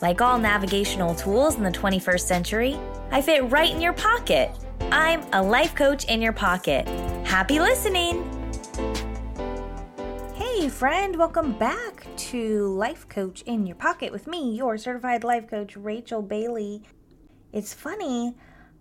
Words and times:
Like 0.00 0.20
all 0.20 0.38
navigational 0.38 1.12
tools 1.16 1.56
in 1.56 1.64
the 1.64 1.72
21st 1.72 2.20
century, 2.20 2.78
I 3.10 3.20
fit 3.20 3.50
right 3.50 3.74
in 3.74 3.80
your 3.80 3.92
pocket. 3.92 4.52
I'm 4.92 5.22
a 5.32 5.42
life 5.42 5.74
coach 5.74 6.04
in 6.04 6.22
your 6.22 6.32
pocket. 6.32 6.86
Happy 7.26 7.58
listening! 7.58 8.22
Hey, 10.36 10.68
friend, 10.68 11.16
welcome 11.16 11.58
back 11.58 12.06
to 12.16 12.68
Life 12.68 13.08
Coach 13.08 13.42
in 13.42 13.66
Your 13.66 13.74
Pocket 13.74 14.12
with 14.12 14.28
me, 14.28 14.54
your 14.54 14.78
certified 14.78 15.24
life 15.24 15.48
coach, 15.48 15.76
Rachel 15.76 16.22
Bailey. 16.22 16.84
It's 17.52 17.74
funny, 17.74 18.36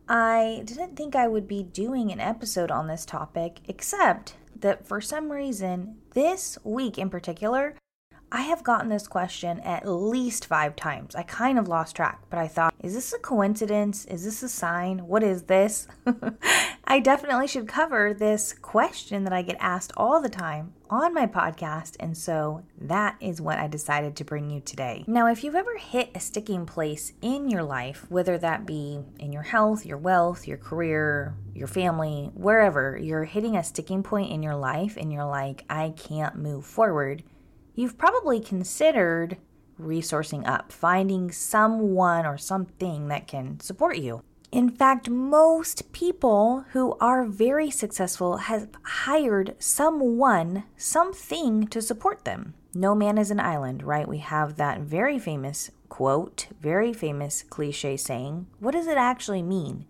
I 0.07 0.61
didn't 0.65 0.95
think 0.95 1.15
I 1.15 1.27
would 1.27 1.47
be 1.47 1.63
doing 1.63 2.11
an 2.11 2.19
episode 2.19 2.69
on 2.69 2.85
this 2.85 3.05
topic, 3.05 3.61
except 3.67 4.35
that 4.59 4.87
for 4.87 5.01
some 5.01 5.31
reason, 5.31 5.97
this 6.11 6.59
week 6.63 6.99
in 6.99 7.09
particular, 7.09 7.75
I 8.29 8.41
have 8.41 8.63
gotten 8.63 8.89
this 8.89 9.07
question 9.07 9.61
at 9.61 9.87
least 9.87 10.45
five 10.47 10.75
times. 10.75 11.15
I 11.15 11.23
kind 11.23 11.57
of 11.57 11.69
lost 11.69 11.95
track, 11.95 12.23
but 12.29 12.37
I 12.37 12.47
thought, 12.47 12.73
is 12.81 12.93
this 12.93 13.13
a 13.13 13.19
coincidence? 13.19 14.03
Is 14.05 14.25
this 14.25 14.43
a 14.43 14.49
sign? 14.49 15.07
What 15.07 15.23
is 15.23 15.43
this? 15.43 15.87
I 16.83 16.99
definitely 16.99 17.47
should 17.47 17.69
cover 17.69 18.13
this 18.13 18.53
question 18.53 19.23
that 19.23 19.31
I 19.31 19.43
get 19.43 19.55
asked 19.61 19.93
all 19.95 20.21
the 20.21 20.29
time 20.29 20.73
on 20.89 21.13
my 21.13 21.25
podcast, 21.25 21.95
and 21.99 22.17
so 22.17 22.63
that 22.79 23.15
is 23.21 23.41
what 23.41 23.59
I 23.59 23.67
decided 23.67 24.15
to 24.17 24.25
bring 24.25 24.49
you 24.49 24.59
today. 24.61 25.05
Now, 25.07 25.27
if 25.27 25.43
you've 25.43 25.55
ever 25.55 25.77
hit 25.77 26.11
a 26.13 26.19
sticking 26.19 26.65
place 26.65 27.13
in 27.21 27.49
your 27.49 27.63
life, 27.63 28.05
whether 28.09 28.37
that 28.37 28.65
be 28.65 28.99
in 29.19 29.31
your 29.31 29.41
health, 29.43 29.85
your 29.85 29.97
wealth, 29.97 30.47
your 30.47 30.57
career, 30.57 31.33
your 31.53 31.67
family, 31.67 32.31
wherever, 32.33 32.97
you're 32.97 33.25
hitting 33.25 33.55
a 33.55 33.63
sticking 33.63 34.03
point 34.03 34.31
in 34.31 34.43
your 34.43 34.55
life 34.55 34.97
and 34.97 35.11
you're 35.11 35.25
like, 35.25 35.63
I 35.69 35.93
can't 35.95 36.37
move 36.37 36.65
forward 36.65 37.23
you've 37.77 37.97
probably 37.97 38.41
considered 38.41 39.37
resourcing 39.79 40.45
up, 40.45 40.71
finding 40.71 41.31
someone 41.31 42.25
or 42.25 42.37
something 42.37 43.07
that 43.07 43.27
can 43.27 43.59
support 43.59 43.97
you. 43.97 44.21
In 44.51 44.69
fact, 44.69 45.09
most 45.09 45.91
people 45.91 46.65
who 46.71 46.97
are 46.99 47.25
very 47.25 47.69
successful 47.69 48.37
have 48.37 48.69
hired 48.83 49.55
someone, 49.59 50.63
something 50.75 51.67
to 51.67 51.81
support 51.81 52.25
them. 52.25 52.55
No 52.73 52.95
man 52.95 53.17
is 53.17 53.29
an 53.29 53.39
island, 53.39 53.83
right? 53.83 54.07
We 54.07 54.17
have 54.19 54.55
that 54.55 54.79
very 54.81 55.19
famous 55.19 55.69
quote, 55.89 56.47
very 56.59 56.93
famous 56.93 57.43
cliche 57.43 57.95
saying. 57.97 58.47
What 58.59 58.71
does 58.71 58.87
it 58.87 58.97
actually 58.97 59.43
mean? 59.43 59.85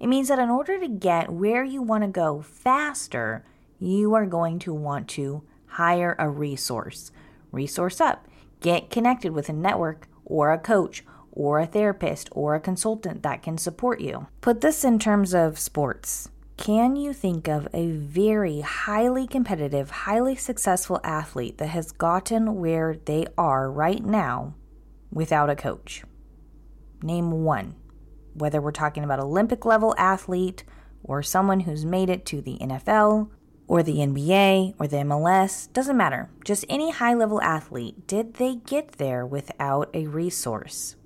It 0.00 0.06
means 0.06 0.28
that 0.28 0.38
in 0.38 0.50
order 0.50 0.78
to 0.78 0.88
get 0.88 1.30
where 1.30 1.64
you 1.64 1.82
want 1.82 2.04
to 2.04 2.08
go 2.08 2.42
faster, 2.42 3.44
you 3.78 4.14
are 4.14 4.26
going 4.26 4.58
to 4.60 4.72
want 4.72 5.08
to 5.08 5.42
hire 5.66 6.16
a 6.18 6.28
resource 6.28 7.10
resource 7.56 8.00
up. 8.00 8.28
Get 8.60 8.90
connected 8.90 9.32
with 9.32 9.48
a 9.48 9.52
network 9.52 10.08
or 10.24 10.52
a 10.52 10.58
coach 10.58 11.04
or 11.32 11.58
a 11.58 11.66
therapist 11.66 12.28
or 12.32 12.54
a 12.54 12.60
consultant 12.60 13.22
that 13.22 13.42
can 13.42 13.58
support 13.58 14.00
you. 14.00 14.26
Put 14.40 14.60
this 14.60 14.84
in 14.84 14.98
terms 14.98 15.34
of 15.34 15.58
sports. 15.58 16.30
Can 16.56 16.96
you 16.96 17.12
think 17.12 17.48
of 17.48 17.68
a 17.74 17.90
very 17.90 18.62
highly 18.62 19.26
competitive, 19.26 19.90
highly 19.90 20.34
successful 20.34 21.00
athlete 21.04 21.58
that 21.58 21.68
has 21.68 21.92
gotten 21.92 22.56
where 22.56 22.96
they 23.04 23.26
are 23.36 23.70
right 23.70 24.02
now 24.02 24.54
without 25.12 25.50
a 25.50 25.56
coach? 25.56 26.02
Name 27.02 27.30
one. 27.44 27.76
Whether 28.32 28.60
we're 28.62 28.72
talking 28.72 29.04
about 29.04 29.20
Olympic 29.20 29.66
level 29.66 29.94
athlete 29.98 30.64
or 31.04 31.22
someone 31.22 31.60
who's 31.60 31.84
made 31.84 32.08
it 32.08 32.24
to 32.26 32.40
the 32.40 32.56
NFL 32.58 33.30
or 33.68 33.82
the 33.82 33.96
NBA 33.96 34.74
or 34.78 34.86
the 34.86 34.98
MLS, 34.98 35.72
doesn't 35.72 35.96
matter. 35.96 36.30
Just 36.44 36.64
any 36.68 36.90
high 36.90 37.14
level 37.14 37.40
athlete, 37.42 38.06
did 38.06 38.34
they 38.34 38.56
get 38.56 38.92
there 38.92 39.26
without 39.26 39.90
a 39.94 40.06
resource? 40.06 40.96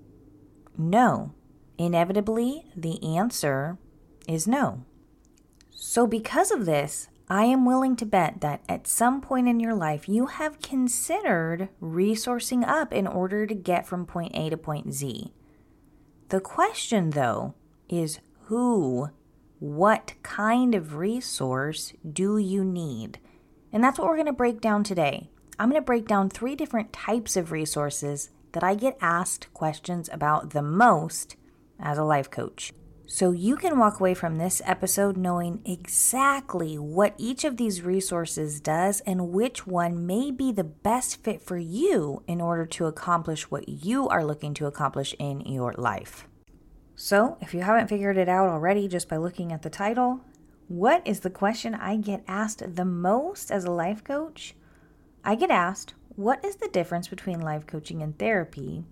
No. 0.76 1.32
Inevitably, 1.78 2.66
the 2.76 3.02
answer 3.16 3.78
is 4.28 4.46
no. 4.46 4.84
So, 5.70 6.06
because 6.06 6.50
of 6.50 6.66
this, 6.66 7.08
I 7.28 7.44
am 7.44 7.64
willing 7.64 7.96
to 7.96 8.04
bet 8.04 8.40
that 8.40 8.62
at 8.68 8.86
some 8.86 9.20
point 9.20 9.48
in 9.48 9.60
your 9.60 9.74
life 9.74 10.08
you 10.08 10.26
have 10.26 10.60
considered 10.60 11.68
resourcing 11.80 12.66
up 12.66 12.92
in 12.92 13.06
order 13.06 13.46
to 13.46 13.54
get 13.54 13.86
from 13.86 14.04
point 14.04 14.32
A 14.34 14.50
to 14.50 14.56
point 14.56 14.92
Z. 14.92 15.32
The 16.28 16.40
question, 16.40 17.10
though, 17.10 17.54
is 17.88 18.18
who 18.46 19.10
what 19.60 20.14
kind 20.22 20.74
of 20.74 20.96
resource 20.96 21.92
do 22.10 22.38
you 22.38 22.64
need? 22.64 23.18
And 23.72 23.84
that's 23.84 23.98
what 23.98 24.08
we're 24.08 24.16
going 24.16 24.26
to 24.26 24.32
break 24.32 24.60
down 24.60 24.82
today. 24.82 25.28
I'm 25.58 25.68
going 25.68 25.80
to 25.80 25.84
break 25.84 26.08
down 26.08 26.30
three 26.30 26.56
different 26.56 26.94
types 26.94 27.36
of 27.36 27.52
resources 27.52 28.30
that 28.52 28.64
I 28.64 28.74
get 28.74 28.96
asked 29.02 29.52
questions 29.52 30.08
about 30.10 30.50
the 30.50 30.62
most 30.62 31.36
as 31.78 31.98
a 31.98 32.04
life 32.04 32.30
coach. 32.30 32.72
So 33.06 33.32
you 33.32 33.56
can 33.56 33.78
walk 33.78 34.00
away 34.00 34.14
from 34.14 34.38
this 34.38 34.62
episode 34.64 35.18
knowing 35.18 35.60
exactly 35.66 36.78
what 36.78 37.14
each 37.18 37.44
of 37.44 37.58
these 37.58 37.82
resources 37.82 38.60
does 38.60 39.00
and 39.00 39.28
which 39.28 39.66
one 39.66 40.06
may 40.06 40.30
be 40.30 40.52
the 40.52 40.64
best 40.64 41.22
fit 41.22 41.42
for 41.42 41.58
you 41.58 42.22
in 42.26 42.40
order 42.40 42.64
to 42.64 42.86
accomplish 42.86 43.50
what 43.50 43.68
you 43.68 44.08
are 44.08 44.24
looking 44.24 44.54
to 44.54 44.66
accomplish 44.66 45.14
in 45.18 45.40
your 45.40 45.74
life. 45.76 46.26
So, 47.02 47.38
if 47.40 47.54
you 47.54 47.62
haven't 47.62 47.88
figured 47.88 48.18
it 48.18 48.28
out 48.28 48.50
already 48.50 48.86
just 48.86 49.08
by 49.08 49.16
looking 49.16 49.54
at 49.54 49.62
the 49.62 49.70
title, 49.70 50.20
what 50.68 51.00
is 51.06 51.20
the 51.20 51.30
question 51.30 51.74
I 51.74 51.96
get 51.96 52.22
asked 52.28 52.76
the 52.76 52.84
most 52.84 53.50
as 53.50 53.64
a 53.64 53.70
life 53.70 54.04
coach? 54.04 54.54
I 55.24 55.34
get 55.34 55.50
asked, 55.50 55.94
what 56.14 56.44
is 56.44 56.56
the 56.56 56.68
difference 56.68 57.08
between 57.08 57.40
life 57.40 57.66
coaching 57.66 58.02
and 58.02 58.18
therapy? 58.18 58.84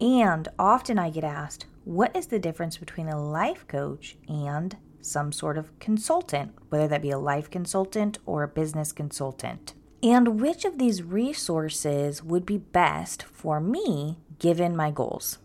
And 0.00 0.46
often 0.56 1.00
I 1.00 1.10
get 1.10 1.24
asked, 1.24 1.66
what 1.82 2.14
is 2.14 2.28
the 2.28 2.38
difference 2.38 2.76
between 2.76 3.08
a 3.08 3.20
life 3.20 3.66
coach 3.66 4.16
and 4.28 4.76
some 5.00 5.32
sort 5.32 5.58
of 5.58 5.76
consultant, 5.80 6.52
whether 6.68 6.86
that 6.86 7.02
be 7.02 7.10
a 7.10 7.18
life 7.18 7.50
consultant 7.50 8.18
or 8.24 8.44
a 8.44 8.48
business 8.48 8.92
consultant? 8.92 9.74
And 10.00 10.40
which 10.40 10.64
of 10.64 10.78
these 10.78 11.02
resources 11.02 12.22
would 12.22 12.46
be 12.46 12.58
best 12.58 13.24
for 13.24 13.60
me 13.60 14.18
given 14.38 14.76
my 14.76 14.92
goals? 14.92 15.38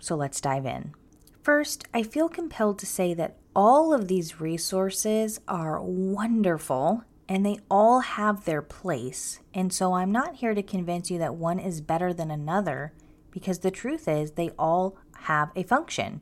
So 0.00 0.16
let's 0.16 0.40
dive 0.40 0.66
in. 0.66 0.94
First, 1.42 1.86
I 1.94 2.02
feel 2.02 2.28
compelled 2.28 2.78
to 2.80 2.86
say 2.86 3.14
that 3.14 3.36
all 3.54 3.92
of 3.92 4.08
these 4.08 4.40
resources 4.40 5.40
are 5.48 5.80
wonderful 5.80 7.04
and 7.28 7.44
they 7.44 7.58
all 7.70 8.00
have 8.00 8.44
their 8.44 8.62
place. 8.62 9.40
And 9.52 9.72
so 9.72 9.94
I'm 9.94 10.12
not 10.12 10.36
here 10.36 10.54
to 10.54 10.62
convince 10.62 11.10
you 11.10 11.18
that 11.18 11.34
one 11.34 11.58
is 11.58 11.80
better 11.80 12.12
than 12.12 12.30
another 12.30 12.92
because 13.30 13.60
the 13.60 13.70
truth 13.70 14.08
is 14.08 14.32
they 14.32 14.50
all 14.58 14.96
have 15.20 15.50
a 15.54 15.62
function. 15.62 16.20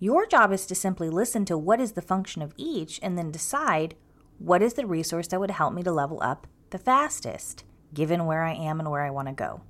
Your 0.00 0.26
job 0.26 0.52
is 0.52 0.66
to 0.66 0.74
simply 0.74 1.08
listen 1.08 1.44
to 1.44 1.56
what 1.56 1.80
is 1.80 1.92
the 1.92 2.02
function 2.02 2.42
of 2.42 2.54
each 2.56 2.98
and 3.02 3.16
then 3.16 3.30
decide 3.30 3.94
what 4.38 4.62
is 4.62 4.74
the 4.74 4.86
resource 4.86 5.28
that 5.28 5.38
would 5.38 5.52
help 5.52 5.74
me 5.74 5.82
to 5.84 5.92
level 5.92 6.18
up 6.20 6.48
the 6.70 6.78
fastest, 6.78 7.64
given 7.94 8.26
where 8.26 8.42
I 8.42 8.54
am 8.54 8.80
and 8.80 8.90
where 8.90 9.04
I 9.04 9.10
want 9.10 9.28
to 9.28 9.34
go. 9.34 9.60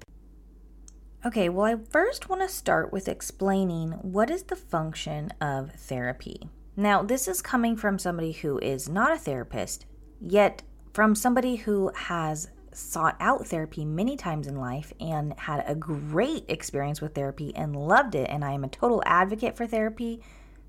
Okay, 1.25 1.49
well, 1.49 1.67
I 1.67 1.77
first 1.91 2.29
want 2.29 2.43
to 2.43 2.49
start 2.49 2.93
with 2.93 3.07
explaining 3.07 3.93
what 3.93 4.29
is 4.29 4.43
the 4.43 4.57
function 4.57 5.33
of 5.41 5.71
therapy. 5.71 6.49
Now, 6.77 7.05
this 7.05 7.29
is 7.29 7.41
coming 7.41 7.77
from 7.77 8.01
somebody 8.01 8.33
who 8.33 8.59
is 8.59 8.89
not 8.89 9.13
a 9.13 9.19
therapist, 9.19 9.87
yet 10.21 10.63
from 10.93 11.15
somebody 11.15 11.55
who 11.55 11.93
has 11.95 12.51
sought 12.73 13.17
out 13.21 13.47
therapy 13.47 13.85
many 13.85 14.17
times 14.17 14.49
in 14.49 14.57
life 14.57 14.93
and 14.99 15.39
had 15.39 15.63
a 15.65 15.77
great 15.77 16.45
experience 16.49 17.01
with 17.01 17.15
therapy 17.15 17.55
and 17.55 17.77
loved 17.77 18.17
it. 18.17 18.29
And 18.29 18.45
I 18.45 18.53
am 18.53 18.65
a 18.65 18.69
total 18.69 19.01
advocate 19.07 19.57
for 19.57 19.69
therapy. 19.69 20.21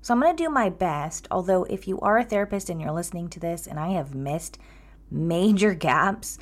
So 0.02 0.14
I'm 0.14 0.20
going 0.20 0.36
to 0.36 0.42
do 0.44 0.50
my 0.50 0.70
best. 0.70 1.26
Although, 1.32 1.64
if 1.64 1.88
you 1.88 1.98
are 1.98 2.18
a 2.18 2.24
therapist 2.24 2.70
and 2.70 2.80
you're 2.80 2.92
listening 2.92 3.28
to 3.30 3.40
this 3.40 3.66
and 3.66 3.80
I 3.80 3.88
have 3.88 4.14
missed 4.14 4.58
major 5.10 5.74
gaps, 5.88 6.38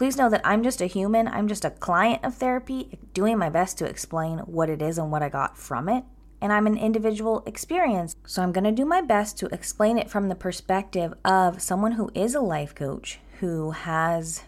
Please 0.00 0.16
know 0.16 0.30
that 0.30 0.40
I'm 0.46 0.62
just 0.62 0.80
a 0.80 0.86
human. 0.86 1.28
I'm 1.28 1.46
just 1.46 1.62
a 1.62 1.72
client 1.72 2.24
of 2.24 2.34
therapy, 2.34 2.98
doing 3.12 3.36
my 3.36 3.50
best 3.50 3.76
to 3.76 3.84
explain 3.84 4.38
what 4.38 4.70
it 4.70 4.80
is 4.80 4.96
and 4.96 5.12
what 5.12 5.22
I 5.22 5.28
got 5.28 5.58
from 5.58 5.90
it. 5.90 6.04
And 6.40 6.54
I'm 6.54 6.66
an 6.66 6.78
individual 6.78 7.42
experience. 7.44 8.16
So 8.24 8.42
I'm 8.42 8.50
going 8.50 8.64
to 8.64 8.72
do 8.72 8.86
my 8.86 9.02
best 9.02 9.36
to 9.40 9.46
explain 9.52 9.98
it 9.98 10.08
from 10.08 10.30
the 10.30 10.34
perspective 10.34 11.12
of 11.22 11.60
someone 11.60 11.92
who 11.92 12.10
is 12.14 12.34
a 12.34 12.40
life 12.40 12.74
coach, 12.74 13.20
who 13.40 13.72
has 13.72 14.44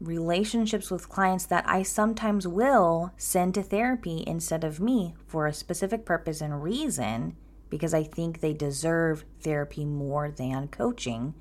relationships 0.00 0.90
with 0.90 1.08
clients 1.08 1.46
that 1.46 1.62
I 1.68 1.84
sometimes 1.84 2.48
will 2.48 3.12
send 3.16 3.54
to 3.54 3.62
therapy 3.62 4.24
instead 4.26 4.64
of 4.64 4.80
me 4.80 5.14
for 5.28 5.46
a 5.46 5.54
specific 5.54 6.04
purpose 6.04 6.40
and 6.40 6.64
reason 6.64 7.36
because 7.70 7.94
I 7.94 8.02
think 8.02 8.40
they 8.40 8.54
deserve 8.54 9.24
therapy 9.40 9.84
more 9.84 10.32
than 10.32 10.66
coaching. 10.66 11.34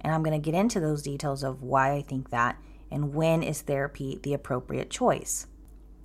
And 0.00 0.12
I'm 0.12 0.24
going 0.24 0.42
to 0.42 0.44
get 0.44 0.58
into 0.58 0.80
those 0.80 1.02
details 1.04 1.44
of 1.44 1.62
why 1.62 1.92
I 1.92 2.02
think 2.02 2.30
that 2.30 2.56
and 2.92 3.14
when 3.14 3.42
is 3.42 3.62
therapy 3.62 4.20
the 4.22 4.34
appropriate 4.34 4.90
choice. 4.90 5.46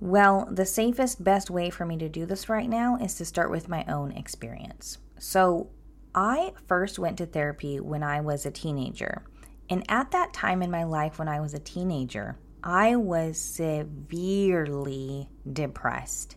Well, 0.00 0.48
the 0.50 0.66
safest, 0.66 1.22
best 1.22 1.50
way 1.50 1.70
for 1.70 1.84
me 1.84 1.96
to 1.98 2.08
do 2.08 2.24
this 2.24 2.48
right 2.48 2.68
now 2.68 2.96
is 2.96 3.14
to 3.16 3.24
start 3.24 3.50
with 3.50 3.68
my 3.68 3.84
own 3.88 4.12
experience. 4.12 4.98
So, 5.18 5.70
I 6.14 6.52
first 6.66 6.98
went 6.98 7.18
to 7.18 7.26
therapy 7.26 7.80
when 7.80 8.02
I 8.02 8.20
was 8.20 8.46
a 8.46 8.50
teenager. 8.50 9.24
And 9.68 9.84
at 9.88 10.10
that 10.12 10.32
time 10.32 10.62
in 10.62 10.70
my 10.70 10.84
life, 10.84 11.18
when 11.18 11.28
I 11.28 11.40
was 11.40 11.54
a 11.54 11.58
teenager, 11.58 12.38
I 12.62 12.96
was 12.96 13.38
severely 13.38 15.28
depressed. 15.52 16.36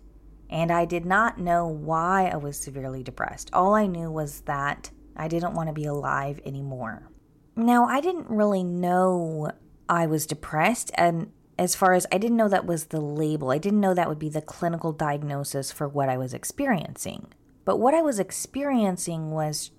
And 0.49 0.71
I 0.71 0.85
did 0.85 1.05
not 1.05 1.39
know 1.39 1.67
why 1.67 2.27
I 2.27 2.37
was 2.37 2.57
severely 2.57 3.03
depressed. 3.03 3.49
All 3.53 3.73
I 3.73 3.87
knew 3.87 4.11
was 4.11 4.41
that 4.41 4.91
I 5.15 5.27
didn't 5.27 5.53
want 5.53 5.69
to 5.69 5.73
be 5.73 5.85
alive 5.85 6.41
anymore. 6.45 7.09
Now, 7.55 7.85
I 7.85 8.01
didn't 8.01 8.29
really 8.29 8.63
know 8.63 9.51
I 9.91 10.05
was 10.05 10.25
depressed. 10.25 10.89
And 10.95 11.33
as 11.59 11.75
far 11.75 11.93
as 11.93 12.07
I 12.13 12.17
didn't 12.17 12.37
know 12.37 12.47
that 12.47 12.65
was 12.65 12.85
the 12.85 13.01
label, 13.01 13.51
I 13.51 13.57
didn't 13.57 13.81
know 13.81 13.93
that 13.93 14.07
would 14.07 14.17
be 14.17 14.29
the 14.29 14.41
clinical 14.41 14.93
diagnosis 14.93 15.69
for 15.69 15.87
what 15.87 16.07
I 16.07 16.17
was 16.17 16.33
experiencing. 16.33 17.27
But 17.65 17.77
what 17.77 17.93
I 17.93 18.01
was 18.01 18.17
experiencing 18.17 19.31
was 19.31 19.71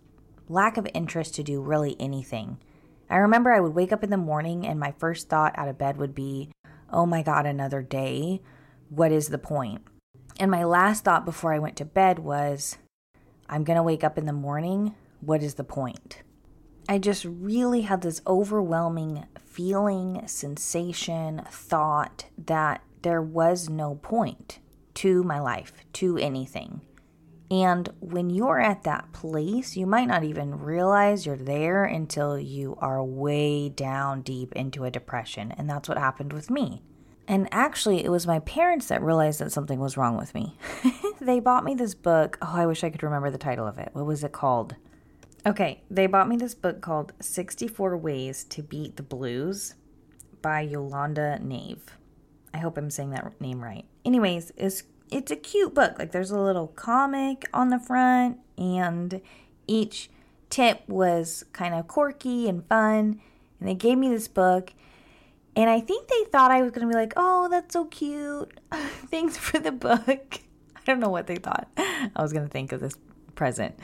lack 0.49 0.77
of 0.77 0.87
interest 0.93 1.35
to 1.37 1.43
do 1.43 1.63
really 1.63 1.97
anything. 1.99 2.59
I 3.09 3.17
remember 3.17 3.53
I 3.53 3.61
would 3.61 3.75
wake 3.75 3.91
up 3.91 4.05
in 4.05 4.11
the 4.11 4.19
morning 4.19 4.67
and 4.67 4.79
my 4.79 4.93
first 4.99 5.31
thought 5.31 5.55
out 5.57 5.69
of 5.69 5.79
bed 5.79 5.97
would 5.97 6.15
be, 6.15 6.51
oh 6.91 7.07
my 7.07 7.23
God, 7.23 7.47
another 7.47 7.81
day. 7.81 8.43
What 8.91 9.13
is 9.13 9.29
the 9.29 9.39
point? 9.39 9.81
And 10.39 10.51
my 10.51 10.65
last 10.65 11.05
thought 11.05 11.25
before 11.25 11.55
I 11.55 11.59
went 11.59 11.77
to 11.77 11.87
bed 11.87 12.19
was, 12.19 12.77
I'm 13.49 13.65
going 13.65 13.79
to 13.79 13.83
wake 13.83 14.05
up 14.05 14.19
in 14.19 14.27
the 14.27 14.33
morning. 14.35 14.95
What 15.21 15.43
is 15.43 15.55
the 15.55 15.65
point? 15.65 16.23
I 16.89 16.99
just 16.99 17.25
really 17.25 17.83
had 17.83 18.03
this 18.03 18.21
overwhelming 18.27 19.27
feeling, 19.45 20.27
sensation, 20.27 21.43
thought 21.51 22.27
that 22.39 22.83
there 23.03 23.23
was 23.23 23.69
no 23.69 23.97
point 23.97 24.59
to 24.95 25.23
my 25.23 25.41
life, 25.41 25.73
to 25.95 26.19
anything. 26.19 26.81
And 27.51 27.91
when 28.01 28.31
you're 28.31 28.61
at 28.61 28.85
that 28.85 29.13
place, 29.13 29.77
you 29.77 29.87
might 29.87 30.07
not 30.07 30.25
even 30.25 30.59
realize 30.59 31.27
you're 31.27 31.37
there 31.37 31.85
until 31.85 32.39
you 32.39 32.77
are 32.81 33.05
way 33.05 33.69
down 33.69 34.23
deep 34.23 34.55
into 34.55 34.85
a 34.85 34.91
depression. 34.91 35.53
And 35.53 35.69
that's 35.69 35.87
what 35.87 35.99
happened 35.99 36.33
with 36.33 36.51
me. 36.51 36.83
And 37.29 37.49
actually, 37.53 38.05
it 38.05 38.11
was 38.11 38.27
my 38.27 38.39
parents 38.41 38.87
that 38.87 39.03
realized 39.03 39.39
that 39.41 39.53
something 39.53 39.79
was 39.79 39.99
wrong 39.99 40.17
with 40.17 40.35
me. 40.35 40.57
they 41.21 41.41
bought 41.41 41.65
me 41.65 41.75
this 41.75 41.95
book. 41.95 42.39
Oh, 42.41 42.53
I 42.55 42.67
wish 42.67 42.83
I 42.83 42.91
could 42.91 43.03
remember 43.03 43.31
the 43.31 43.39
title 43.39 43.67
of 43.67 43.79
it. 43.79 43.91
What 43.93 44.07
was 44.07 44.25
it 44.25 44.33
called? 44.33 44.77
Okay, 45.45 45.83
they 45.91 46.07
bought 46.07 46.29
me 46.29 46.37
this 46.37 46.55
book 46.55 46.81
called 46.81 47.13
64 47.21 47.97
Ways 47.97 48.45
to 48.45 48.63
Beat 48.63 48.95
the 48.97 49.03
Blues 49.03 49.75
by 50.41 50.61
Yolanda 50.61 51.41
Nave. 51.41 51.99
I 52.55 52.59
hope 52.59 52.79
I'm 52.79 52.91
saying 52.91 53.11
that 53.11 53.41
name 53.41 53.61
right. 53.61 53.85
Anyways, 54.05 54.53
it's 54.57 54.85
it's 55.11 55.33
a 55.33 55.37
cute 55.37 55.75
book. 55.75 55.99
Like 55.99 56.13
there's 56.13 56.31
a 56.31 56.39
little 56.39 56.69
comic 56.69 57.49
on 57.53 57.71
the 57.71 57.81
front, 57.81 58.39
and 58.57 59.21
each 59.67 60.11
tip 60.49 60.89
was 60.89 61.45
kind 61.53 61.75
of 61.75 61.89
quirky 61.89 62.49
and 62.49 62.65
fun. 62.69 63.21
And 63.59 63.69
they 63.69 63.75
gave 63.75 63.99
me 63.99 64.11
this 64.11 64.29
book, 64.29 64.73
and 65.57 65.69
I 65.69 65.81
think 65.81 66.07
they 66.07 66.25
thought 66.31 66.53
I 66.53 66.63
was 66.63 66.71
gonna 66.71 66.87
be 66.87 66.95
like, 66.95 67.15
"Oh, 67.17 67.49
that's 67.49 67.73
so 67.73 67.87
cute. 67.87 68.61
Thanks 69.11 69.37
for 69.37 69.59
the 69.59 69.73
book." 69.73 70.41
I 70.77 70.81
don't 70.87 71.01
know 71.01 71.11
what 71.11 71.27
they 71.27 71.37
thought 71.37 71.69
I 71.77 72.23
was 72.23 72.33
gonna 72.33 72.47
think 72.47 72.71
of 72.71 72.81
this 72.81 72.95
present. 73.35 73.75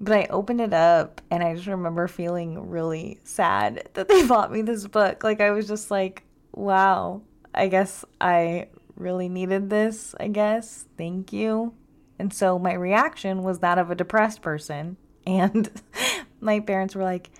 But 0.00 0.16
I 0.16 0.26
opened 0.30 0.60
it 0.60 0.72
up 0.72 1.20
and 1.30 1.42
I 1.42 1.54
just 1.54 1.66
remember 1.66 2.08
feeling 2.08 2.70
really 2.70 3.18
sad 3.22 3.88
that 3.94 4.08
they 4.08 4.26
bought 4.26 4.50
me 4.50 4.62
this 4.62 4.86
book. 4.86 5.22
Like 5.22 5.40
I 5.40 5.50
was 5.50 5.68
just 5.68 5.90
like, 5.90 6.24
wow, 6.52 7.22
I 7.54 7.68
guess 7.68 8.04
I 8.20 8.68
really 8.96 9.28
needed 9.28 9.70
this, 9.70 10.14
I 10.18 10.28
guess. 10.28 10.86
Thank 10.96 11.32
you. 11.32 11.74
And 12.18 12.32
so 12.32 12.58
my 12.58 12.74
reaction 12.74 13.42
was 13.42 13.60
that 13.60 13.78
of 13.78 13.90
a 13.90 13.94
depressed 13.94 14.42
person. 14.42 14.96
And 15.26 15.70
my 16.40 16.60
parents 16.60 16.94
were 16.96 17.04
like, 17.04 17.30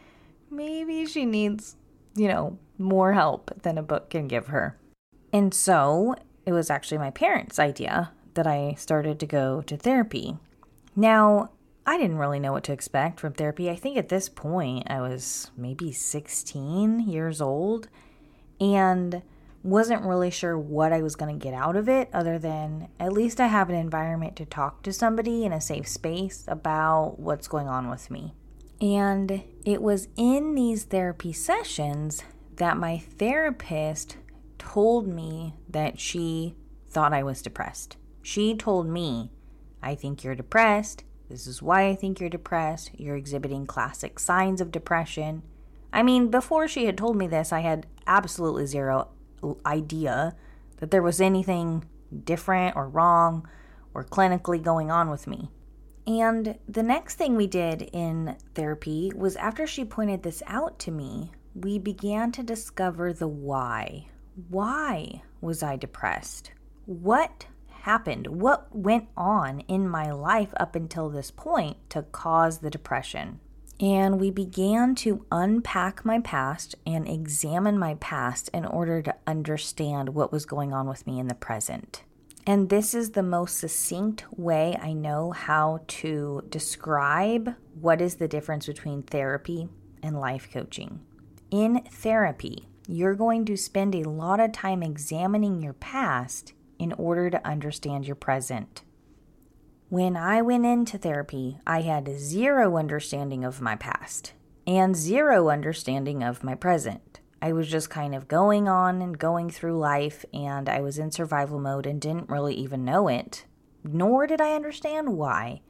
maybe 0.50 1.06
she 1.06 1.24
needs, 1.24 1.76
you 2.14 2.28
know, 2.28 2.58
more 2.78 3.14
help 3.14 3.50
than 3.62 3.78
a 3.78 3.82
book 3.82 4.10
can 4.10 4.28
give 4.28 4.48
her. 4.48 4.76
And 5.32 5.54
so 5.54 6.14
it 6.44 6.52
was 6.52 6.70
actually 6.70 6.98
my 6.98 7.10
parents' 7.10 7.58
idea 7.58 8.12
that 8.34 8.46
I 8.46 8.74
started 8.74 9.18
to 9.20 9.26
go 9.26 9.62
to 9.62 9.76
therapy. 9.76 10.36
Now, 10.94 11.50
I 11.86 11.98
didn't 11.98 12.18
really 12.18 12.38
know 12.38 12.52
what 12.52 12.64
to 12.64 12.72
expect 12.72 13.20
from 13.20 13.32
therapy. 13.32 13.70
I 13.70 13.76
think 13.76 13.96
at 13.96 14.08
this 14.08 14.28
point 14.28 14.86
I 14.88 15.00
was 15.00 15.50
maybe 15.56 15.92
16 15.92 17.00
years 17.00 17.40
old. 17.40 17.88
And 18.60 19.22
wasn't 19.62 20.02
really 20.02 20.30
sure 20.30 20.58
what 20.58 20.92
I 20.92 21.02
was 21.02 21.16
going 21.16 21.38
to 21.38 21.42
get 21.42 21.54
out 21.54 21.76
of 21.76 21.88
it, 21.88 22.08
other 22.12 22.38
than 22.38 22.88
at 22.98 23.12
least 23.12 23.40
I 23.40 23.46
have 23.48 23.68
an 23.68 23.76
environment 23.76 24.36
to 24.36 24.46
talk 24.46 24.82
to 24.82 24.92
somebody 24.92 25.44
in 25.44 25.52
a 25.52 25.60
safe 25.60 25.86
space 25.86 26.44
about 26.48 27.18
what's 27.18 27.48
going 27.48 27.68
on 27.68 27.90
with 27.90 28.10
me. 28.10 28.34
And 28.80 29.42
it 29.66 29.82
was 29.82 30.08
in 30.16 30.54
these 30.54 30.84
therapy 30.84 31.32
sessions 31.32 32.22
that 32.56 32.78
my 32.78 32.98
therapist 32.98 34.16
told 34.58 35.06
me 35.06 35.54
that 35.68 36.00
she 36.00 36.56
thought 36.88 37.12
I 37.12 37.22
was 37.22 37.42
depressed. 37.42 37.96
She 38.22 38.54
told 38.54 38.86
me, 38.86 39.30
I 39.82 39.94
think 39.94 40.24
you're 40.24 40.34
depressed. 40.34 41.04
This 41.30 41.46
is 41.46 41.62
why 41.62 41.86
I 41.86 41.94
think 41.94 42.18
you're 42.18 42.28
depressed. 42.28 42.90
You're 42.98 43.16
exhibiting 43.16 43.64
classic 43.64 44.18
signs 44.18 44.60
of 44.60 44.72
depression. 44.72 45.42
I 45.92 46.02
mean, 46.02 46.28
before 46.28 46.66
she 46.66 46.86
had 46.86 46.98
told 46.98 47.16
me 47.16 47.28
this, 47.28 47.52
I 47.52 47.60
had 47.60 47.86
absolutely 48.06 48.66
zero 48.66 49.08
idea 49.64 50.34
that 50.78 50.90
there 50.90 51.02
was 51.02 51.20
anything 51.20 51.84
different 52.24 52.74
or 52.74 52.88
wrong 52.88 53.48
or 53.94 54.04
clinically 54.04 54.60
going 54.60 54.90
on 54.90 55.08
with 55.08 55.28
me. 55.28 55.50
And 56.04 56.58
the 56.68 56.82
next 56.82 57.14
thing 57.14 57.36
we 57.36 57.46
did 57.46 57.82
in 57.92 58.36
therapy 58.54 59.12
was 59.14 59.36
after 59.36 59.66
she 59.66 59.84
pointed 59.84 60.24
this 60.24 60.42
out 60.48 60.80
to 60.80 60.90
me, 60.90 61.30
we 61.54 61.78
began 61.78 62.32
to 62.32 62.42
discover 62.42 63.12
the 63.12 63.28
why. 63.28 64.08
Why 64.48 65.22
was 65.40 65.62
I 65.62 65.76
depressed? 65.76 66.50
What 66.86 67.46
happened? 67.80 68.26
What 68.28 68.74
went 68.74 69.08
on 69.16 69.60
in 69.60 69.88
my 69.88 70.10
life 70.10 70.52
up 70.58 70.75
until 70.75 71.08
this 71.08 71.30
point 71.30 71.76
to 71.90 72.02
cause 72.02 72.58
the 72.58 72.70
depression? 72.70 73.40
And 73.80 74.20
we 74.20 74.30
began 74.30 74.94
to 74.96 75.25
unpack 75.32 76.04
my 76.04 76.20
past 76.20 76.75
and 76.87 77.08
examine 77.08 77.78
my 77.78 77.94
past 77.94 78.50
in 78.52 78.66
order 78.66 79.00
to 79.02 79.16
understand 79.26 80.10
what 80.10 80.32
was 80.32 80.44
going 80.44 80.75
on 80.75 80.87
with 80.87 81.06
me 81.06 81.18
in 81.18 81.28
the 81.28 81.34
present. 81.34 82.04
And 82.46 82.68
this 82.68 82.94
is 82.94 83.10
the 83.10 83.22
most 83.22 83.58
succinct 83.58 84.25
way 84.37 84.76
I 84.80 84.92
know 84.92 85.30
how 85.30 85.80
to 85.87 86.44
describe 86.49 87.54
what 87.80 88.00
is 88.00 88.16
the 88.16 88.28
difference 88.28 88.66
between 88.66 89.02
therapy 89.02 89.68
and 90.02 90.18
life 90.18 90.50
coaching. 90.52 91.00
In 91.50 91.82
therapy, 91.90 92.68
you're 92.87 93.14
going 93.14 93.44
to 93.46 93.56
spend 93.56 93.94
a 93.94 94.08
lot 94.08 94.40
of 94.40 94.52
time 94.52 94.82
examining 94.82 95.62
your 95.62 95.75
past 95.75 96.52
in 96.80 96.94
order 96.94 97.28
to 97.30 97.46
understand 97.46 98.06
your 98.06 98.16
present. 98.16 98.82
When 99.90 100.16
I 100.16 100.40
went 100.40 100.64
into 100.64 100.96
therapy, 100.96 101.58
I 101.66 101.82
had 101.82 102.18
zero 102.18 102.76
understanding 102.78 103.44
of 103.44 103.60
my 103.60 103.76
past 103.76 104.32
and 104.66 104.96
zero 104.96 105.50
understanding 105.50 106.22
of 106.22 106.42
my 106.42 106.54
present. 106.54 107.20
I 107.42 107.52
was 107.52 107.68
just 107.68 107.90
kind 107.90 108.14
of 108.14 108.28
going 108.28 108.66
on 108.66 109.02
and 109.02 109.18
going 109.18 109.50
through 109.50 109.78
life, 109.78 110.25
and 110.32 110.68
I 110.68 110.80
was 110.80 110.99
in 110.99 111.10
survival 111.10 111.58
mode 111.58 111.87
and 111.87 112.00
didn't 112.00 112.30
really 112.30 112.54
even 112.54 112.84
know 112.84 113.08
it, 113.08 113.44
nor 113.84 114.26
did 114.26 114.40
I 114.40 114.54
understand 114.54 115.16
why. 115.16 115.60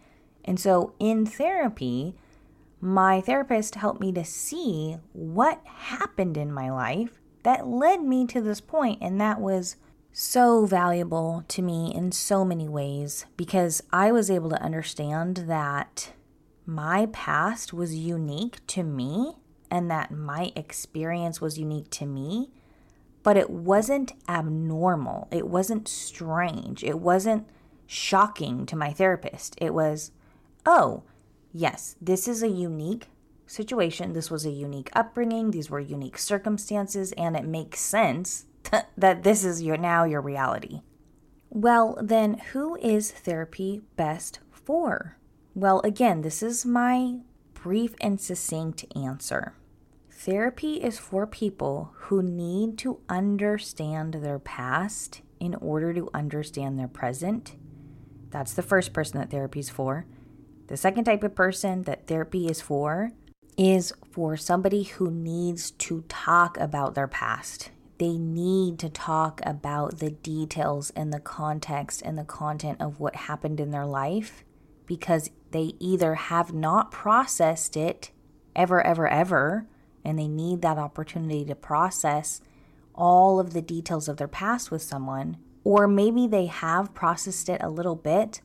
And 0.45 0.61
so 0.61 0.95
in 0.99 1.27
therapy, 1.27 2.15
my 2.81 3.21
therapist 3.21 3.75
helped 3.75 4.01
me 4.01 4.13
to 4.13 4.25
see 4.25 4.97
what 5.13 5.61
happened 5.65 6.37
in 6.37 6.53
my 6.53 6.71
life 6.71 7.21
that 7.43 7.67
led 7.67 8.03
me 8.03 8.27
to 8.27 8.41
this 8.41 8.61
point, 8.61 8.99
and 9.01 9.21
that 9.21 9.41
was 9.41 9.77
so 10.13 10.67
valuable 10.67 11.45
to 11.49 11.63
me 11.63 11.93
in 11.95 12.13
so 12.13 12.45
many 12.45 12.69
ways 12.69 13.27
because 13.37 13.83
I 13.93 14.13
was 14.13 14.31
able 14.31 14.51
to 14.51 14.63
understand 14.63 15.45
that 15.49 16.13
my 16.67 17.07
past 17.07 17.73
was 17.73 17.95
unique 17.95 18.65
to 18.69 18.83
me 18.83 19.37
and 19.71 19.91
that 19.91 20.11
my 20.11 20.53
experience 20.57 21.41
was 21.41 21.59
unique 21.59 21.91
to 21.91 22.07
me, 22.07 22.51
but 23.23 23.37
it 23.37 23.51
wasn't 23.51 24.13
abnormal. 24.29 25.29
It 25.31 25.47
wasn't 25.47 25.89
strange. 25.89 26.83
It 26.83 26.99
wasn't 26.99 27.49
shocking 27.87 28.67
to 28.67 28.77
my 28.77 28.93
therapist. 28.93 29.55
It 29.59 29.75
was, 29.75 30.11
oh, 30.67 31.05
yes, 31.53 31.97
this 32.01 32.27
is 32.27 32.43
a 32.43 32.49
unique 32.49 33.09
situation. 33.47 34.13
This 34.13 34.31
was 34.31 34.45
a 34.45 34.51
unique 34.51 34.91
upbringing, 34.93 35.51
these 35.51 35.71
were 35.71 35.81
unique 35.81 36.19
circumstances, 36.19 37.13
and 37.13 37.37
it 37.37 37.45
makes 37.45 37.81
sense 37.81 38.47
that 38.97 39.23
this 39.23 39.45
is 39.45 39.63
your 39.63 39.77
now 39.77 40.05
your 40.05 40.21
reality. 40.21 40.83
Well, 41.49 41.99
then 42.01 42.39
who 42.53 42.77
is 42.77 43.11
therapy 43.11 43.83
best 43.97 44.41
for? 44.53 45.17
Well, 45.55 45.81
again, 45.81 46.23
this 46.23 46.43
is 46.43 46.65
my 46.65 47.19
brief 47.55 47.95
and 48.01 48.21
succinct 48.21 48.85
answer. 48.95 49.55
Therapy 50.11 50.75
is 50.75 50.99
for 50.99 51.27
people 51.27 51.93
who 51.95 52.23
need 52.23 52.79
to 52.79 53.01
understand 53.09 54.15
their 54.15 54.39
past 54.39 55.23
in 55.41 55.55
order 55.57 55.93
to 55.95 56.11
understand 56.15 56.79
their 56.79 56.89
present. 56.89 57.57
That's 58.31 58.53
the 58.53 58.63
first 58.63 58.93
person 58.93 59.19
that 59.19 59.31
therapy 59.31 59.61
is 59.61 59.71
for. 59.71 60.07
The 60.69 60.77
second 60.77 61.05
type 61.05 61.25
of 61.25 61.35
person 61.35 61.83
that 61.83 62.07
therapy 62.07 62.47
is 62.47 62.61
for 62.61 63.11
is 63.57 63.93
for 64.13 64.37
somebody 64.37 64.85
who 64.85 65.11
needs 65.11 65.73
to 65.73 66.03
talk 66.09 66.57
about 66.59 66.95
their 66.95 67.09
past. 67.09 67.71
They 68.01 68.17
need 68.17 68.79
to 68.79 68.89
talk 68.89 69.43
about 69.45 69.99
the 69.99 70.09
details 70.09 70.89
and 70.97 71.13
the 71.13 71.21
context 71.21 72.01
and 72.03 72.17
the 72.17 72.25
content 72.25 72.81
of 72.81 72.99
what 72.99 73.15
happened 73.15 73.61
in 73.61 73.73
their 73.73 73.85
life 73.85 74.43
because 74.87 75.31
they 75.51 75.75
either 75.79 76.15
have 76.15 76.55
not 76.55 76.91
processed 76.91 77.77
it 77.77 78.11
ever, 78.57 78.81
ever, 78.87 79.07
ever, 79.07 79.67
and 80.03 80.19
they 80.19 80.29
need 80.29 80.63
that 80.63 80.79
opportunity 80.79 81.45
to 81.45 81.55
process 81.55 82.41
all 82.95 83.39
of 83.39 83.53
the 83.53 83.61
details 83.61 84.09
of 84.09 84.17
their 84.17 84.27
past 84.27 84.71
with 84.71 84.81
someone, 84.81 85.37
or 85.63 85.87
maybe 85.87 86.27
they 86.27 86.47
have 86.47 86.95
processed 86.95 87.51
it 87.51 87.63
a 87.63 87.69
little 87.69 87.97
bit, 87.97 88.41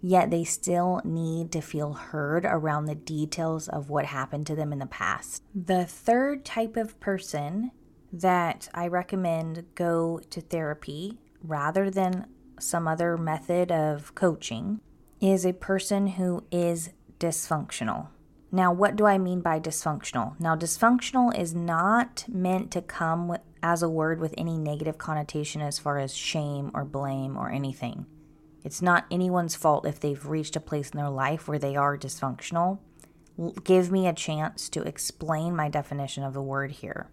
yet 0.00 0.30
they 0.30 0.42
still 0.42 1.02
need 1.04 1.52
to 1.52 1.60
feel 1.60 1.92
heard 1.92 2.46
around 2.46 2.86
the 2.86 2.94
details 2.94 3.68
of 3.68 3.90
what 3.90 4.06
happened 4.06 4.46
to 4.46 4.54
them 4.54 4.72
in 4.72 4.78
the 4.78 4.86
past. 4.86 5.42
The 5.54 5.84
third 5.84 6.46
type 6.46 6.78
of 6.78 6.98
person 6.98 7.72
that 8.12 8.68
I 8.74 8.86
recommend 8.86 9.64
go 9.74 10.20
to 10.30 10.40
therapy 10.40 11.18
rather 11.42 11.90
than 11.90 12.26
some 12.58 12.88
other 12.88 13.16
method 13.16 13.70
of 13.70 14.14
coaching 14.14 14.80
is 15.20 15.44
a 15.44 15.52
person 15.52 16.06
who 16.08 16.44
is 16.50 16.90
dysfunctional. 17.18 18.08
Now, 18.52 18.72
what 18.72 18.96
do 18.96 19.06
I 19.06 19.18
mean 19.18 19.40
by 19.40 19.60
dysfunctional? 19.60 20.38
Now, 20.38 20.56
dysfunctional 20.56 21.36
is 21.36 21.54
not 21.54 22.24
meant 22.28 22.70
to 22.72 22.82
come 22.82 23.36
as 23.62 23.82
a 23.82 23.88
word 23.88 24.20
with 24.20 24.34
any 24.38 24.56
negative 24.56 24.98
connotation 24.98 25.60
as 25.60 25.78
far 25.78 25.98
as 25.98 26.14
shame 26.14 26.70
or 26.72 26.84
blame 26.84 27.36
or 27.36 27.50
anything. 27.50 28.06
It's 28.64 28.82
not 28.82 29.06
anyone's 29.10 29.54
fault 29.56 29.86
if 29.86 30.00
they've 30.00 30.26
reached 30.26 30.56
a 30.56 30.60
place 30.60 30.90
in 30.90 30.98
their 30.98 31.10
life 31.10 31.48
where 31.48 31.58
they 31.58 31.76
are 31.76 31.98
dysfunctional. 31.98 32.78
Give 33.64 33.90
me 33.90 34.06
a 34.06 34.12
chance 34.12 34.68
to 34.70 34.82
explain 34.82 35.54
my 35.54 35.68
definition 35.68 36.22
of 36.24 36.32
the 36.32 36.42
word 36.42 36.72
here. 36.72 37.08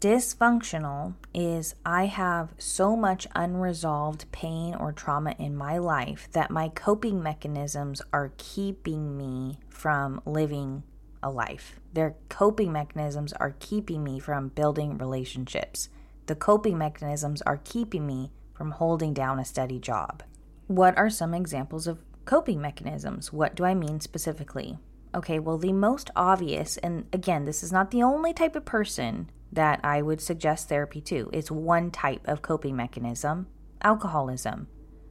Dysfunctional 0.00 1.14
is 1.32 1.74
I 1.86 2.04
have 2.04 2.52
so 2.58 2.96
much 2.96 3.26
unresolved 3.34 4.30
pain 4.30 4.74
or 4.74 4.92
trauma 4.92 5.34
in 5.38 5.56
my 5.56 5.78
life 5.78 6.28
that 6.32 6.50
my 6.50 6.68
coping 6.68 7.22
mechanisms 7.22 8.02
are 8.12 8.34
keeping 8.36 9.16
me 9.16 9.58
from 9.70 10.20
living 10.26 10.82
a 11.22 11.30
life. 11.30 11.80
Their 11.94 12.14
coping 12.28 12.72
mechanisms 12.72 13.32
are 13.34 13.56
keeping 13.58 14.04
me 14.04 14.18
from 14.20 14.48
building 14.48 14.98
relationships. 14.98 15.88
The 16.26 16.34
coping 16.34 16.76
mechanisms 16.76 17.40
are 17.42 17.60
keeping 17.64 18.06
me 18.06 18.32
from 18.52 18.72
holding 18.72 19.14
down 19.14 19.38
a 19.38 19.46
steady 19.46 19.78
job. 19.78 20.22
What 20.66 20.96
are 20.98 21.08
some 21.08 21.32
examples 21.32 21.86
of 21.86 22.04
coping 22.26 22.60
mechanisms? 22.60 23.32
What 23.32 23.54
do 23.54 23.64
I 23.64 23.72
mean 23.72 24.00
specifically? 24.00 24.78
Okay, 25.14 25.38
well, 25.38 25.56
the 25.56 25.72
most 25.72 26.10
obvious, 26.14 26.76
and 26.78 27.06
again, 27.14 27.46
this 27.46 27.62
is 27.62 27.72
not 27.72 27.90
the 27.90 28.02
only 28.02 28.34
type 28.34 28.54
of 28.54 28.66
person 28.66 29.30
that 29.52 29.80
I 29.82 30.02
would 30.02 30.20
suggest 30.20 30.68
therapy 30.68 31.00
to. 31.02 31.30
It's 31.32 31.50
one 31.50 31.90
type 31.90 32.22
of 32.26 32.42
coping 32.42 32.76
mechanism 32.76 33.46
alcoholism. 33.82 34.66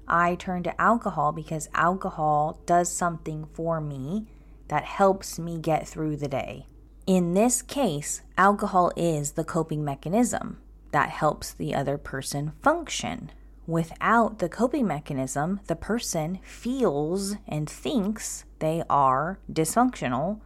I 0.08 0.36
turn 0.36 0.64
to 0.64 0.82
alcohol 0.82 1.32
because 1.32 1.70
alcohol 1.74 2.60
does 2.66 2.92
something 2.92 3.48
for 3.54 3.80
me 3.80 4.28
that 4.68 4.84
helps 4.84 5.40
me 5.40 5.58
get 5.58 5.88
through 5.88 6.18
the 6.18 6.28
day. 6.28 6.68
In 7.08 7.34
this 7.34 7.62
case, 7.62 8.22
alcohol 8.38 8.92
is 8.96 9.32
the 9.32 9.44
coping 9.44 9.84
mechanism 9.84 10.58
that 10.92 11.10
helps 11.10 11.54
the 11.54 11.74
other 11.76 11.98
person 11.98 12.54
function. 12.62 13.32
Without 13.68 14.40
the 14.40 14.50
coping 14.50 14.88
mechanism, 14.88 15.60
the 15.68 15.76
person 15.76 16.40
feels 16.44 17.36
and 17.48 17.70
thinks 17.70 18.46
they 18.60 18.84
are 18.90 19.40
dysfunctional. 19.52 20.40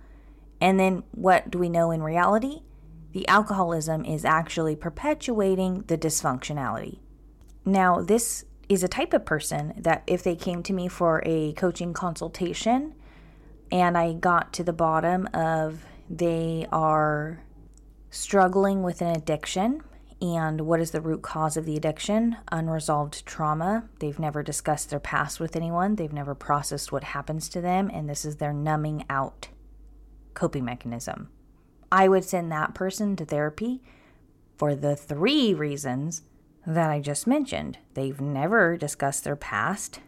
And 0.61 0.79
then 0.79 1.03
what 1.11 1.51
do 1.51 1.59
we 1.59 1.69
know 1.69 1.91
in 1.91 2.01
reality? 2.01 2.61
The 3.19 3.27
alcoholism 3.27 4.05
is 4.05 4.23
actually 4.23 4.77
perpetuating 4.77 5.83
the 5.87 5.97
dysfunctionality. 5.97 6.99
Now, 7.65 8.01
this 8.01 8.45
is 8.69 8.81
a 8.81 8.87
type 8.87 9.13
of 9.13 9.25
person 9.25 9.73
that 9.75 10.03
if 10.07 10.23
they 10.23 10.37
came 10.37 10.63
to 10.63 10.71
me 10.71 10.87
for 10.87 11.21
a 11.25 11.51
coaching 11.51 11.91
consultation 11.91 12.95
and 13.73 13.97
I 13.97 14.13
got 14.13 14.53
to 14.53 14.63
the 14.63 14.71
bottom 14.71 15.27
of 15.33 15.85
they 16.09 16.65
are 16.71 17.41
struggling 18.09 18.83
with 18.83 19.01
an 19.01 19.13
addiction 19.13 19.83
and 20.21 20.61
what 20.61 20.79
is 20.79 20.91
the 20.91 21.01
root 21.01 21.21
cause 21.21 21.57
of 21.57 21.65
the 21.65 21.75
addiction? 21.75 22.37
Unresolved 22.53 23.25
trauma. 23.25 23.89
They've 23.99 24.17
never 24.17 24.43
discussed 24.43 24.91
their 24.91 25.01
past 25.01 25.41
with 25.41 25.57
anyone, 25.57 25.95
they've 25.95 26.13
never 26.13 26.35
processed 26.35 26.93
what 26.93 27.03
happens 27.03 27.49
to 27.49 27.59
them, 27.59 27.91
and 27.93 28.09
this 28.09 28.23
is 28.23 28.37
their 28.37 28.53
numbing 28.53 29.03
out 29.09 29.49
coping 30.35 30.63
mechanism. 30.63 31.31
I 31.91 32.07
would 32.07 32.23
send 32.23 32.51
that 32.51 32.73
person 32.73 33.15
to 33.15 33.25
therapy 33.25 33.81
for 34.57 34.75
the 34.75 34.95
three 34.95 35.53
reasons 35.53 36.23
that 36.67 36.89
I 36.89 36.99
just 36.99 37.25
mentioned. 37.25 37.77
They've 37.93 38.19
never 38.19 38.77
discussed 38.77 39.23
their 39.23 39.35
past, 39.35 40.01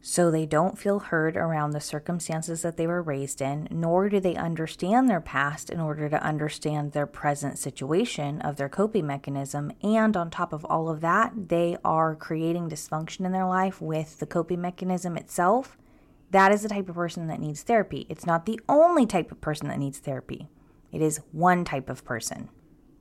so 0.00 0.30
they 0.30 0.46
don't 0.46 0.78
feel 0.78 1.00
heard 1.00 1.36
around 1.36 1.72
the 1.72 1.80
circumstances 1.80 2.62
that 2.62 2.76
they 2.76 2.86
were 2.86 3.02
raised 3.02 3.42
in, 3.42 3.66
nor 3.70 4.08
do 4.08 4.20
they 4.20 4.36
understand 4.36 5.08
their 5.08 5.20
past 5.20 5.70
in 5.70 5.80
order 5.80 6.08
to 6.08 6.22
understand 6.22 6.92
their 6.92 7.06
present 7.06 7.58
situation 7.58 8.40
of 8.42 8.56
their 8.56 8.68
coping 8.68 9.06
mechanism. 9.06 9.72
And 9.82 10.16
on 10.16 10.30
top 10.30 10.52
of 10.52 10.64
all 10.66 10.88
of 10.88 11.00
that, 11.00 11.48
they 11.48 11.76
are 11.84 12.14
creating 12.14 12.70
dysfunction 12.70 13.26
in 13.26 13.32
their 13.32 13.46
life 13.46 13.82
with 13.82 14.20
the 14.20 14.26
coping 14.26 14.60
mechanism 14.60 15.16
itself. 15.16 15.76
That 16.30 16.52
is 16.52 16.62
the 16.62 16.68
type 16.68 16.88
of 16.88 16.94
person 16.94 17.26
that 17.26 17.40
needs 17.40 17.62
therapy. 17.62 18.06
It's 18.08 18.26
not 18.26 18.46
the 18.46 18.60
only 18.68 19.04
type 19.04 19.32
of 19.32 19.40
person 19.40 19.68
that 19.68 19.78
needs 19.78 19.98
therapy, 19.98 20.48
it 20.92 21.02
is 21.02 21.20
one 21.32 21.64
type 21.64 21.88
of 21.88 22.04
person 22.04 22.48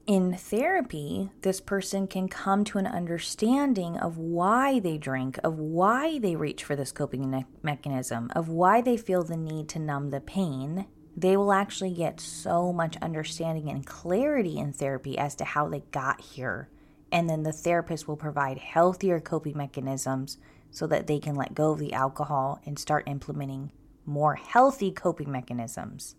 in 0.07 0.33
therapy, 0.33 1.31
this 1.41 1.59
person 1.59 2.07
can 2.07 2.29
come 2.29 2.63
to 2.63 2.77
an 2.77 2.87
understanding 2.87 3.97
of 3.97 4.17
why 4.17 4.79
they 4.79 4.97
drink, 4.97 5.37
of 5.43 5.59
why 5.59 6.17
they 6.17 6.37
reach 6.37 6.63
for 6.63 6.77
this 6.77 6.93
coping 6.93 7.29
ne- 7.29 7.45
mechanism, 7.61 8.31
of 8.33 8.47
why 8.47 8.79
they 8.79 8.95
feel 8.95 9.23
the 9.23 9.35
need 9.35 9.67
to 9.67 9.79
numb 9.79 10.09
the 10.09 10.21
pain. 10.21 10.87
They 11.17 11.35
will 11.35 11.51
actually 11.51 11.93
get 11.93 12.21
so 12.21 12.71
much 12.71 12.95
understanding 13.01 13.69
and 13.69 13.85
clarity 13.85 14.57
in 14.57 14.71
therapy 14.71 15.17
as 15.17 15.35
to 15.35 15.43
how 15.43 15.67
they 15.67 15.81
got 15.91 16.21
here. 16.21 16.69
And 17.11 17.29
then 17.29 17.43
the 17.43 17.51
therapist 17.51 18.07
will 18.07 18.15
provide 18.15 18.59
healthier 18.59 19.19
coping 19.19 19.57
mechanisms 19.57 20.37
so 20.71 20.87
that 20.87 21.07
they 21.07 21.19
can 21.19 21.35
let 21.35 21.53
go 21.53 21.73
of 21.73 21.79
the 21.79 21.91
alcohol 21.91 22.61
and 22.65 22.79
start 22.79 23.09
implementing 23.09 23.71
more 24.05 24.35
healthy 24.35 24.91
coping 24.91 25.29
mechanisms. 25.29 26.15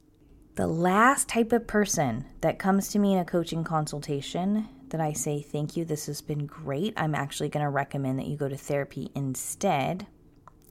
The 0.59 0.67
last 0.67 1.29
type 1.29 1.53
of 1.53 1.69
person 1.69 2.25
that 2.41 2.59
comes 2.59 2.89
to 2.89 2.99
me 2.99 3.13
in 3.13 3.21
a 3.21 3.25
coaching 3.25 3.63
consultation 3.63 4.69
that 4.89 5.01
I 5.01 5.13
say, 5.13 5.41
Thank 5.41 5.77
you, 5.77 5.85
this 5.85 6.07
has 6.07 6.21
been 6.21 6.47
great. 6.47 6.95
I'm 6.97 7.15
actually 7.15 7.49
going 7.49 7.63
to 7.63 7.71
recommend 7.71 8.19
that 8.19 8.27
you 8.27 8.37
go 8.37 8.49
to 8.49 8.57
therapy 8.57 9.13
instead 9.15 10.09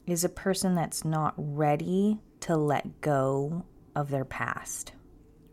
is 0.05 0.25
a 0.25 0.29
person 0.29 0.75
that's 0.75 1.05
not 1.05 1.35
ready 1.37 2.19
to 2.41 2.57
let 2.57 2.99
go 2.99 3.63
of 3.95 4.09
their 4.09 4.25
past. 4.25 4.91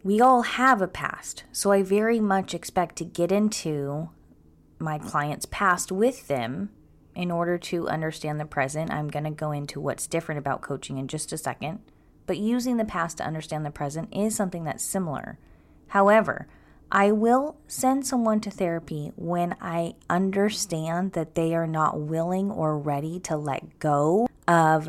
We 0.02 0.20
all 0.20 0.42
have 0.42 0.82
a 0.82 0.88
past, 0.88 1.44
so 1.52 1.70
I 1.70 1.84
very 1.84 2.18
much 2.18 2.54
expect 2.54 2.96
to 2.96 3.04
get 3.04 3.30
into 3.30 4.10
my 4.80 4.98
client's 4.98 5.46
past 5.46 5.92
with 5.92 6.26
them 6.26 6.70
in 7.14 7.30
order 7.30 7.56
to 7.56 7.88
understand 7.88 8.40
the 8.40 8.46
present. 8.46 8.90
I'm 8.90 9.06
going 9.06 9.26
to 9.26 9.30
go 9.30 9.52
into 9.52 9.78
what's 9.78 10.08
different 10.08 10.40
about 10.40 10.60
coaching 10.60 10.98
in 10.98 11.06
just 11.06 11.32
a 11.32 11.38
second 11.38 11.78
but 12.26 12.38
using 12.38 12.76
the 12.76 12.84
past 12.84 13.18
to 13.18 13.26
understand 13.26 13.64
the 13.64 13.70
present 13.70 14.08
is 14.14 14.34
something 14.34 14.64
that's 14.64 14.84
similar. 14.84 15.38
However, 15.88 16.46
I 16.90 17.12
will 17.12 17.56
send 17.66 18.06
someone 18.06 18.40
to 18.40 18.50
therapy 18.50 19.12
when 19.16 19.56
I 19.60 19.94
understand 20.08 21.12
that 21.12 21.34
they 21.34 21.54
are 21.54 21.66
not 21.66 21.98
willing 21.98 22.50
or 22.50 22.78
ready 22.78 23.18
to 23.20 23.36
let 23.36 23.78
go 23.78 24.28
of 24.46 24.88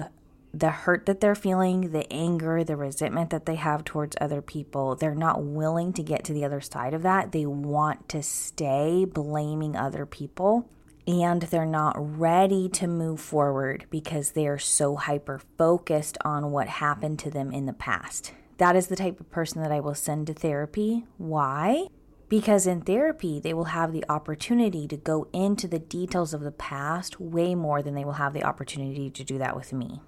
the 0.53 0.69
hurt 0.69 1.05
that 1.05 1.19
they're 1.19 1.35
feeling, 1.35 1.91
the 1.91 2.11
anger, 2.13 2.63
the 2.63 2.77
resentment 2.77 3.29
that 3.31 3.45
they 3.45 3.55
have 3.55 3.83
towards 3.83 4.15
other 4.21 4.41
people. 4.41 4.95
They're 4.95 5.13
not 5.13 5.43
willing 5.43 5.91
to 5.93 6.03
get 6.03 6.23
to 6.25 6.33
the 6.33 6.45
other 6.45 6.61
side 6.61 6.93
of 6.93 7.01
that. 7.01 7.31
They 7.31 7.45
want 7.45 8.07
to 8.09 8.23
stay 8.23 9.05
blaming 9.05 9.75
other 9.75 10.05
people 10.05 10.69
and 11.07 11.43
they're 11.43 11.65
not 11.65 11.95
ready 11.97 12.67
to 12.69 12.87
move 12.87 13.19
forward 13.19 13.85
because 13.89 14.31
they 14.31 14.47
are 14.47 14.57
so 14.57 14.95
hyper 14.95 15.39
focused 15.57 16.17
on 16.25 16.51
what 16.51 16.67
happened 16.67 17.19
to 17.19 17.29
them 17.29 17.51
in 17.51 17.65
the 17.65 17.73
past. 17.73 18.33
that 18.57 18.75
is 18.75 18.87
the 18.87 18.95
type 18.95 19.19
of 19.19 19.29
person 19.29 19.61
that 19.61 19.71
I 19.71 19.81
will 19.81 19.95
send 19.95 20.27
to 20.27 20.33
therapy. 20.33 21.05
Why? 21.17 21.87
Because 22.29 22.65
in 22.65 22.81
therapy, 22.81 23.39
they 23.39 23.53
will 23.53 23.65
have 23.65 23.91
the 23.91 24.05
opportunity 24.09 24.87
to 24.87 24.97
go 24.97 25.27
into 25.33 25.67
the 25.67 25.79
details 25.79 26.33
of 26.33 26.41
the 26.41 26.51
past 26.51 27.19
way 27.19 27.53
more 27.53 27.83
than 27.83 27.95
they 27.95 28.05
will 28.05 28.13
have 28.13 28.33
the 28.33 28.43
opportunity 28.43 29.09
to 29.09 29.23
do 29.23 29.37
that 29.37 29.55
with 29.55 29.73
me. 29.73 30.01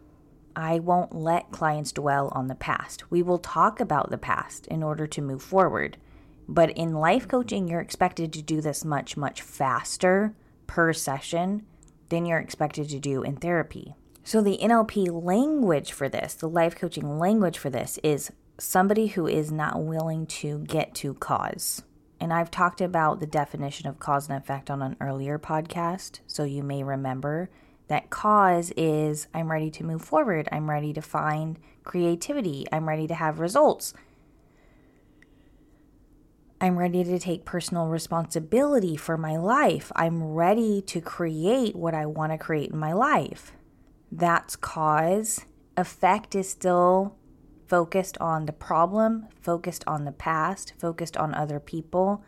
I 0.55 0.79
won't 0.79 1.13
let 1.13 1.51
clients 1.51 1.91
dwell 1.91 2.31
on 2.33 2.47
the 2.47 2.55
past. 2.55 3.11
We 3.11 3.21
will 3.21 3.37
talk 3.37 3.79
about 3.79 4.09
the 4.09 4.17
past 4.17 4.65
in 4.67 4.81
order 4.81 5.05
to 5.05 5.21
move 5.21 5.43
forward. 5.43 5.97
But 6.47 6.71
in 6.71 6.93
life 6.93 7.27
coaching, 7.27 7.67
you're 7.67 7.81
expected 7.81 8.33
to 8.33 8.41
do 8.41 8.61
this 8.61 8.83
much, 8.83 9.17
much 9.17 9.41
faster 9.41 10.33
per 10.67 10.93
session 10.93 11.65
than 12.09 12.25
you're 12.25 12.39
expected 12.39 12.89
to 12.89 12.99
do 12.99 13.23
in 13.23 13.37
therapy. 13.37 13.95
So, 14.23 14.41
the 14.41 14.59
NLP 14.61 15.23
language 15.23 15.93
for 15.93 16.09
this, 16.09 16.33
the 16.33 16.49
life 16.49 16.75
coaching 16.75 17.17
language 17.17 17.57
for 17.57 17.69
this, 17.69 17.97
is 18.03 18.31
somebody 18.59 19.07
who 19.07 19.25
is 19.25 19.51
not 19.51 19.81
willing 19.81 20.25
to 20.27 20.59
get 20.59 20.93
to 20.95 21.13
cause. 21.13 21.83
And 22.19 22.33
I've 22.33 22.51
talked 22.51 22.81
about 22.81 23.19
the 23.19 23.27
definition 23.27 23.87
of 23.87 23.99
cause 23.99 24.27
and 24.27 24.37
effect 24.37 24.69
on 24.69 24.81
an 24.81 24.97
earlier 24.99 25.39
podcast, 25.39 26.19
so 26.27 26.43
you 26.43 26.63
may 26.63 26.83
remember 26.83 27.49
that 27.87 28.09
cause 28.09 28.71
is 28.75 29.27
I'm 29.33 29.51
ready 29.51 29.71
to 29.71 29.83
move 29.83 30.01
forward, 30.01 30.49
I'm 30.51 30.69
ready 30.69 30.91
to 30.93 31.01
find 31.01 31.57
creativity, 31.83 32.65
I'm 32.71 32.87
ready 32.87 33.07
to 33.07 33.15
have 33.15 33.39
results. 33.39 33.93
I'm 36.59 36.77
ready 36.77 37.03
to 37.03 37.19
take 37.19 37.45
personal 37.45 37.87
responsibility 37.87 38.95
for 38.95 39.15
my 39.15 39.37
life. 39.37 39.91
I'm 39.95 40.23
ready 40.23 40.81
to 40.83 41.01
create 41.01 41.75
what 41.75 41.93
I 41.93 42.07
want 42.07 42.31
to 42.31 42.37
create 42.37 42.71
in 42.71 42.79
my 42.79 42.93
life. 42.93 43.51
That's 44.11 44.55
cause. 44.55 45.45
Effect 45.75 46.33
is 46.33 46.49
still 46.49 47.15
focused 47.67 48.17
on 48.19 48.47
the 48.47 48.53
problem, 48.53 49.27
focused 49.39 49.83
on 49.85 50.05
the 50.05 50.11
past, 50.11 50.73
focused 50.79 51.15
on 51.15 51.35
other 51.35 51.59
people, 51.59 52.23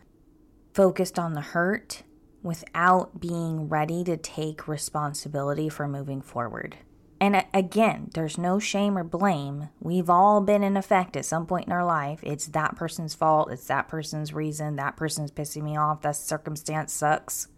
focused 0.74 1.18
on 1.18 1.34
the 1.34 1.40
hurt 1.40 2.04
without 2.42 3.20
being 3.20 3.68
ready 3.68 4.04
to 4.04 4.16
take 4.16 4.68
responsibility 4.68 5.68
for 5.68 5.88
moving 5.88 6.22
forward. 6.22 6.76
And 7.20 7.36
uh, 7.36 7.42
again, 7.52 8.10
there's 8.14 8.38
no 8.38 8.58
shame 8.58 8.96
or 8.96 9.04
blame. 9.04 9.68
We've 9.78 10.08
all 10.08 10.40
been 10.40 10.62
in 10.62 10.76
effect 10.76 11.16
at 11.16 11.26
some 11.26 11.46
point 11.46 11.66
in 11.66 11.72
our 11.72 11.84
life. 11.84 12.20
It's 12.22 12.46
that 12.46 12.76
person's 12.76 13.14
fault. 13.14 13.52
It's 13.52 13.66
that 13.66 13.88
person's 13.88 14.32
reason. 14.32 14.76
That 14.76 14.96
person's 14.96 15.30
pissing 15.30 15.62
me 15.62 15.76
off. 15.76 16.00
That 16.00 16.16
circumstance 16.16 16.92
sucks. 16.92 17.48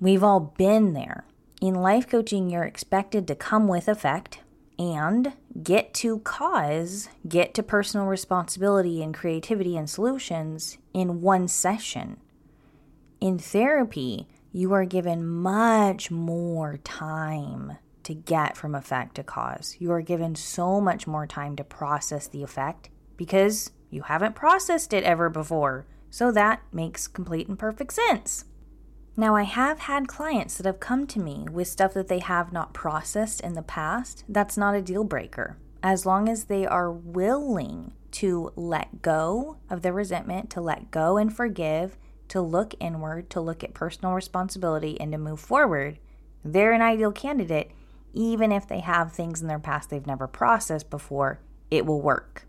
We've 0.00 0.24
all 0.24 0.40
been 0.40 0.94
there. 0.94 1.26
In 1.60 1.74
life 1.74 2.08
coaching, 2.08 2.50
you're 2.50 2.64
expected 2.64 3.28
to 3.28 3.36
come 3.36 3.68
with 3.68 3.86
effect 3.86 4.40
and 4.78 5.34
get 5.62 5.92
to 5.94 6.18
cause, 6.20 7.08
get 7.28 7.54
to 7.54 7.62
personal 7.62 8.06
responsibility 8.06 9.02
and 9.02 9.14
creativity 9.14 9.76
and 9.76 9.88
solutions 9.88 10.78
in 10.94 11.20
one 11.20 11.46
session. 11.46 12.16
In 13.20 13.38
therapy, 13.38 14.26
you 14.52 14.72
are 14.72 14.86
given 14.86 15.26
much 15.26 16.10
more 16.10 16.78
time 16.78 17.76
to 18.04 18.14
get 18.14 18.56
from 18.56 18.74
effect 18.74 19.14
to 19.16 19.22
cause. 19.22 19.76
You 19.78 19.92
are 19.92 20.00
given 20.00 20.34
so 20.34 20.80
much 20.80 21.06
more 21.06 21.26
time 21.26 21.56
to 21.56 21.64
process 21.64 22.26
the 22.26 22.42
effect 22.42 22.90
because 23.16 23.70
you 23.90 24.02
haven't 24.02 24.34
processed 24.34 24.92
it 24.92 25.04
ever 25.04 25.28
before. 25.28 25.86
So 26.10 26.30
that 26.32 26.62
makes 26.72 27.06
complete 27.06 27.48
and 27.48 27.58
perfect 27.58 27.92
sense. 27.92 28.44
Now, 29.16 29.36
I 29.36 29.42
have 29.42 29.80
had 29.80 30.08
clients 30.08 30.56
that 30.56 30.66
have 30.66 30.80
come 30.80 31.06
to 31.08 31.20
me 31.20 31.46
with 31.50 31.68
stuff 31.68 31.92
that 31.94 32.08
they 32.08 32.20
have 32.20 32.52
not 32.52 32.72
processed 32.72 33.42
in 33.42 33.52
the 33.52 33.62
past. 33.62 34.24
That's 34.28 34.56
not 34.56 34.74
a 34.74 34.80
deal 34.80 35.04
breaker. 35.04 35.58
As 35.82 36.06
long 36.06 36.28
as 36.28 36.44
they 36.44 36.66
are 36.66 36.90
willing 36.90 37.92
to 38.12 38.52
let 38.56 39.02
go 39.02 39.58
of 39.68 39.82
the 39.82 39.92
resentment, 39.92 40.48
to 40.50 40.60
let 40.62 40.90
go 40.90 41.18
and 41.18 41.34
forgive, 41.34 41.98
to 42.28 42.40
look 42.40 42.74
inward, 42.80 43.28
to 43.30 43.40
look 43.40 43.62
at 43.62 43.74
personal 43.74 44.14
responsibility, 44.14 44.98
and 44.98 45.12
to 45.12 45.18
move 45.18 45.40
forward, 45.40 45.98
they're 46.42 46.72
an 46.72 46.80
ideal 46.80 47.12
candidate, 47.12 47.70
even 48.12 48.52
if 48.52 48.68
they 48.68 48.80
have 48.80 49.12
things 49.12 49.40
in 49.40 49.48
their 49.48 49.58
past 49.58 49.90
they've 49.90 50.06
never 50.06 50.26
processed 50.26 50.90
before, 50.90 51.40
it 51.70 51.86
will 51.86 52.00
work. 52.00 52.46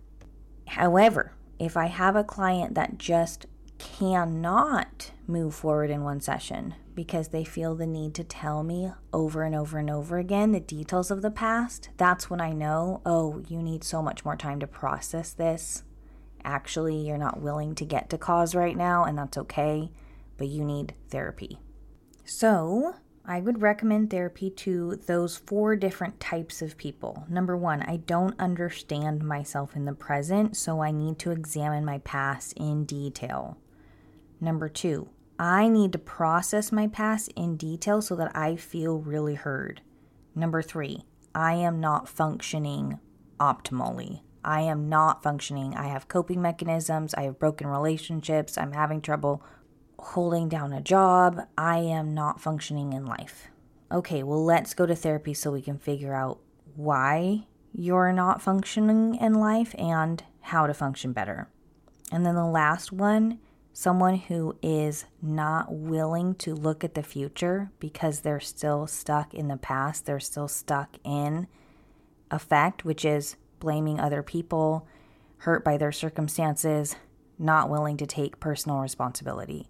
However, 0.68 1.34
if 1.60 1.78
I 1.78 1.88
have 1.88 2.16
a 2.16 2.24
client 2.24 2.76
that 2.76 2.98
just 2.98 3.46
cannot 3.78 5.12
move 5.28 5.54
forward 5.54 5.90
in 5.90 6.04
one 6.04 6.22
session 6.22 6.76
because 6.96 7.30
they 7.30 7.44
feel 7.44 7.76
the 7.76 7.88
need 7.88 8.14
to 8.16 8.24
tell 8.24 8.64
me 8.64 8.92
over 9.12 9.44
and 9.44 9.56
over 9.56 9.78
and 9.78 9.90
over 9.90 10.18
again 10.18 10.52
the 10.52 10.60
details 10.60 11.10
of 11.10 11.22
the 11.22 11.32
past, 11.32 11.90
that's 11.98 12.30
when 12.30 12.40
I 12.40 12.52
know, 12.52 13.02
oh, 13.06 13.42
you 13.48 13.62
need 13.62 13.84
so 13.84 14.02
much 14.02 14.24
more 14.24 14.36
time 14.36 14.60
to 14.60 14.68
process 14.68 15.34
this. 15.34 15.84
Actually, 16.44 16.98
you're 16.98 17.18
not 17.18 17.42
willing 17.42 17.74
to 17.76 17.86
get 17.86 18.10
to 18.10 18.18
cause 18.18 18.54
right 18.54 18.76
now, 18.76 19.06
and 19.06 19.18
that's 19.18 19.38
okay, 19.38 19.92
but 20.38 20.48
you 20.48 20.64
need 20.64 20.94
therapy. 21.10 21.60
So, 22.26 22.96
I 23.26 23.40
would 23.40 23.62
recommend 23.62 24.10
therapy 24.10 24.50
to 24.50 24.98
those 25.08 25.38
four 25.38 25.78
different 25.78 26.20
types 26.20 26.62
of 26.62 26.78
people. 26.78 27.26
Number 27.30 27.56
one, 27.56 27.82
I 27.84 27.98
don't 27.98 28.38
understand 28.38 29.24
myself 29.24 29.78
in 29.78 29.86
the 29.86 29.94
present, 29.94 30.58
so 30.58 30.82
I 30.82 30.92
need 30.92 31.20
to 31.20 31.32
examine 31.32 31.86
my 31.86 32.00
past 32.00 32.54
in 32.58 32.84
detail. 32.84 33.58
Number 34.42 34.68
two, 34.68 35.10
I 35.40 35.70
need 35.70 35.94
to 35.94 36.00
process 36.00 36.72
my 36.72 36.88
past 36.88 37.32
in 37.36 37.56
detail 37.56 38.02
so 38.02 38.16
that 38.18 38.36
I 38.36 38.58
feel 38.58 39.00
really 39.00 39.36
heard. 39.36 39.82
Number 40.36 40.62
three, 40.62 41.06
I 41.34 41.54
am 41.54 41.80
not 41.80 42.10
functioning 42.10 43.00
optimally. 43.40 44.22
I 44.44 44.62
am 44.62 44.90
not 44.90 45.24
functioning. 45.24 45.76
I 45.76 45.88
have 45.88 46.10
coping 46.10 46.42
mechanisms. 46.42 47.14
I 47.14 47.24
have 47.24 47.40
broken 47.40 47.68
relationships. 47.68 48.58
I'm 48.58 48.74
having 48.74 49.00
trouble 49.00 49.42
holding 50.04 50.50
down 50.50 50.74
a 50.74 50.82
job. 50.82 51.42
I 51.58 51.78
am 51.78 52.14
not 52.14 52.42
functioning 52.42 52.94
in 52.94 53.06
life. 53.06 53.48
Okay, 53.92 54.24
well, 54.24 54.44
let's 54.44 54.74
go 54.74 54.86
to 54.86 54.96
therapy 54.96 55.34
so 55.34 55.52
we 55.52 55.62
can 55.62 55.78
figure 55.78 56.14
out 56.14 56.40
why 56.76 57.46
you're 57.74 58.12
not 58.12 58.42
functioning 58.42 59.16
in 59.16 59.34
life 59.34 59.76
and 59.78 60.24
how 60.42 60.68
to 60.68 60.74
function 60.74 61.14
better. 61.14 61.48
And 62.12 62.26
then 62.26 62.36
the 62.36 62.46
last 62.46 62.92
one 62.92 63.40
someone 63.74 64.16
who 64.16 64.56
is 64.62 65.06
not 65.22 65.74
willing 65.74 66.36
to 66.36 66.54
look 66.54 66.84
at 66.84 66.94
the 66.94 67.04
future 67.04 67.72
because 67.80 68.20
they're 68.20 68.40
still 68.40 68.86
stuck 68.86 69.34
in 69.34 69.48
the 69.48 69.58
past, 69.58 70.06
they're 70.06 70.20
still 70.20 70.48
stuck 70.48 70.98
in 71.04 71.48
effect, 72.30 72.86
which 72.86 73.04
is 73.04 73.36
blaming 73.60 74.00
other 74.00 74.22
people, 74.22 74.88
hurt 75.38 75.66
by 75.66 75.76
their 75.76 75.92
circumstances, 75.92 76.96
not 77.40 77.70
willing 77.70 77.98
to 77.98 78.06
take 78.06 78.40
personal 78.40 78.80
responsibility. 78.80 79.68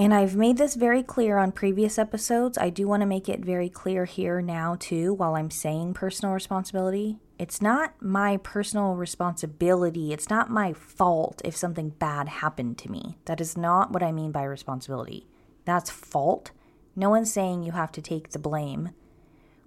And 0.00 0.14
I've 0.14 0.36
made 0.36 0.58
this 0.58 0.76
very 0.76 1.02
clear 1.02 1.38
on 1.38 1.50
previous 1.50 1.98
episodes. 1.98 2.56
I 2.56 2.70
do 2.70 2.86
want 2.86 3.00
to 3.00 3.06
make 3.06 3.28
it 3.28 3.40
very 3.44 3.68
clear 3.68 4.04
here 4.04 4.40
now, 4.40 4.76
too, 4.78 5.12
while 5.12 5.34
I'm 5.34 5.50
saying 5.50 5.94
personal 5.94 6.32
responsibility. 6.32 7.18
It's 7.36 7.60
not 7.60 8.00
my 8.00 8.36
personal 8.36 8.94
responsibility. 8.94 10.12
It's 10.12 10.30
not 10.30 10.50
my 10.50 10.72
fault 10.72 11.42
if 11.44 11.56
something 11.56 11.88
bad 11.88 12.28
happened 12.28 12.78
to 12.78 12.92
me. 12.92 13.18
That 13.24 13.40
is 13.40 13.56
not 13.56 13.90
what 13.90 14.04
I 14.04 14.12
mean 14.12 14.30
by 14.30 14.44
responsibility. 14.44 15.26
That's 15.64 15.90
fault. 15.90 16.52
No 16.94 17.10
one's 17.10 17.32
saying 17.32 17.64
you 17.64 17.72
have 17.72 17.90
to 17.92 18.00
take 18.00 18.30
the 18.30 18.38
blame. 18.38 18.90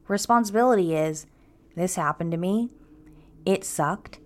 Responsibility 0.07 0.95
is 0.95 1.25
this 1.75 1.95
happened 1.95 2.31
to 2.31 2.37
me. 2.37 2.69
It 3.45 3.65
sucked. 3.65 4.19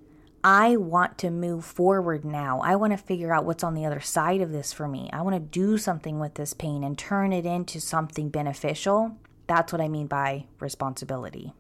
I 0.47 0.75
want 0.75 1.17
to 1.17 1.31
move 1.31 1.65
forward 1.65 2.23
now. 2.23 2.59
I 2.59 2.75
want 2.75 2.93
to 2.93 2.97
figure 2.97 3.33
out 3.33 3.45
what's 3.45 3.63
on 3.63 3.73
the 3.73 3.85
other 3.85 3.99
side 3.99 4.41
of 4.41 4.51
this 4.51 4.71
for 4.71 4.87
me. 4.87 5.09
I 5.11 5.23
want 5.23 5.33
to 5.33 5.39
do 5.39 5.79
something 5.79 6.19
with 6.19 6.35
this 6.35 6.53
pain 6.53 6.83
and 6.83 6.95
turn 6.95 7.33
it 7.33 7.47
into 7.47 7.81
something 7.81 8.29
beneficial. 8.29 9.17
That's 9.47 9.73
what 9.73 9.81
I 9.81 9.87
mean 9.87 10.05
by 10.05 10.45
responsibility. 10.59 11.53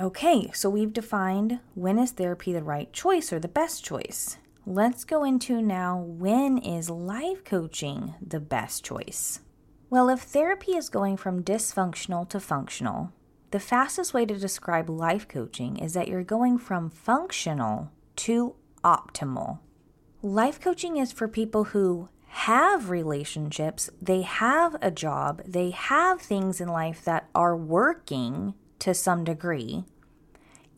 Okay, 0.00 0.50
so 0.54 0.68
we've 0.68 0.92
defined 0.92 1.60
when 1.76 2.00
is 2.00 2.10
therapy 2.10 2.52
the 2.52 2.64
right 2.64 2.92
choice 2.92 3.32
or 3.32 3.38
the 3.38 3.46
best 3.46 3.84
choice. 3.84 4.38
Let's 4.66 5.04
go 5.04 5.22
into 5.22 5.62
now 5.62 5.98
when 5.98 6.58
is 6.58 6.90
life 6.90 7.44
coaching 7.44 8.14
the 8.20 8.40
best 8.40 8.84
choice? 8.84 9.38
Well, 9.88 10.08
if 10.08 10.22
therapy 10.22 10.72
is 10.72 10.88
going 10.88 11.16
from 11.16 11.44
dysfunctional 11.44 12.28
to 12.30 12.40
functional, 12.40 13.12
the 13.52 13.60
fastest 13.60 14.12
way 14.12 14.26
to 14.26 14.36
describe 14.36 14.90
life 14.90 15.28
coaching 15.28 15.76
is 15.76 15.92
that 15.92 16.08
you're 16.08 16.24
going 16.24 16.58
from 16.58 16.90
functional 16.90 17.92
to 18.22 18.54
optimal. 18.84 19.58
Life 20.22 20.60
coaching 20.60 20.96
is 20.96 21.10
for 21.10 21.26
people 21.26 21.64
who 21.64 22.08
have 22.28 22.88
relationships, 22.88 23.90
they 24.00 24.22
have 24.22 24.76
a 24.80 24.92
job, 24.92 25.42
they 25.44 25.70
have 25.70 26.20
things 26.20 26.60
in 26.60 26.68
life 26.68 27.04
that 27.04 27.28
are 27.34 27.56
working 27.56 28.54
to 28.78 28.94
some 28.94 29.24
degree. 29.24 29.82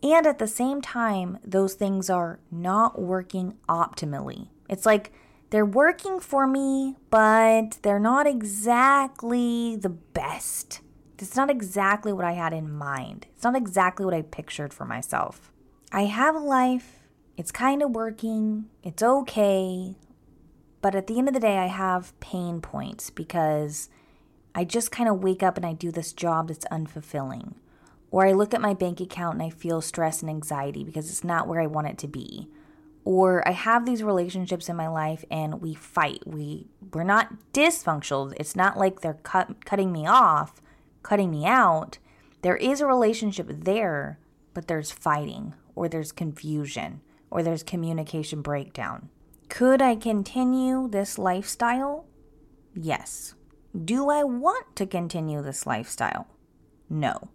And 0.02 0.26
at 0.26 0.38
the 0.38 0.46
same 0.46 0.80
time, 0.80 1.36
those 1.44 1.74
things 1.74 2.08
are 2.08 2.40
not 2.50 2.98
working 2.98 3.58
optimally. 3.68 4.48
It's 4.70 4.86
like 4.86 5.12
they're 5.50 5.66
working 5.66 6.20
for 6.20 6.46
me, 6.46 6.96
but 7.10 7.78
they're 7.82 8.00
not 8.00 8.26
exactly 8.26 9.76
the 9.76 9.90
best. 9.90 10.80
It's 11.18 11.36
not 11.36 11.50
exactly 11.50 12.10
what 12.10 12.24
I 12.24 12.32
had 12.32 12.54
in 12.54 12.72
mind. 12.72 13.26
It's 13.34 13.44
not 13.44 13.54
exactly 13.54 14.06
what 14.06 14.14
I 14.14 14.22
pictured 14.22 14.72
for 14.72 14.86
myself. 14.86 15.52
I 15.92 16.06
have 16.06 16.34
a 16.34 16.38
life 16.38 17.03
it's 17.36 17.50
kind 17.50 17.82
of 17.82 17.90
working, 17.90 18.66
it's 18.82 19.02
okay, 19.02 19.96
but 20.84 20.94
at 20.94 21.06
the 21.06 21.18
end 21.18 21.28
of 21.28 21.34
the 21.34 21.40
day, 21.40 21.56
I 21.56 21.68
have 21.68 22.12
pain 22.20 22.60
points 22.60 23.08
because 23.08 23.88
I 24.54 24.64
just 24.64 24.92
kind 24.92 25.08
of 25.08 25.22
wake 25.22 25.42
up 25.42 25.56
and 25.56 25.64
I 25.64 25.72
do 25.72 25.90
this 25.90 26.12
job 26.12 26.48
that's 26.48 26.66
unfulfilling. 26.66 27.54
Or 28.10 28.26
I 28.26 28.32
look 28.32 28.52
at 28.52 28.60
my 28.60 28.74
bank 28.74 29.00
account 29.00 29.40
and 29.40 29.42
I 29.42 29.48
feel 29.48 29.80
stress 29.80 30.20
and 30.20 30.28
anxiety 30.28 30.84
because 30.84 31.08
it's 31.08 31.24
not 31.24 31.48
where 31.48 31.62
I 31.62 31.66
want 31.68 31.86
it 31.86 31.96
to 32.00 32.06
be. 32.06 32.48
Or 33.02 33.48
I 33.48 33.52
have 33.52 33.86
these 33.86 34.02
relationships 34.02 34.68
in 34.68 34.76
my 34.76 34.88
life 34.88 35.24
and 35.30 35.62
we 35.62 35.72
fight. 35.72 36.26
We 36.26 36.66
we're 36.92 37.02
not 37.02 37.32
dysfunctional. 37.54 38.34
It's 38.38 38.54
not 38.54 38.76
like 38.76 39.00
they're 39.00 39.14
cut, 39.14 39.64
cutting 39.64 39.90
me 39.90 40.06
off, 40.06 40.60
cutting 41.02 41.30
me 41.30 41.46
out. 41.46 41.96
There 42.42 42.56
is 42.56 42.82
a 42.82 42.86
relationship 42.86 43.46
there, 43.48 44.18
but 44.52 44.68
there's 44.68 44.90
fighting 44.92 45.54
or 45.74 45.88
there's 45.88 46.12
confusion 46.12 47.00
or 47.34 47.42
there's 47.42 47.64
communication 47.64 48.40
breakdown. 48.40 49.10
Could 49.48 49.82
I 49.82 49.96
continue 49.96 50.88
this 50.88 51.18
lifestyle? 51.18 52.06
Yes. 52.74 53.34
Do 53.84 54.08
I 54.08 54.22
want 54.22 54.76
to 54.76 54.86
continue 54.86 55.42
this 55.42 55.66
lifestyle? 55.66 56.28
No. 56.88 57.28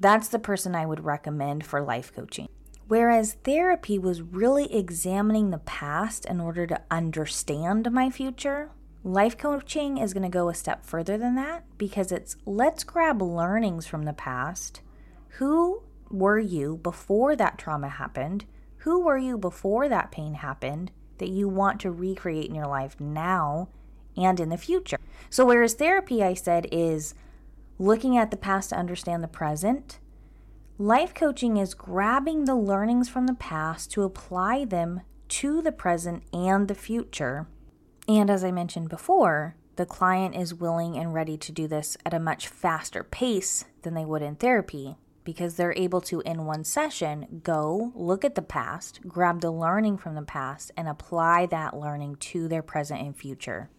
That's 0.00 0.28
the 0.28 0.38
person 0.38 0.76
I 0.76 0.86
would 0.86 1.04
recommend 1.04 1.66
for 1.66 1.82
life 1.82 2.12
coaching. 2.14 2.48
Whereas 2.86 3.36
therapy 3.42 3.98
was 3.98 4.22
really 4.22 4.72
examining 4.72 5.50
the 5.50 5.58
past 5.58 6.24
in 6.26 6.40
order 6.40 6.64
to 6.68 6.82
understand 6.88 7.90
my 7.90 8.10
future, 8.10 8.70
life 9.02 9.36
coaching 9.36 9.98
is 9.98 10.14
going 10.14 10.22
to 10.22 10.28
go 10.28 10.48
a 10.48 10.54
step 10.54 10.86
further 10.86 11.18
than 11.18 11.34
that 11.34 11.64
because 11.76 12.12
it's 12.12 12.36
let's 12.46 12.84
grab 12.84 13.20
learnings 13.20 13.84
from 13.84 14.04
the 14.04 14.12
past. 14.12 14.80
Who 15.38 15.82
were 16.08 16.38
you 16.38 16.76
before 16.76 17.34
that 17.34 17.58
trauma 17.58 17.88
happened? 17.88 18.44
Who 18.84 19.00
were 19.00 19.16
you 19.16 19.38
before 19.38 19.88
that 19.88 20.10
pain 20.10 20.34
happened 20.34 20.90
that 21.16 21.30
you 21.30 21.48
want 21.48 21.80
to 21.80 21.90
recreate 21.90 22.50
in 22.50 22.54
your 22.54 22.66
life 22.66 23.00
now 23.00 23.70
and 24.14 24.38
in 24.38 24.50
the 24.50 24.58
future? 24.58 24.98
So, 25.30 25.46
whereas 25.46 25.72
therapy, 25.72 26.22
I 26.22 26.34
said, 26.34 26.66
is 26.70 27.14
looking 27.78 28.18
at 28.18 28.30
the 28.30 28.36
past 28.36 28.68
to 28.68 28.76
understand 28.76 29.24
the 29.24 29.28
present, 29.28 30.00
life 30.76 31.14
coaching 31.14 31.56
is 31.56 31.72
grabbing 31.72 32.44
the 32.44 32.54
learnings 32.54 33.08
from 33.08 33.26
the 33.26 33.32
past 33.32 33.90
to 33.92 34.02
apply 34.02 34.66
them 34.66 35.00
to 35.28 35.62
the 35.62 35.72
present 35.72 36.22
and 36.34 36.68
the 36.68 36.74
future. 36.74 37.46
And 38.06 38.28
as 38.28 38.44
I 38.44 38.50
mentioned 38.50 38.90
before, 38.90 39.56
the 39.76 39.86
client 39.86 40.36
is 40.36 40.52
willing 40.52 40.98
and 40.98 41.14
ready 41.14 41.38
to 41.38 41.52
do 41.52 41.66
this 41.66 41.96
at 42.04 42.12
a 42.12 42.20
much 42.20 42.48
faster 42.48 43.02
pace 43.02 43.64
than 43.80 43.94
they 43.94 44.04
would 44.04 44.20
in 44.20 44.36
therapy 44.36 44.98
because 45.24 45.56
they're 45.56 45.74
able 45.76 46.00
to, 46.02 46.20
in 46.20 46.44
one 46.44 46.64
session, 46.64 47.40
go 47.42 47.92
look 47.94 48.24
at 48.24 48.34
the 48.34 48.42
past, 48.42 49.00
grab 49.08 49.40
the 49.40 49.50
learning 49.50 49.98
from 49.98 50.14
the 50.14 50.22
past, 50.22 50.70
and 50.76 50.88
apply 50.88 51.46
that 51.46 51.76
learning 51.76 52.16
to 52.16 52.46
their 52.46 52.62
present 52.62 53.00
and 53.00 53.16
future. 53.16 53.70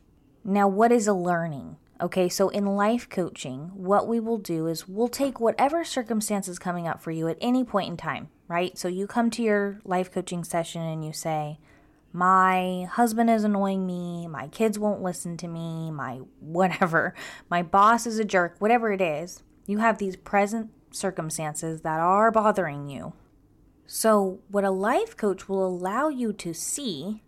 Now, 0.43 0.67
what 0.67 0.91
is 0.91 1.08
a 1.08 1.13
learning? 1.13 1.77
Okay, 2.01 2.27
so 2.27 2.49
in 2.49 2.65
life 2.65 3.08
coaching, 3.10 3.71
what 3.73 4.08
we 4.08 4.19
will 4.19 4.38
do 4.38 4.67
is 4.67 4.88
we'll 4.88 5.08
take 5.08 5.39
whatever 5.39 5.86
circumstances 5.86 6.60
coming 6.60 6.88
up 6.88 7.01
for 7.01 7.12
you 7.12 7.29
at 7.29 7.38
any 7.39 7.63
point 7.63 7.89
in 7.89 7.95
time, 7.95 8.27
right? 8.49 8.77
So 8.77 8.89
you 8.89 9.08
come 9.08 9.29
to 9.31 9.41
your 9.41 9.79
life 9.86 10.12
coaching 10.12 10.43
session 10.43 10.81
and 10.81 11.05
you 11.05 11.13
say, 11.13 11.58
my 12.12 12.88
husband 12.91 13.29
is 13.29 13.43
annoying 13.43 13.86
me, 13.86 14.27
my 14.27 14.47
kids 14.47 14.77
won't 14.77 15.01
listen 15.01 15.38
to 15.38 15.47
me, 15.47 15.89
my 15.89 16.15
whatever, 16.39 17.13
my 17.49 17.63
boss 17.63 18.05
is 18.05 18.19
a 18.19 18.25
jerk, 18.25 18.55
whatever 18.60 18.91
it 18.91 19.01
is. 19.01 19.43
You 19.65 19.77
have 19.79 19.97
these 19.97 20.15
present 20.15 20.71
circumstances 20.95 21.81
that 21.81 21.99
are 21.99 22.31
bothering 22.31 22.88
you. 22.89 23.13
So, 23.88 24.39
what 24.49 24.63
a 24.63 24.71
life 24.71 25.15
coach 25.15 25.47
will 25.47 25.65
allow 25.65 26.10
you 26.10 26.34
to 26.34 26.53
see 26.53 27.23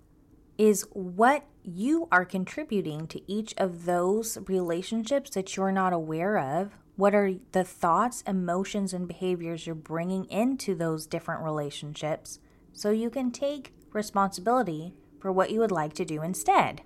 is 0.58 0.88
what 0.92 1.46
you 1.64 2.08
are 2.12 2.26
contributing 2.26 3.06
to 3.08 3.32
each 3.32 3.54
of 3.58 3.86
those 3.86 4.38
relationships 4.48 5.30
that 5.32 5.56
you're 5.56 5.72
not 5.72 5.94
aware 5.94 6.40
of. 6.40 6.72
What 6.96 7.14
are 7.14 7.34
the 7.52 7.64
thoughts, 7.64 8.24
emotions, 8.24 8.92
and 8.92 9.08
behaviors 9.08 9.68
you're 9.68 9.76
bringing 9.76 10.26
into 10.26 10.74
those 10.74 11.06
different 11.06 11.44
relationships 11.44 12.40
so 12.74 12.90
you 12.90 13.12
can 13.12 13.32
take 13.32 13.74
responsibility 13.94 14.96
for 15.20 15.32
what 15.32 15.52
you 15.52 15.60
would 15.60 15.72
like 15.72 15.94
to 15.94 16.06
do 16.06 16.24
instead? 16.24 16.82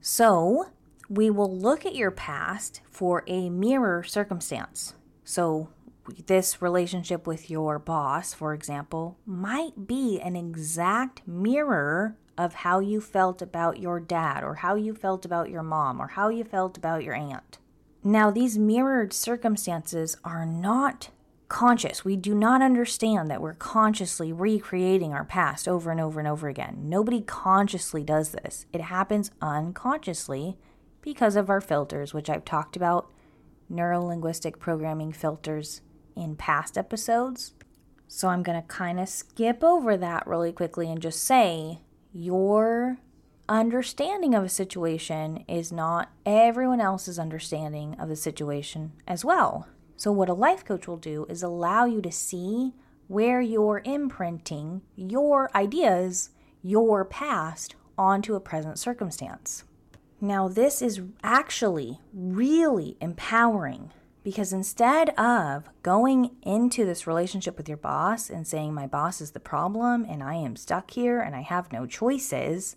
So, 0.00 0.66
we 1.08 1.28
will 1.28 1.54
look 1.54 1.84
at 1.84 1.96
your 1.96 2.12
past 2.12 2.82
for 2.88 3.24
a 3.26 3.50
mirror 3.50 4.04
circumstance. 4.04 4.94
So, 5.30 5.68
this 6.26 6.60
relationship 6.60 7.24
with 7.24 7.48
your 7.48 7.78
boss, 7.78 8.34
for 8.34 8.52
example, 8.52 9.16
might 9.24 9.86
be 9.86 10.20
an 10.20 10.34
exact 10.34 11.22
mirror 11.24 12.16
of 12.36 12.54
how 12.54 12.80
you 12.80 13.00
felt 13.00 13.40
about 13.40 13.78
your 13.78 14.00
dad, 14.00 14.42
or 14.42 14.56
how 14.56 14.74
you 14.74 14.92
felt 14.92 15.24
about 15.24 15.48
your 15.48 15.62
mom, 15.62 16.02
or 16.02 16.08
how 16.08 16.30
you 16.30 16.42
felt 16.42 16.76
about 16.76 17.04
your 17.04 17.14
aunt. 17.14 17.58
Now, 18.02 18.32
these 18.32 18.58
mirrored 18.58 19.12
circumstances 19.12 20.16
are 20.24 20.44
not 20.44 21.10
conscious. 21.48 22.04
We 22.04 22.16
do 22.16 22.34
not 22.34 22.60
understand 22.60 23.30
that 23.30 23.40
we're 23.40 23.54
consciously 23.54 24.32
recreating 24.32 25.12
our 25.12 25.24
past 25.24 25.68
over 25.68 25.92
and 25.92 26.00
over 26.00 26.18
and 26.18 26.28
over 26.28 26.48
again. 26.48 26.88
Nobody 26.88 27.20
consciously 27.20 28.02
does 28.02 28.32
this, 28.32 28.66
it 28.72 28.80
happens 28.80 29.30
unconsciously 29.40 30.58
because 31.02 31.36
of 31.36 31.48
our 31.48 31.60
filters, 31.60 32.12
which 32.12 32.28
I've 32.28 32.44
talked 32.44 32.74
about 32.74 33.12
neuro 33.70 34.04
linguistic 34.04 34.58
programming 34.58 35.12
filters 35.12 35.80
in 36.16 36.36
past 36.36 36.76
episodes. 36.76 37.54
So 38.08 38.28
I'm 38.28 38.42
going 38.42 38.60
to 38.60 38.66
kind 38.66 38.98
of 38.98 39.08
skip 39.08 39.62
over 39.62 39.96
that 39.96 40.26
really 40.26 40.52
quickly 40.52 40.90
and 40.90 41.00
just 41.00 41.22
say 41.22 41.78
your 42.12 42.98
understanding 43.48 44.34
of 44.34 44.44
a 44.44 44.48
situation 44.48 45.44
is 45.48 45.72
not 45.72 46.10
everyone 46.26 46.80
else's 46.80 47.18
understanding 47.18 47.96
of 47.98 48.08
the 48.08 48.16
situation 48.16 48.92
as 49.06 49.24
well. 49.24 49.68
So, 49.96 50.12
what 50.12 50.28
a 50.28 50.34
life 50.34 50.64
coach 50.64 50.88
will 50.88 50.96
do 50.96 51.26
is 51.28 51.42
allow 51.42 51.84
you 51.84 52.00
to 52.00 52.10
see 52.10 52.72
where 53.06 53.40
you're 53.40 53.82
imprinting 53.84 54.82
your 54.96 55.50
ideas, 55.54 56.30
your 56.62 57.04
past, 57.04 57.74
onto 57.98 58.34
a 58.34 58.40
present 58.40 58.78
circumstance. 58.78 59.64
Now, 60.20 60.48
this 60.48 60.82
is 60.82 61.00
actually 61.22 61.98
really 62.12 62.96
empowering 63.00 63.90
because 64.22 64.52
instead 64.52 65.10
of 65.18 65.70
going 65.82 66.36
into 66.42 66.84
this 66.84 67.06
relationship 67.06 67.56
with 67.56 67.68
your 67.68 67.78
boss 67.78 68.28
and 68.28 68.46
saying, 68.46 68.74
My 68.74 68.86
boss 68.86 69.22
is 69.22 69.30
the 69.30 69.40
problem 69.40 70.04
and 70.06 70.22
I 70.22 70.34
am 70.34 70.56
stuck 70.56 70.90
here 70.90 71.20
and 71.20 71.34
I 71.34 71.40
have 71.40 71.72
no 71.72 71.86
choices, 71.86 72.76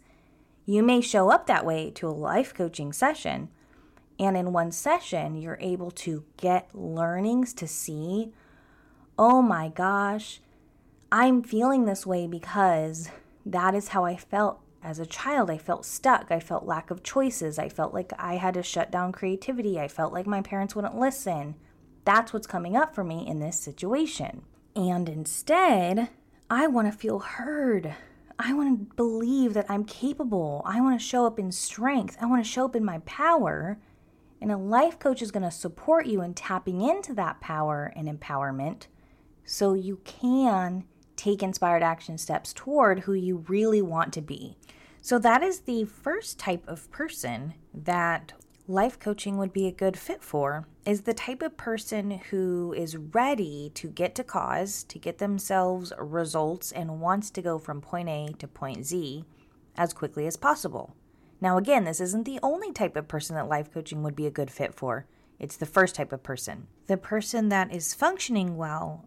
you 0.65 0.81
may 0.81 1.01
show 1.01 1.29
up 1.29 1.47
that 1.47 1.65
way 1.65 1.91
to 1.91 2.07
a 2.07 2.11
life 2.11 2.53
coaching 2.53 2.93
session. 2.93 3.49
And 4.17 4.37
in 4.37 4.53
one 4.53 4.71
session, 4.71 5.35
you're 5.35 5.57
able 5.59 5.91
to 5.91 6.23
get 6.37 6.73
learnings 6.73 7.53
to 7.55 7.67
see, 7.67 8.31
oh 9.19 9.41
my 9.41 9.67
gosh, 9.67 10.39
I'm 11.11 11.43
feeling 11.43 11.85
this 11.85 12.05
way 12.05 12.25
because 12.25 13.09
that 13.45 13.75
is 13.75 13.89
how 13.89 14.05
I 14.05 14.15
felt 14.15 14.62
as 14.83 14.99
a 14.99 15.05
child, 15.05 15.49
I 15.49 15.57
felt 15.57 15.85
stuck. 15.85 16.31
I 16.31 16.39
felt 16.39 16.65
lack 16.65 16.91
of 16.91 17.03
choices. 17.03 17.57
I 17.57 17.69
felt 17.69 17.93
like 17.93 18.11
I 18.19 18.35
had 18.35 18.53
to 18.55 18.63
shut 18.63 18.91
down 18.91 19.11
creativity. 19.11 19.79
I 19.79 19.87
felt 19.87 20.13
like 20.13 20.27
my 20.27 20.41
parents 20.41 20.75
wouldn't 20.75 20.99
listen. 20.99 21.55
That's 22.05 22.33
what's 22.33 22.47
coming 22.47 22.75
up 22.75 22.93
for 22.93 23.03
me 23.03 23.25
in 23.27 23.39
this 23.39 23.57
situation. 23.57 24.43
And 24.75 25.07
instead, 25.07 26.09
I 26.49 26.67
want 26.67 26.91
to 26.91 26.97
feel 26.97 27.19
heard. 27.19 27.95
I 28.37 28.53
want 28.53 28.89
to 28.89 28.95
believe 28.95 29.53
that 29.53 29.69
I'm 29.69 29.85
capable. 29.85 30.61
I 30.65 30.81
want 30.81 30.99
to 30.99 31.05
show 31.05 31.25
up 31.25 31.39
in 31.39 31.51
strength. 31.51 32.17
I 32.19 32.25
want 32.25 32.43
to 32.43 32.49
show 32.49 32.65
up 32.65 32.75
in 32.75 32.83
my 32.83 32.99
power. 32.99 33.79
And 34.41 34.51
a 34.51 34.57
life 34.57 34.99
coach 34.99 35.21
is 35.21 35.31
going 35.31 35.43
to 35.43 35.51
support 35.51 36.07
you 36.07 36.21
in 36.21 36.33
tapping 36.33 36.81
into 36.81 37.13
that 37.13 37.39
power 37.39 37.93
and 37.95 38.07
empowerment 38.09 38.87
so 39.45 39.73
you 39.73 40.01
can 40.03 40.83
take 41.23 41.41
inspired 41.41 41.81
action 41.81 42.17
steps 42.17 42.51
toward 42.51 42.99
who 42.99 43.13
you 43.13 43.45
really 43.47 43.81
want 43.81 44.11
to 44.11 44.21
be. 44.21 44.57
So, 45.01 45.17
that 45.19 45.41
is 45.41 45.61
the 45.61 45.85
first 45.85 46.37
type 46.37 46.63
of 46.67 46.91
person 46.91 47.53
that 47.73 48.33
life 48.67 48.99
coaching 48.99 49.37
would 49.37 49.53
be 49.53 49.67
a 49.67 49.71
good 49.71 49.97
fit 49.97 50.21
for 50.21 50.67
is 50.85 51.01
the 51.01 51.13
type 51.13 51.41
of 51.41 51.55
person 51.55 52.11
who 52.29 52.73
is 52.73 52.97
ready 52.97 53.71
to 53.75 53.87
get 53.87 54.15
to 54.15 54.23
cause, 54.23 54.83
to 54.85 54.99
get 54.99 55.17
themselves 55.17 55.93
results, 55.97 56.71
and 56.73 56.99
wants 56.99 57.29
to 57.31 57.41
go 57.41 57.57
from 57.57 57.79
point 57.79 58.09
A 58.09 58.33
to 58.39 58.47
point 58.47 58.85
Z 58.85 59.23
as 59.77 59.93
quickly 59.93 60.27
as 60.27 60.35
possible. 60.35 60.93
Now, 61.39 61.57
again, 61.57 61.85
this 61.85 62.01
isn't 62.01 62.25
the 62.25 62.39
only 62.43 62.73
type 62.73 62.97
of 62.97 63.07
person 63.07 63.35
that 63.35 63.49
life 63.49 63.71
coaching 63.73 64.03
would 64.03 64.15
be 64.15 64.27
a 64.27 64.31
good 64.31 64.51
fit 64.51 64.75
for. 64.75 65.05
It's 65.39 65.57
the 65.57 65.65
first 65.65 65.95
type 65.95 66.11
of 66.11 66.23
person. 66.23 66.67
The 66.87 66.97
person 66.97 67.49
that 67.49 67.73
is 67.73 67.93
functioning 67.93 68.55
well 68.57 69.05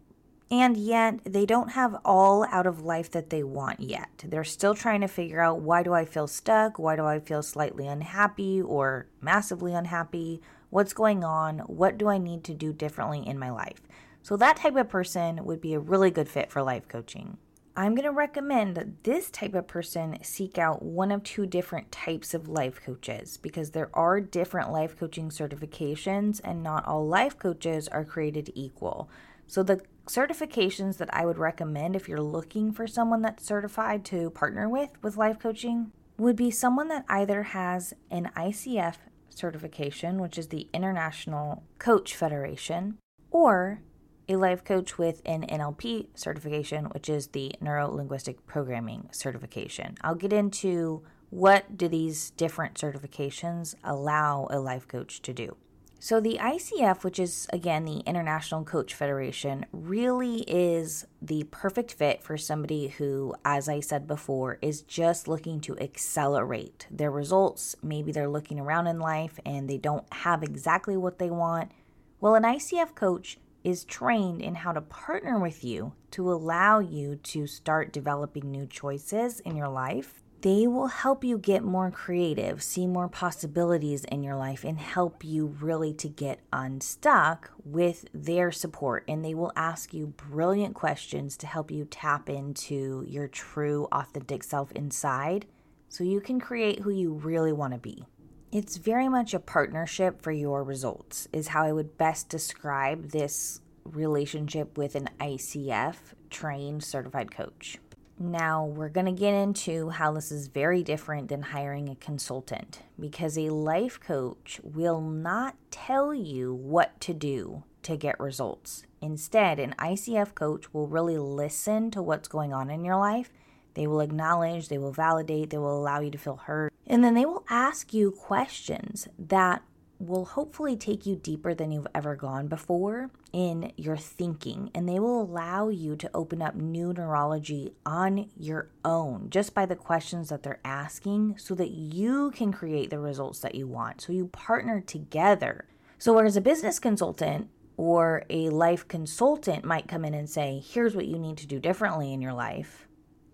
and 0.50 0.76
yet 0.76 1.20
they 1.24 1.44
don't 1.44 1.72
have 1.72 1.96
all 2.04 2.44
out 2.44 2.66
of 2.66 2.84
life 2.84 3.10
that 3.10 3.30
they 3.30 3.42
want 3.42 3.80
yet. 3.80 4.24
They're 4.24 4.44
still 4.44 4.74
trying 4.74 5.00
to 5.00 5.08
figure 5.08 5.40
out 5.40 5.60
why 5.60 5.82
do 5.82 5.92
I 5.92 6.04
feel 6.04 6.28
stuck? 6.28 6.78
Why 6.78 6.94
do 6.94 7.04
I 7.04 7.18
feel 7.18 7.42
slightly 7.42 7.86
unhappy 7.86 8.62
or 8.62 9.06
massively 9.20 9.74
unhappy? 9.74 10.40
What's 10.70 10.92
going 10.92 11.24
on? 11.24 11.60
What 11.60 11.98
do 11.98 12.08
I 12.08 12.18
need 12.18 12.44
to 12.44 12.54
do 12.54 12.72
differently 12.72 13.26
in 13.26 13.38
my 13.38 13.50
life? 13.50 13.80
So, 14.22 14.36
that 14.36 14.56
type 14.56 14.76
of 14.76 14.88
person 14.88 15.44
would 15.44 15.60
be 15.60 15.74
a 15.74 15.80
really 15.80 16.10
good 16.10 16.28
fit 16.28 16.50
for 16.50 16.62
life 16.62 16.88
coaching. 16.88 17.38
I'm 17.76 17.94
going 17.94 18.06
to 18.06 18.10
recommend 18.10 18.74
that 18.76 19.04
this 19.04 19.30
type 19.30 19.54
of 19.54 19.68
person 19.68 20.18
seek 20.22 20.56
out 20.58 20.82
one 20.82 21.12
of 21.12 21.22
two 21.22 21.44
different 21.44 21.92
types 21.92 22.34
of 22.34 22.48
life 22.48 22.80
coaches 22.84 23.36
because 23.36 23.70
there 23.70 23.90
are 23.92 24.20
different 24.20 24.72
life 24.72 24.98
coaching 24.98 25.28
certifications 25.28 26.40
and 26.42 26.62
not 26.62 26.86
all 26.86 27.06
life 27.06 27.38
coaches 27.38 27.86
are 27.88 28.04
created 28.04 28.50
equal. 28.54 29.10
So, 29.46 29.62
the 29.62 29.80
certifications 30.06 30.98
that 30.98 31.12
I 31.12 31.26
would 31.26 31.38
recommend 31.38 31.96
if 31.96 32.08
you're 32.08 32.20
looking 32.20 32.72
for 32.72 32.86
someone 32.86 33.22
that's 33.22 33.44
certified 33.44 34.04
to 34.06 34.30
partner 34.30 34.68
with 34.68 34.90
with 35.02 35.16
life 35.16 35.38
coaching 35.38 35.92
would 36.18 36.36
be 36.36 36.50
someone 36.50 36.88
that 36.88 37.04
either 37.08 37.42
has 37.42 37.92
an 38.10 38.30
ICF 38.36 38.96
certification, 39.28 40.20
which 40.20 40.38
is 40.38 40.48
the 40.48 40.68
International 40.72 41.62
Coach 41.78 42.14
Federation, 42.14 42.98
or 43.30 43.82
a 44.28 44.36
life 44.36 44.64
coach 44.64 44.98
with 44.98 45.20
an 45.24 45.42
NLP 45.42 46.08
certification, 46.14 46.86
which 46.86 47.08
is 47.08 47.28
the 47.28 47.52
Neuro 47.60 47.88
Linguistic 47.88 48.46
Programming 48.46 49.08
certification. 49.12 49.96
I'll 50.00 50.14
get 50.14 50.32
into 50.32 51.02
what 51.30 51.76
do 51.76 51.88
these 51.88 52.30
different 52.30 52.74
certifications 52.74 53.74
allow 53.84 54.48
a 54.50 54.58
life 54.58 54.88
coach 54.88 55.20
to 55.22 55.32
do. 55.32 55.56
So, 55.98 56.20
the 56.20 56.38
ICF, 56.40 57.04
which 57.04 57.18
is 57.18 57.48
again 57.52 57.84
the 57.84 58.00
International 58.00 58.62
Coach 58.64 58.94
Federation, 58.94 59.64
really 59.72 60.40
is 60.42 61.06
the 61.22 61.44
perfect 61.44 61.94
fit 61.94 62.22
for 62.22 62.36
somebody 62.36 62.88
who, 62.88 63.34
as 63.44 63.68
I 63.68 63.80
said 63.80 64.06
before, 64.06 64.58
is 64.60 64.82
just 64.82 65.26
looking 65.26 65.60
to 65.62 65.78
accelerate 65.78 66.86
their 66.90 67.10
results. 67.10 67.76
Maybe 67.82 68.12
they're 68.12 68.28
looking 68.28 68.60
around 68.60 68.88
in 68.88 69.00
life 69.00 69.40
and 69.44 69.68
they 69.68 69.78
don't 69.78 70.04
have 70.12 70.42
exactly 70.42 70.96
what 70.96 71.18
they 71.18 71.30
want. 71.30 71.72
Well, 72.20 72.34
an 72.34 72.44
ICF 72.44 72.94
coach 72.94 73.38
is 73.64 73.84
trained 73.84 74.42
in 74.42 74.54
how 74.54 74.72
to 74.72 74.80
partner 74.80 75.40
with 75.40 75.64
you 75.64 75.92
to 76.12 76.30
allow 76.30 76.78
you 76.78 77.16
to 77.16 77.46
start 77.46 77.92
developing 77.92 78.50
new 78.50 78.66
choices 78.66 79.40
in 79.40 79.56
your 79.56 79.68
life. 79.68 80.22
They 80.46 80.68
will 80.68 80.86
help 80.86 81.24
you 81.24 81.38
get 81.38 81.64
more 81.64 81.90
creative, 81.90 82.62
see 82.62 82.86
more 82.86 83.08
possibilities 83.08 84.04
in 84.04 84.22
your 84.22 84.36
life, 84.36 84.62
and 84.62 84.78
help 84.78 85.24
you 85.24 85.46
really 85.60 85.92
to 85.94 86.08
get 86.08 86.38
unstuck 86.52 87.50
with 87.64 88.04
their 88.14 88.52
support. 88.52 89.02
And 89.08 89.24
they 89.24 89.34
will 89.34 89.50
ask 89.56 89.92
you 89.92 90.06
brilliant 90.06 90.76
questions 90.76 91.36
to 91.38 91.48
help 91.48 91.72
you 91.72 91.84
tap 91.84 92.30
into 92.30 93.04
your 93.08 93.26
true, 93.26 93.88
authentic 93.90 94.44
self 94.44 94.70
inside 94.70 95.46
so 95.88 96.04
you 96.04 96.20
can 96.20 96.38
create 96.38 96.78
who 96.78 96.90
you 96.90 97.12
really 97.12 97.52
want 97.52 97.72
to 97.72 97.80
be. 97.80 98.04
It's 98.52 98.76
very 98.76 99.08
much 99.08 99.34
a 99.34 99.40
partnership 99.40 100.22
for 100.22 100.30
your 100.30 100.62
results, 100.62 101.26
is 101.32 101.48
how 101.48 101.64
I 101.64 101.72
would 101.72 101.98
best 101.98 102.28
describe 102.28 103.10
this 103.10 103.62
relationship 103.82 104.78
with 104.78 104.94
an 104.94 105.08
ICF 105.18 105.96
trained 106.30 106.84
certified 106.84 107.32
coach. 107.32 107.80
Now, 108.18 108.64
we're 108.64 108.88
going 108.88 109.06
to 109.06 109.12
get 109.12 109.34
into 109.34 109.90
how 109.90 110.12
this 110.12 110.32
is 110.32 110.48
very 110.48 110.82
different 110.82 111.28
than 111.28 111.42
hiring 111.42 111.90
a 111.90 111.96
consultant 111.96 112.80
because 112.98 113.36
a 113.36 113.50
life 113.50 114.00
coach 114.00 114.58
will 114.62 115.02
not 115.02 115.54
tell 115.70 116.14
you 116.14 116.54
what 116.54 116.98
to 117.02 117.12
do 117.12 117.64
to 117.82 117.96
get 117.96 118.18
results. 118.18 118.84
Instead, 119.02 119.58
an 119.58 119.74
ICF 119.78 120.34
coach 120.34 120.72
will 120.72 120.88
really 120.88 121.18
listen 121.18 121.90
to 121.90 122.00
what's 122.00 122.26
going 122.26 122.54
on 122.54 122.70
in 122.70 122.84
your 122.84 122.96
life. 122.96 123.30
They 123.74 123.86
will 123.86 124.00
acknowledge, 124.00 124.68
they 124.68 124.78
will 124.78 124.92
validate, 124.92 125.50
they 125.50 125.58
will 125.58 125.78
allow 125.78 126.00
you 126.00 126.10
to 126.10 126.18
feel 126.18 126.36
heard, 126.36 126.72
and 126.86 127.04
then 127.04 127.12
they 127.12 127.26
will 127.26 127.44
ask 127.50 127.92
you 127.92 128.12
questions 128.12 129.08
that 129.18 129.62
will 129.98 130.24
hopefully 130.24 130.76
take 130.76 131.06
you 131.06 131.16
deeper 131.16 131.54
than 131.54 131.70
you've 131.70 131.86
ever 131.94 132.14
gone 132.14 132.48
before 132.48 133.10
in 133.32 133.72
your 133.76 133.96
thinking, 133.96 134.70
and 134.74 134.88
they 134.88 134.98
will 134.98 135.22
allow 135.22 135.68
you 135.68 135.96
to 135.96 136.10
open 136.14 136.42
up 136.42 136.54
new 136.54 136.92
neurology 136.92 137.72
on 137.84 138.28
your 138.36 138.68
own 138.84 139.28
just 139.30 139.54
by 139.54 139.66
the 139.66 139.76
questions 139.76 140.28
that 140.28 140.42
they're 140.42 140.60
asking 140.64 141.36
so 141.38 141.54
that 141.54 141.70
you 141.70 142.30
can 142.32 142.52
create 142.52 142.90
the 142.90 142.98
results 142.98 143.40
that 143.40 143.54
you 143.54 143.66
want. 143.66 144.00
So 144.00 144.12
you 144.12 144.26
partner 144.28 144.80
together. 144.80 145.66
So, 145.98 146.12
whereas 146.12 146.36
a 146.36 146.42
business 146.42 146.78
consultant 146.78 147.48
or 147.78 148.24
a 148.28 148.50
life 148.50 148.86
consultant 148.88 149.64
might 149.64 149.88
come 149.88 150.04
in 150.04 150.14
and 150.14 150.28
say, 150.28 150.62
Here's 150.64 150.94
what 150.94 151.06
you 151.06 151.18
need 151.18 151.38
to 151.38 151.46
do 151.46 151.58
differently 151.58 152.12
in 152.12 152.20
your 152.20 152.34
life 152.34 152.86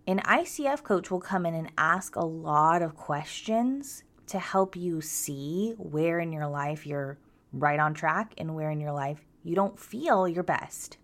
an 0.06 0.20
ICF 0.20 0.82
coach 0.82 1.10
will 1.10 1.20
come 1.20 1.46
in 1.46 1.54
and 1.54 1.70
ask 1.78 2.16
a 2.16 2.24
lot 2.24 2.82
of 2.82 2.96
questions 2.96 4.02
to 4.26 4.38
help 4.38 4.76
you 4.76 5.00
see 5.00 5.74
where 5.76 6.18
in 6.18 6.32
your 6.32 6.46
life 6.46 6.86
you're 6.86 7.18
right 7.52 7.80
on 7.80 7.94
track 7.94 8.34
and 8.38 8.54
where 8.54 8.70
in 8.70 8.80
your 8.80 8.92
life 8.92 9.24
you 9.42 9.54
don't 9.54 9.78
feel 9.78 10.26
your 10.26 10.42
best. 10.42 10.96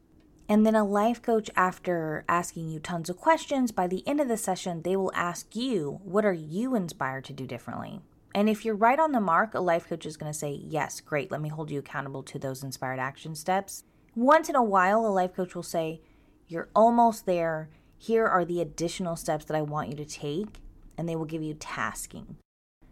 And 0.48 0.64
then 0.64 0.74
a 0.74 0.84
life 0.84 1.20
coach, 1.20 1.50
after 1.56 2.24
asking 2.26 2.68
you 2.70 2.80
tons 2.80 3.10
of 3.10 3.18
questions, 3.18 3.70
by 3.70 3.86
the 3.86 4.06
end 4.06 4.18
of 4.18 4.28
the 4.28 4.38
session, 4.38 4.80
they 4.80 4.96
will 4.96 5.12
ask 5.14 5.54
you, 5.54 6.00
What 6.04 6.24
are 6.24 6.32
you 6.32 6.74
inspired 6.74 7.24
to 7.24 7.34
do 7.34 7.46
differently? 7.46 8.00
And 8.34 8.48
if 8.48 8.64
you're 8.64 8.74
right 8.74 8.98
on 8.98 9.12
the 9.12 9.20
mark, 9.20 9.54
a 9.54 9.60
life 9.60 9.88
coach 9.88 10.06
is 10.06 10.16
going 10.16 10.32
to 10.32 10.38
say, 10.38 10.52
Yes, 10.64 11.00
great, 11.00 11.30
let 11.30 11.42
me 11.42 11.50
hold 11.50 11.70
you 11.70 11.78
accountable 11.78 12.22
to 12.22 12.38
those 12.38 12.62
inspired 12.62 12.98
action 12.98 13.34
steps. 13.34 13.84
Once 14.14 14.48
in 14.48 14.56
a 14.56 14.62
while, 14.62 15.04
a 15.04 15.08
life 15.08 15.34
coach 15.34 15.54
will 15.54 15.62
say, 15.62 16.00
You're 16.46 16.70
almost 16.74 17.26
there 17.26 17.68
here 17.98 18.26
are 18.26 18.44
the 18.44 18.60
additional 18.60 19.16
steps 19.16 19.44
that 19.46 19.56
I 19.56 19.62
want 19.62 19.88
you 19.88 19.96
to 19.96 20.04
take, 20.04 20.60
and 20.96 21.08
they 21.08 21.16
will 21.16 21.24
give 21.24 21.42
you 21.42 21.54
tasking. 21.58 22.36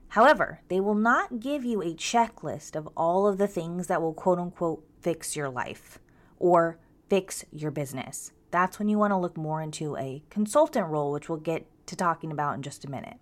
However, 0.08 0.60
they 0.68 0.80
will 0.80 0.94
not 0.94 1.40
give 1.40 1.64
you 1.64 1.82
a 1.82 1.94
checklist 1.94 2.76
of 2.76 2.88
all 2.96 3.26
of 3.26 3.38
the 3.38 3.48
things 3.48 3.86
that 3.86 4.00
will 4.00 4.14
quote 4.14 4.38
unquote 4.38 4.84
fix 5.00 5.36
your 5.36 5.48
life 5.48 5.98
or 6.38 6.78
fix 7.08 7.44
your 7.52 7.70
business. 7.70 8.32
That's 8.50 8.78
when 8.78 8.88
you 8.88 8.98
want 8.98 9.12
to 9.12 9.18
look 9.18 9.36
more 9.36 9.60
into 9.60 9.96
a 9.96 10.22
consultant 10.30 10.88
role, 10.88 11.12
which 11.12 11.28
we'll 11.28 11.38
get 11.38 11.66
to 11.86 11.96
talking 11.96 12.30
about 12.30 12.54
in 12.54 12.62
just 12.62 12.84
a 12.84 12.90
minute. 12.90 13.18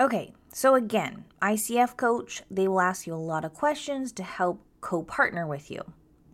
Okay, 0.00 0.32
so 0.52 0.74
again, 0.74 1.24
ICF 1.42 1.96
coach, 1.96 2.42
they 2.50 2.68
will 2.68 2.80
ask 2.80 3.06
you 3.06 3.14
a 3.14 3.16
lot 3.16 3.44
of 3.44 3.54
questions 3.54 4.12
to 4.12 4.22
help 4.22 4.62
co 4.80 5.02
partner 5.02 5.46
with 5.46 5.70
you. 5.70 5.82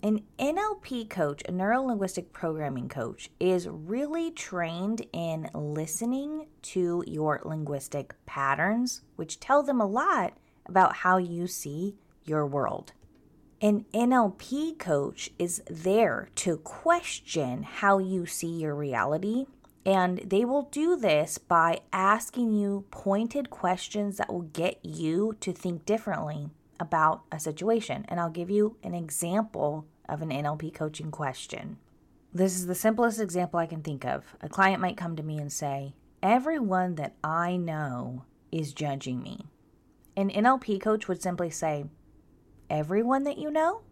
An 0.05 0.21
NLP 0.39 1.09
coach, 1.09 1.43
a 1.49 1.51
neuro 1.51 1.81
linguistic 1.81 2.31
programming 2.31 2.91
coach, 2.91 3.31
is 3.41 3.67
really 3.67 4.31
trained 4.31 5.07
in 5.15 5.49
listening 5.55 6.49
to 6.61 7.03
your 7.07 7.41
linguistic 7.43 8.15
patterns, 8.27 9.01
which 9.17 9.41
tell 9.41 9.63
them 9.63 9.81
a 9.81 9.87
lot 9.87 10.35
about 10.67 10.97
how 10.97 11.17
you 11.17 11.47
see 11.47 11.95
your 12.23 12.47
world. 12.47 12.93
An 13.63 13.87
NLP 13.95 14.79
coach 14.79 15.31
is 15.39 15.63
there 15.71 16.29
to 16.35 16.59
question 16.59 17.63
how 17.63 17.97
you 17.97 18.27
see 18.27 18.61
your 18.61 18.75
reality, 18.75 19.47
and 19.87 20.19
they 20.19 20.45
will 20.45 20.69
do 20.71 20.97
this 20.97 21.39
by 21.39 21.81
asking 21.95 22.53
you 22.53 22.85
pointed 22.91 23.49
questions 23.49 24.19
that 24.19 24.31
will 24.31 24.43
get 24.43 24.81
you 24.85 25.35
to 25.41 25.51
think 25.51 25.87
differently 25.87 26.51
about 26.79 27.23
a 27.33 27.41
situation. 27.41 28.05
And 28.09 28.21
I'll 28.21 28.29
give 28.29 28.51
you 28.51 28.77
an 28.83 28.93
example 28.93 29.87
of 30.09 30.23
an 30.23 30.31
NLP 30.31 30.75
coaching 30.75 31.11
question. 31.11 31.79
This 32.33 32.57
is 32.57 32.67
the 32.67 32.75
simplest 32.75 33.21
example 33.21 33.61
I 33.61 33.67
can 33.67 33.83
think 33.83 34.05
of. 34.05 34.37
A 34.41 34.49
client 34.49 34.81
might 34.81 34.97
come 34.97 35.15
to 35.17 35.23
me 35.23 35.39
and 35.39 35.53
say, 35.53 35.95
Everyone 36.23 36.95
that 36.97 37.15
I 37.23 37.57
know 37.57 38.25
is 38.51 38.73
judging 38.73 39.23
me. 39.23 39.47
An 40.17 40.31
NLP 40.31 40.81
coach 40.81 41.07
would 41.07 41.23
simply 41.23 41.51
say, 41.51 41.85
Everyone 42.69 43.25
that 43.25 43.39
you 43.39 43.51
know? 43.51 43.83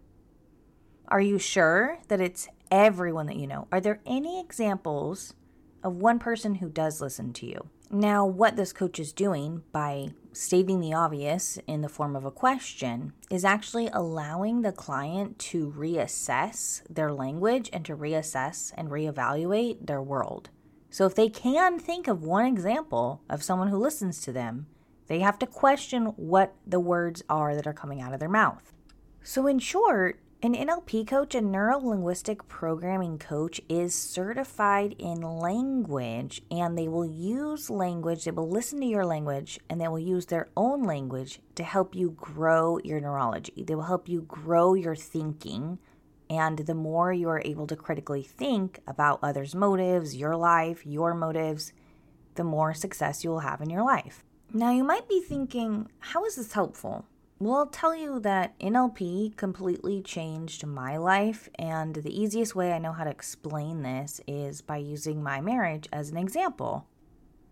Are 1.08 1.20
you 1.20 1.38
sure 1.38 1.98
that 2.08 2.20
it's 2.20 2.48
everyone 2.70 3.26
that 3.26 3.36
you 3.36 3.46
know? 3.46 3.68
Are 3.70 3.80
there 3.80 4.00
any 4.06 4.40
examples 4.40 5.34
of 5.82 5.96
one 5.96 6.18
person 6.18 6.56
who 6.56 6.68
does 6.68 7.00
listen 7.00 7.32
to 7.34 7.46
you? 7.46 7.68
Now, 7.90 8.24
what 8.24 8.56
this 8.56 8.72
coach 8.72 8.98
is 8.98 9.12
doing 9.12 9.62
by 9.72 10.14
stating 10.32 10.80
the 10.80 10.94
obvious 10.94 11.58
in 11.66 11.82
the 11.82 11.88
form 11.88 12.16
of 12.16 12.24
a 12.24 12.30
question 12.30 13.12
is 13.30 13.44
actually 13.44 13.88
allowing 13.92 14.62
the 14.62 14.72
client 14.72 15.38
to 15.38 15.72
reassess 15.76 16.82
their 16.88 17.12
language 17.12 17.68
and 17.72 17.84
to 17.84 17.96
reassess 17.96 18.72
and 18.76 18.88
reevaluate 18.88 19.86
their 19.86 20.02
world. 20.02 20.50
So, 20.90 21.06
if 21.06 21.14
they 21.14 21.28
can 21.28 21.78
think 21.78 22.06
of 22.06 22.22
one 22.22 22.46
example 22.46 23.22
of 23.30 23.42
someone 23.42 23.68
who 23.68 23.78
listens 23.78 24.20
to 24.22 24.32
them, 24.32 24.66
they 25.06 25.20
have 25.20 25.38
to 25.38 25.46
question 25.46 26.06
what 26.16 26.54
the 26.66 26.80
words 26.80 27.22
are 27.28 27.54
that 27.54 27.66
are 27.66 27.72
coming 27.72 28.00
out 28.00 28.12
of 28.12 28.20
their 28.20 28.28
mouth. 28.28 28.72
So, 29.22 29.46
in 29.46 29.58
short, 29.58 30.20
an 30.44 30.56
NLP 30.56 31.06
coach, 31.06 31.36
a 31.36 31.40
neuro 31.40 31.78
linguistic 31.78 32.48
programming 32.48 33.16
coach, 33.16 33.60
is 33.68 33.94
certified 33.94 34.96
in 34.98 35.20
language 35.20 36.42
and 36.50 36.76
they 36.76 36.88
will 36.88 37.06
use 37.06 37.70
language, 37.70 38.24
they 38.24 38.32
will 38.32 38.50
listen 38.50 38.80
to 38.80 38.86
your 38.86 39.06
language, 39.06 39.60
and 39.70 39.80
they 39.80 39.86
will 39.86 40.00
use 40.00 40.26
their 40.26 40.48
own 40.56 40.82
language 40.82 41.38
to 41.54 41.62
help 41.62 41.94
you 41.94 42.10
grow 42.18 42.78
your 42.82 42.98
neurology. 42.98 43.62
They 43.62 43.76
will 43.76 43.84
help 43.84 44.08
you 44.08 44.22
grow 44.22 44.74
your 44.74 44.96
thinking. 44.96 45.78
And 46.28 46.58
the 46.58 46.74
more 46.74 47.12
you 47.12 47.28
are 47.28 47.42
able 47.44 47.68
to 47.68 47.76
critically 47.76 48.24
think 48.24 48.80
about 48.84 49.20
others' 49.22 49.54
motives, 49.54 50.16
your 50.16 50.34
life, 50.34 50.84
your 50.84 51.14
motives, 51.14 51.72
the 52.34 52.42
more 52.42 52.74
success 52.74 53.22
you 53.22 53.30
will 53.30 53.40
have 53.40 53.60
in 53.60 53.70
your 53.70 53.84
life. 53.84 54.24
Now, 54.52 54.72
you 54.72 54.82
might 54.82 55.08
be 55.08 55.20
thinking, 55.20 55.88
how 56.00 56.24
is 56.24 56.34
this 56.34 56.52
helpful? 56.52 57.06
Well, 57.42 57.56
I'll 57.56 57.66
tell 57.66 57.96
you 57.96 58.20
that 58.20 58.56
NLP 58.60 59.36
completely 59.36 60.00
changed 60.00 60.64
my 60.64 60.96
life, 60.96 61.48
and 61.58 61.92
the 61.92 62.22
easiest 62.22 62.54
way 62.54 62.72
I 62.72 62.78
know 62.78 62.92
how 62.92 63.02
to 63.02 63.10
explain 63.10 63.82
this 63.82 64.20
is 64.28 64.62
by 64.62 64.76
using 64.76 65.24
my 65.24 65.40
marriage 65.40 65.88
as 65.92 66.10
an 66.10 66.18
example. 66.18 66.86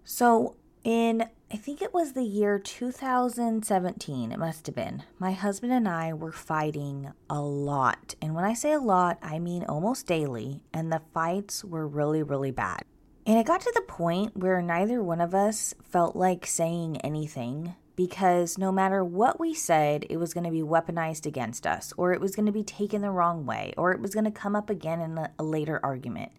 So, 0.04 0.54
in 0.84 1.28
I 1.52 1.56
think 1.56 1.82
it 1.82 1.92
was 1.92 2.12
the 2.12 2.22
year 2.22 2.60
2017, 2.60 4.30
it 4.30 4.38
must 4.38 4.66
have 4.66 4.76
been, 4.76 5.02
my 5.18 5.32
husband 5.32 5.72
and 5.72 5.88
I 5.88 6.12
were 6.12 6.30
fighting 6.30 7.10
a 7.28 7.40
lot. 7.40 8.14
And 8.22 8.36
when 8.36 8.44
I 8.44 8.54
say 8.54 8.70
a 8.70 8.78
lot, 8.78 9.18
I 9.20 9.40
mean 9.40 9.64
almost 9.64 10.06
daily, 10.06 10.62
and 10.72 10.92
the 10.92 11.02
fights 11.12 11.64
were 11.64 11.88
really, 11.88 12.22
really 12.22 12.52
bad. 12.52 12.84
And 13.26 13.38
it 13.40 13.46
got 13.46 13.60
to 13.62 13.72
the 13.74 13.82
point 13.82 14.36
where 14.36 14.62
neither 14.62 15.02
one 15.02 15.20
of 15.20 15.34
us 15.34 15.74
felt 15.82 16.14
like 16.14 16.46
saying 16.46 16.98
anything 16.98 17.74
because 18.00 18.56
no 18.56 18.72
matter 18.72 19.04
what 19.04 19.38
we 19.38 19.52
said, 19.52 20.06
it 20.08 20.16
was 20.16 20.32
going 20.32 20.44
to 20.44 20.50
be 20.50 20.62
weaponized 20.62 21.26
against 21.26 21.66
us, 21.66 21.92
or 21.98 22.14
it 22.14 22.20
was 22.20 22.34
going 22.34 22.46
to 22.46 22.52
be 22.52 22.64
taken 22.64 23.02
the 23.02 23.10
wrong 23.10 23.44
way, 23.44 23.74
or 23.76 23.92
it 23.92 24.00
was 24.00 24.14
going 24.14 24.24
to 24.24 24.30
come 24.30 24.56
up 24.56 24.70
again 24.70 25.02
in 25.02 25.18
a, 25.18 25.42
later 25.42 25.78
argument. 25.82 26.32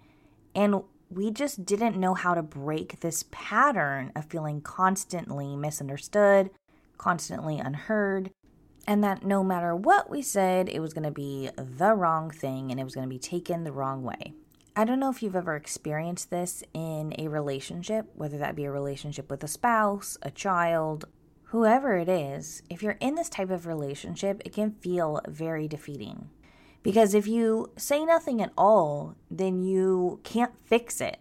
And 0.55 0.81
we 1.11 1.29
just 1.29 1.63
didn't 1.63 1.99
know 1.99 2.15
how 2.15 2.33
to 2.33 2.41
break 2.41 3.01
this 3.01 3.25
pattern 3.29 4.11
of 4.15 4.25
feeling 4.25 4.61
constantly 4.61 5.55
misunderstood, 5.55 6.49
constantly 6.97 7.59
unheard, 7.59 8.31
and 8.87 9.03
that 9.03 9.23
no 9.23 9.43
matter 9.43 9.75
what 9.75 10.09
we 10.09 10.23
said, 10.23 10.67
it 10.67 10.79
was 10.79 10.95
going 10.95 11.03
to 11.03 11.11
be 11.11 11.51
the 11.55 11.93
wrong 11.93 12.31
thing 12.31 12.71
and 12.71 12.79
it 12.79 12.83
was 12.83 12.95
going 12.95 13.07
to 13.07 13.15
be 13.15 13.19
taken 13.19 13.65
the 13.65 13.71
wrong 13.71 14.01
way. 14.01 14.33
I 14.75 14.83
don't 14.83 14.99
know 14.99 15.11
if 15.11 15.21
you've 15.21 15.35
ever 15.35 15.55
experienced 15.55 16.31
this 16.31 16.63
in 16.73 17.13
a 17.19 17.27
relationship, 17.27 18.09
whether 18.15 18.39
that 18.39 18.55
be 18.55 18.65
a 18.65 18.71
relationship 18.71 19.29
with 19.29 19.43
a 19.43 19.47
spouse, 19.47 20.17
a 20.23 20.31
child, 20.31 21.05
whoever 21.51 21.97
it 21.97 22.07
is, 22.07 22.63
if 22.69 22.81
you're 22.81 22.97
in 23.01 23.15
this 23.15 23.27
type 23.27 23.49
of 23.49 23.67
relationship, 23.67 24.41
it 24.45 24.53
can 24.53 24.71
feel 24.71 25.19
very 25.27 25.67
defeating. 25.67 26.29
Because 26.81 27.13
if 27.13 27.27
you 27.27 27.71
say 27.75 28.05
nothing 28.05 28.41
at 28.41 28.53
all, 28.57 29.15
then 29.29 29.61
you 29.61 30.21
can't 30.23 30.53
fix 30.65 31.01
it. 31.01 31.17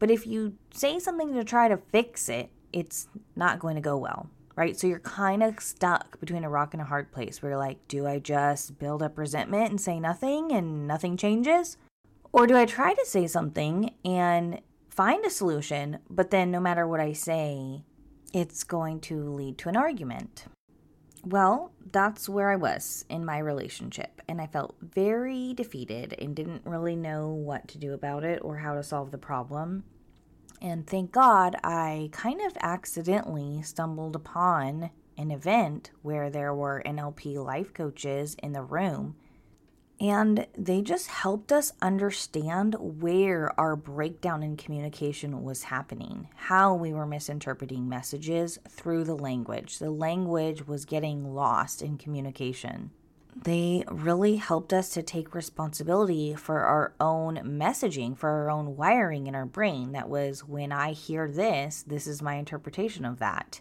But 0.00 0.10
if 0.10 0.26
you 0.26 0.54
say 0.74 0.98
something 0.98 1.32
to 1.34 1.44
try 1.44 1.68
to 1.68 1.76
fix 1.76 2.28
it, 2.28 2.50
it's 2.72 3.06
not 3.36 3.60
going 3.60 3.76
to 3.76 3.80
go 3.80 3.96
well, 3.96 4.28
right? 4.56 4.76
So 4.76 4.88
you're 4.88 4.98
kind 4.98 5.44
of 5.44 5.60
stuck 5.60 6.18
between 6.18 6.42
a 6.42 6.50
rock 6.50 6.74
and 6.74 6.80
a 6.80 6.86
hard 6.86 7.12
place 7.12 7.40
where 7.40 7.52
you're 7.52 7.58
like, 7.58 7.86
do 7.86 8.04
I 8.04 8.18
just 8.18 8.80
build 8.80 9.00
up 9.00 9.16
resentment 9.16 9.70
and 9.70 9.80
say 9.80 10.00
nothing 10.00 10.50
and 10.50 10.88
nothing 10.88 11.16
changes? 11.16 11.76
Or 12.32 12.48
do 12.48 12.56
I 12.56 12.66
try 12.66 12.94
to 12.94 13.06
say 13.06 13.28
something 13.28 13.94
and 14.04 14.60
find 14.90 15.24
a 15.24 15.30
solution, 15.30 16.00
but 16.10 16.32
then 16.32 16.50
no 16.50 16.58
matter 16.58 16.84
what 16.84 16.98
I 16.98 17.12
say, 17.12 17.84
it's 18.32 18.64
going 18.64 19.00
to 19.00 19.30
lead 19.30 19.58
to 19.58 19.68
an 19.68 19.76
argument. 19.76 20.46
Well, 21.24 21.72
that's 21.92 22.28
where 22.28 22.50
I 22.50 22.56
was 22.56 23.04
in 23.08 23.24
my 23.24 23.38
relationship, 23.38 24.20
and 24.26 24.40
I 24.40 24.46
felt 24.46 24.74
very 24.80 25.54
defeated 25.54 26.14
and 26.18 26.34
didn't 26.34 26.66
really 26.66 26.96
know 26.96 27.28
what 27.28 27.68
to 27.68 27.78
do 27.78 27.92
about 27.92 28.24
it 28.24 28.40
or 28.42 28.58
how 28.58 28.74
to 28.74 28.82
solve 28.82 29.12
the 29.12 29.18
problem. 29.18 29.84
And 30.60 30.86
thank 30.86 31.12
God 31.12 31.56
I 31.62 32.08
kind 32.12 32.40
of 32.40 32.56
accidentally 32.60 33.62
stumbled 33.62 34.16
upon 34.16 34.90
an 35.16 35.30
event 35.30 35.90
where 36.02 36.30
there 36.30 36.54
were 36.54 36.82
NLP 36.84 37.44
life 37.44 37.72
coaches 37.74 38.36
in 38.42 38.52
the 38.52 38.62
room 38.62 39.16
and 40.02 40.48
they 40.58 40.82
just 40.82 41.06
helped 41.06 41.52
us 41.52 41.72
understand 41.80 42.74
where 43.00 43.58
our 43.58 43.76
breakdown 43.76 44.42
in 44.42 44.56
communication 44.56 45.44
was 45.44 45.62
happening, 45.62 46.26
how 46.34 46.74
we 46.74 46.92
were 46.92 47.06
misinterpreting 47.06 47.88
messages 47.88 48.58
through 48.68 49.04
the 49.04 49.14
language. 49.14 49.78
The 49.78 49.92
language 49.92 50.66
was 50.66 50.84
getting 50.84 51.32
lost 51.32 51.82
in 51.82 51.98
communication. 51.98 52.90
They 53.44 53.84
really 53.88 54.36
helped 54.36 54.72
us 54.72 54.88
to 54.90 55.04
take 55.04 55.36
responsibility 55.36 56.34
for 56.34 56.64
our 56.64 56.94
own 57.00 57.36
messaging, 57.36 58.18
for 58.18 58.28
our 58.28 58.50
own 58.50 58.76
wiring 58.76 59.28
in 59.28 59.36
our 59.36 59.46
brain. 59.46 59.92
That 59.92 60.08
was 60.08 60.44
when 60.44 60.72
I 60.72 60.92
hear 60.94 61.28
this, 61.28 61.84
this 61.84 62.08
is 62.08 62.20
my 62.20 62.34
interpretation 62.34 63.04
of 63.04 63.20
that. 63.20 63.60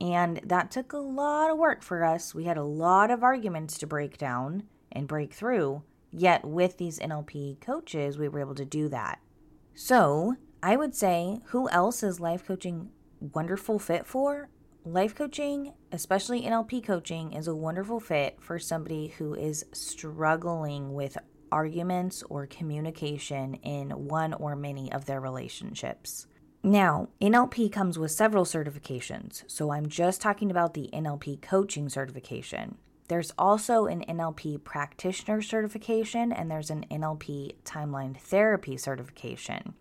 And 0.00 0.40
that 0.42 0.72
took 0.72 0.92
a 0.92 0.98
lot 0.98 1.48
of 1.48 1.58
work 1.58 1.80
for 1.80 2.04
us. 2.04 2.34
We 2.34 2.44
had 2.44 2.56
a 2.56 2.64
lot 2.64 3.12
of 3.12 3.22
arguments 3.22 3.78
to 3.78 3.86
break 3.86 4.18
down 4.18 4.64
and 4.92 5.08
break 5.08 5.32
through. 5.32 5.82
Yet, 6.12 6.44
with 6.44 6.78
these 6.78 6.98
NLP 6.98 7.60
coaches, 7.60 8.18
we 8.18 8.28
were 8.28 8.40
able 8.40 8.54
to 8.54 8.64
do 8.64 8.88
that. 8.88 9.20
So, 9.74 10.36
I 10.62 10.76
would 10.76 10.94
say, 10.94 11.40
who 11.46 11.68
else 11.68 12.02
is 12.02 12.20
life 12.20 12.46
coaching 12.46 12.90
wonderful 13.20 13.78
fit 13.78 14.06
for? 14.06 14.48
Life 14.84 15.14
coaching, 15.14 15.72
especially 15.92 16.42
NLP 16.42 16.84
coaching, 16.84 17.32
is 17.32 17.48
a 17.48 17.54
wonderful 17.54 18.00
fit 18.00 18.38
for 18.40 18.58
somebody 18.58 19.08
who 19.18 19.34
is 19.34 19.64
struggling 19.72 20.94
with 20.94 21.18
arguments 21.50 22.22
or 22.28 22.46
communication 22.46 23.54
in 23.54 23.90
one 23.90 24.32
or 24.34 24.56
many 24.56 24.90
of 24.92 25.04
their 25.04 25.20
relationships. 25.20 26.26
Now, 26.62 27.08
NLP 27.20 27.70
comes 27.70 27.98
with 27.98 28.10
several 28.10 28.44
certifications, 28.44 29.44
so 29.46 29.70
I'm 29.70 29.88
just 29.88 30.20
talking 30.20 30.50
about 30.50 30.74
the 30.74 30.90
NLP 30.92 31.40
coaching 31.40 31.88
certification. 31.88 32.78
There's 33.08 33.32
also 33.38 33.86
an 33.86 34.04
NLP 34.04 34.64
practitioner 34.64 35.40
certification 35.40 36.32
and 36.32 36.50
there's 36.50 36.70
an 36.70 36.84
NLP 36.90 37.54
timeline 37.64 38.18
therapy 38.18 38.76
certification. 38.76 39.74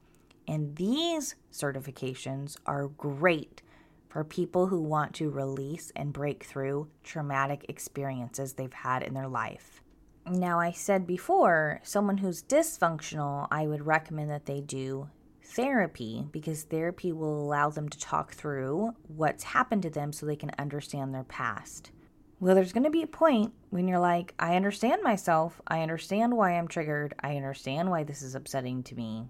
And 0.47 0.75
these 0.75 1.35
certifications 1.51 2.57
are 2.65 2.87
great 2.87 3.61
for 4.09 4.23
people 4.23 4.67
who 4.67 4.81
want 4.81 5.13
to 5.15 5.29
release 5.29 5.91
and 5.95 6.13
break 6.13 6.43
through 6.43 6.87
traumatic 7.03 7.65
experiences 7.67 8.53
they've 8.53 8.71
had 8.71 9.03
in 9.03 9.13
their 9.13 9.27
life. 9.27 9.81
Now, 10.27 10.59
I 10.59 10.71
said 10.71 11.05
before, 11.05 11.81
someone 11.83 12.17
who's 12.17 12.41
dysfunctional, 12.41 13.47
I 13.51 13.67
would 13.67 13.85
recommend 13.85 14.31
that 14.31 14.45
they 14.45 14.61
do 14.61 15.09
therapy 15.43 16.25
because 16.31 16.63
therapy 16.63 17.11
will 17.11 17.39
allow 17.39 17.69
them 17.69 17.89
to 17.89 17.99
talk 17.99 18.33
through 18.33 18.91
what's 19.07 19.43
happened 19.43 19.83
to 19.83 19.89
them 19.89 20.11
so 20.11 20.25
they 20.25 20.35
can 20.35 20.51
understand 20.57 21.13
their 21.13 21.23
past. 21.23 21.91
Well, 22.39 22.53
there's 22.53 22.73
going 22.73 22.83
to 22.83 22.89
be 22.89 23.03
a 23.03 23.07
point 23.07 23.53
when 23.69 23.87
you're 23.87 23.99
like, 23.99 24.33
I 24.37 24.55
understand 24.55 25.01
myself. 25.03 25.61
I 25.67 25.81
understand 25.81 26.35
why 26.35 26.57
I'm 26.57 26.67
triggered. 26.67 27.13
I 27.21 27.37
understand 27.37 27.89
why 27.89 28.03
this 28.03 28.21
is 28.21 28.35
upsetting 28.35 28.83
to 28.83 28.95
me. 28.95 29.29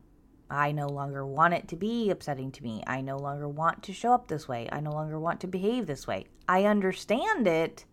I 0.49 0.71
no 0.71 0.87
longer 0.87 1.25
want 1.25 1.53
it 1.53 1.67
to 1.69 1.75
be 1.75 2.09
upsetting 2.09 2.51
to 2.51 2.63
me. 2.63 2.83
I 2.87 3.01
no 3.01 3.17
longer 3.17 3.47
want 3.47 3.83
to 3.83 3.93
show 3.93 4.13
up 4.13 4.27
this 4.27 4.47
way. 4.47 4.67
I 4.71 4.79
no 4.79 4.91
longer 4.91 5.19
want 5.19 5.39
to 5.41 5.47
behave 5.47 5.85
this 5.85 6.07
way. 6.07 6.25
I 6.47 6.65
understand 6.65 7.47
it. 7.47 7.85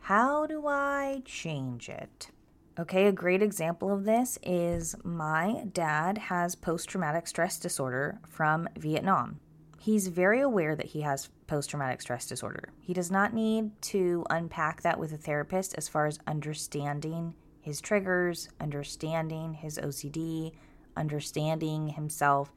How 0.00 0.46
do 0.46 0.66
I 0.66 1.22
change 1.24 1.88
it? 1.88 2.30
Okay, 2.78 3.06
a 3.06 3.12
great 3.12 3.42
example 3.42 3.92
of 3.92 4.04
this 4.04 4.38
is 4.42 4.96
my 5.04 5.64
dad 5.72 6.18
has 6.18 6.54
post 6.54 6.88
traumatic 6.88 7.26
stress 7.26 7.58
disorder 7.58 8.18
from 8.28 8.68
Vietnam. 8.76 9.40
He's 9.82 10.06
very 10.06 10.40
aware 10.40 10.76
that 10.76 10.86
he 10.86 11.00
has 11.00 11.28
post 11.48 11.70
traumatic 11.70 12.00
stress 12.02 12.28
disorder. 12.28 12.72
He 12.78 12.94
does 12.94 13.10
not 13.10 13.34
need 13.34 13.82
to 13.82 14.24
unpack 14.30 14.82
that 14.82 14.96
with 14.96 15.12
a 15.12 15.16
therapist 15.16 15.74
as 15.76 15.88
far 15.88 16.06
as 16.06 16.20
understanding 16.24 17.34
his 17.60 17.80
triggers, 17.80 18.48
understanding 18.60 19.54
his 19.54 19.78
OCD, 19.78 20.52
understanding 20.96 21.88
himself. 21.88 22.52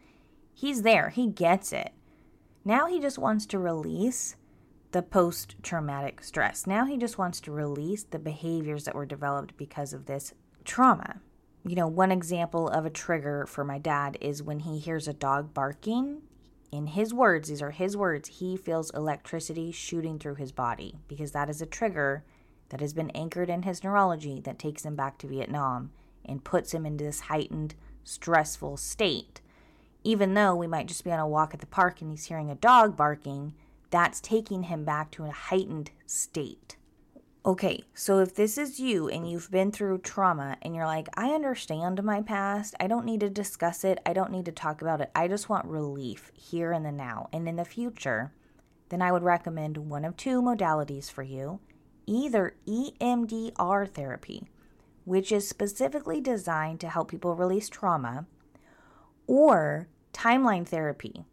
He's 0.53 0.83
there, 0.83 1.09
he 1.09 1.25
gets 1.25 1.73
it. 1.73 1.93
Now 2.63 2.85
he 2.85 2.99
just 2.99 3.17
wants 3.17 3.47
to 3.47 3.57
release 3.57 4.35
the 4.91 5.01
post 5.01 5.55
traumatic 5.63 6.23
stress. 6.23 6.67
Now 6.67 6.85
he 6.85 6.95
just 6.95 7.17
wants 7.17 7.41
to 7.41 7.51
release 7.51 8.03
the 8.03 8.19
behaviors 8.19 8.83
that 8.83 8.93
were 8.93 9.07
developed 9.07 9.57
because 9.57 9.93
of 9.93 10.05
this 10.05 10.35
trauma. 10.63 11.21
You 11.65 11.73
know, 11.73 11.87
one 11.87 12.11
example 12.11 12.69
of 12.69 12.85
a 12.85 12.91
trigger 12.91 13.47
for 13.47 13.63
my 13.63 13.79
dad 13.79 14.15
is 14.21 14.43
when 14.43 14.59
he 14.59 14.77
hears 14.77 15.07
a 15.07 15.13
dog 15.13 15.55
barking 15.55 16.21
in 16.75 16.87
his 16.87 17.13
words, 17.13 17.47
these 17.47 17.61
are 17.61 17.71
his 17.71 17.95
words, 17.95 18.27
he 18.27 18.57
feels 18.57 18.91
electricity 18.91 19.71
shooting 19.71 20.19
through 20.19 20.35
his 20.35 20.51
body 20.51 20.95
because 21.07 21.31
that 21.31 21.49
is 21.49 21.61
a 21.61 21.65
trigger 21.65 22.23
that 22.69 22.81
has 22.81 22.93
been 22.93 23.09
anchored 23.11 23.49
in 23.49 23.63
his 23.63 23.83
neurology 23.83 24.41
that 24.41 24.59
takes 24.59 24.83
him 24.83 24.95
back 24.95 25.17
to 25.17 25.27
Vietnam 25.27 25.91
and 26.25 26.43
puts 26.43 26.73
him 26.73 26.85
into 26.85 27.03
this 27.03 27.21
heightened, 27.21 27.75
stressful 28.03 28.75
state. 28.75 29.39
Even 30.03 30.33
though 30.33 30.53
we 30.53 30.67
might 30.67 30.87
just 30.87 31.03
be 31.03 31.11
on 31.11 31.19
a 31.19 31.27
walk 31.27 31.53
at 31.53 31.61
the 31.61 31.65
park 31.65 32.01
and 32.01 32.11
he's 32.11 32.25
hearing 32.25 32.51
a 32.51 32.55
dog 32.55 32.97
barking, 32.97 33.53
that's 33.89 34.19
taking 34.19 34.63
him 34.63 34.83
back 34.83 35.11
to 35.11 35.23
a 35.23 35.31
heightened 35.31 35.91
state. 36.05 36.74
Okay, 37.45 37.83
so 37.93 38.21
if 38.21 38.33
this 38.33 38.57
is 38.57 38.79
you 38.79 39.07
and 39.07 39.29
you've 39.29 39.51
been 39.51 39.71
through 39.71 39.99
trauma 39.99 40.57
and 40.63 40.73
you're 40.73 40.87
like, 40.87 41.07
I 41.13 41.29
understand 41.29 42.03
my 42.03 42.23
past, 42.23 42.73
I 42.79 42.87
don't 42.87 43.05
need 43.05 43.19
to 43.19 43.29
discuss 43.29 43.83
it, 43.83 43.99
I 44.03 44.13
don't 44.13 44.31
need 44.31 44.45
to 44.45 44.51
talk 44.51 44.81
about 44.81 44.99
it, 44.99 45.11
I 45.13 45.27
just 45.27 45.47
want 45.47 45.67
relief 45.67 46.31
here 46.33 46.73
in 46.73 46.81
the 46.81 46.91
now 46.91 47.29
and 47.31 47.47
in 47.47 47.55
the 47.55 47.63
future, 47.63 48.33
then 48.89 48.99
I 49.03 49.11
would 49.11 49.21
recommend 49.21 49.77
one 49.77 50.05
of 50.05 50.17
two 50.17 50.41
modalities 50.41 51.11
for 51.11 51.21
you. 51.21 51.59
Either 52.07 52.55
EMDR 52.67 53.89
therapy, 53.89 54.47
which 55.03 55.31
is 55.31 55.47
specifically 55.47 56.19
designed 56.19 56.79
to 56.79 56.89
help 56.89 57.11
people 57.11 57.35
release 57.35 57.69
trauma, 57.69 58.25
or 59.27 59.87
timeline 60.13 60.67
therapy. 60.67 61.25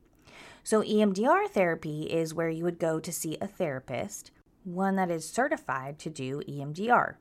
So, 0.62 0.82
EMDR 0.82 1.48
therapy 1.48 2.02
is 2.02 2.34
where 2.34 2.50
you 2.50 2.64
would 2.64 2.78
go 2.78 3.00
to 3.00 3.12
see 3.12 3.38
a 3.40 3.46
therapist 3.46 4.30
one 4.64 4.96
that 4.96 5.10
is 5.10 5.28
certified 5.28 5.98
to 6.00 6.10
do 6.10 6.42
EMDR. 6.48 7.14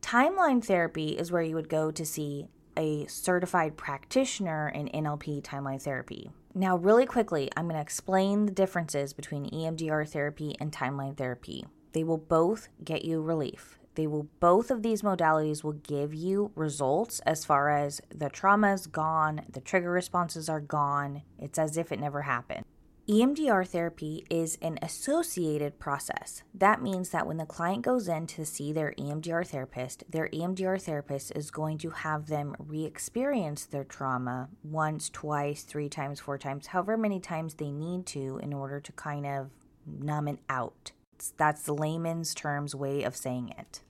Timeline 0.00 0.64
therapy 0.64 1.10
is 1.10 1.30
where 1.30 1.42
you 1.42 1.54
would 1.54 1.68
go 1.68 1.90
to 1.90 2.06
see 2.06 2.46
a 2.76 3.06
certified 3.06 3.76
practitioner 3.76 4.68
in 4.68 4.88
NLP 4.88 5.42
timeline 5.42 5.82
therapy. 5.82 6.30
Now, 6.54 6.76
really 6.76 7.06
quickly, 7.06 7.50
I'm 7.56 7.66
going 7.66 7.76
to 7.76 7.82
explain 7.82 8.46
the 8.46 8.52
differences 8.52 9.12
between 9.12 9.50
EMDR 9.50 10.08
therapy 10.08 10.56
and 10.58 10.72
timeline 10.72 11.16
therapy. 11.16 11.64
They 11.92 12.02
will 12.02 12.18
both 12.18 12.68
get 12.82 13.04
you 13.04 13.20
relief. 13.20 13.78
They 13.94 14.06
will 14.06 14.28
both 14.38 14.70
of 14.70 14.82
these 14.82 15.02
modalities 15.02 15.62
will 15.62 15.74
give 15.74 16.14
you 16.14 16.52
results 16.54 17.20
as 17.20 17.44
far 17.44 17.70
as 17.70 18.00
the 18.14 18.30
trauma 18.30 18.72
is 18.72 18.86
gone, 18.86 19.42
the 19.50 19.60
trigger 19.60 19.90
responses 19.90 20.48
are 20.48 20.60
gone. 20.60 21.22
It's 21.38 21.58
as 21.58 21.76
if 21.76 21.92
it 21.92 22.00
never 22.00 22.22
happened. 22.22 22.64
EMDR 23.10 23.66
therapy 23.66 24.24
is 24.30 24.56
an 24.62 24.78
associated 24.82 25.80
process. 25.80 26.44
That 26.54 26.80
means 26.80 27.08
that 27.10 27.26
when 27.26 27.38
the 27.38 27.44
client 27.44 27.82
goes 27.82 28.06
in 28.06 28.28
to 28.28 28.46
see 28.46 28.72
their 28.72 28.94
EMDR 28.96 29.44
therapist, 29.48 30.04
their 30.08 30.28
EMDR 30.28 30.80
therapist 30.80 31.32
is 31.34 31.50
going 31.50 31.78
to 31.78 31.90
have 31.90 32.28
them 32.28 32.54
re 32.60 32.84
experience 32.84 33.64
their 33.64 33.82
trauma 33.82 34.48
once, 34.62 35.10
twice, 35.10 35.64
three 35.64 35.88
times, 35.88 36.20
four 36.20 36.38
times, 36.38 36.68
however 36.68 36.96
many 36.96 37.18
times 37.18 37.54
they 37.54 37.72
need 37.72 38.06
to 38.06 38.38
in 38.44 38.52
order 38.52 38.78
to 38.78 38.92
kind 38.92 39.26
of 39.26 39.50
numb 39.84 40.28
it 40.28 40.38
out. 40.48 40.92
That's 41.36 41.62
the 41.62 41.74
layman's 41.74 42.32
terms 42.32 42.76
way 42.76 43.02
of 43.02 43.16
saying 43.16 43.52
it. 43.58 43.80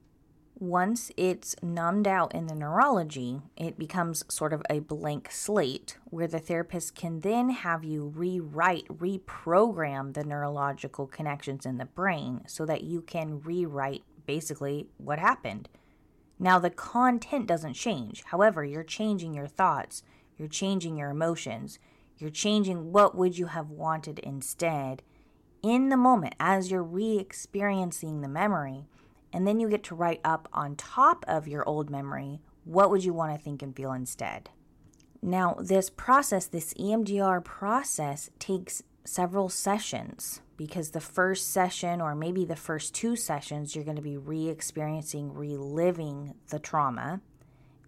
Once 0.61 1.11
it's 1.17 1.57
numbed 1.63 2.07
out 2.07 2.35
in 2.35 2.47
the 2.47 2.55
neurology, 2.55 3.41
it 3.57 3.79
becomes 3.79 4.23
sort 4.29 4.53
of 4.53 4.63
a 4.69 4.79
blank 4.79 5.33
slate 5.33 5.97
where 6.11 6.27
the 6.27 6.39
therapist 6.39 6.95
can 6.95 7.21
then 7.21 7.49
have 7.49 7.83
you 7.83 8.13
rewrite, 8.15 8.87
reprogram 8.89 10.13
the 10.13 10.23
neurological 10.23 11.07
connections 11.07 11.65
in 11.65 11.79
the 11.79 11.87
brain 11.87 12.43
so 12.47 12.67
that 12.67 12.85
you 12.85 13.01
can 13.01 13.41
rewrite 13.41 14.03
basically 14.27 14.87
what 14.99 15.19
happened. 15.19 15.67
Now, 16.39 16.59
the 16.59 16.69
content 16.69 17.47
doesn't 17.47 17.73
change. 17.73 18.23
However, 18.27 18.63
you're 18.63 18.85
changing 18.85 19.33
your 19.33 19.47
thoughts, 19.47 20.03
you're 20.37 20.47
changing 20.47 20.99
your 20.99 21.09
emotions, 21.09 21.79
you're 22.19 22.29
changing 22.29 22.93
what 22.93 23.17
would 23.17 23.39
you 23.39 23.47
have 23.47 23.71
wanted 23.71 24.19
instead 24.19 25.01
in 25.63 25.89
the 25.89 25.97
moment 25.97 26.35
as 26.39 26.71
you're 26.71 26.83
re 26.83 27.19
experiencing 27.19 28.21
the 28.21 28.29
memory 28.29 28.85
and 29.33 29.47
then 29.47 29.61
you 29.61 29.69
get 29.69 29.85
to 29.85 29.95
write 29.95 30.21
up 30.25 30.49
on 30.53 30.77
top 30.77 31.25
of 31.29 31.49
your 31.49 31.69
old 31.69 31.91
memory 31.91 32.41
what 32.65 32.91
would 32.91 33.05
you 33.05 33.13
want 33.13 33.33
to 33.33 33.43
think 33.43 33.63
and 33.63 33.75
feel 33.75 33.93
instead. 33.93 34.51
Now, 35.23 35.57
this 35.61 35.91
process, 35.91 36.47
this 36.47 36.75
EMDR 36.75 37.45
process, 37.45 38.31
takes 38.39 38.83
several 39.05 39.49
sessions 39.49 40.41
because 40.57 40.91
the 40.91 41.01
first 41.01 41.51
session, 41.51 42.01
or 42.01 42.15
maybe 42.15 42.45
the 42.45 42.57
first 42.57 42.95
two 42.95 43.17
sessions, 43.17 43.75
you're 43.75 43.85
going 43.85 43.97
to 43.97 44.03
be 44.03 44.17
re 44.17 44.49
experiencing, 44.49 45.33
reliving 45.33 46.35
the 46.49 46.59
trauma. 46.59 47.21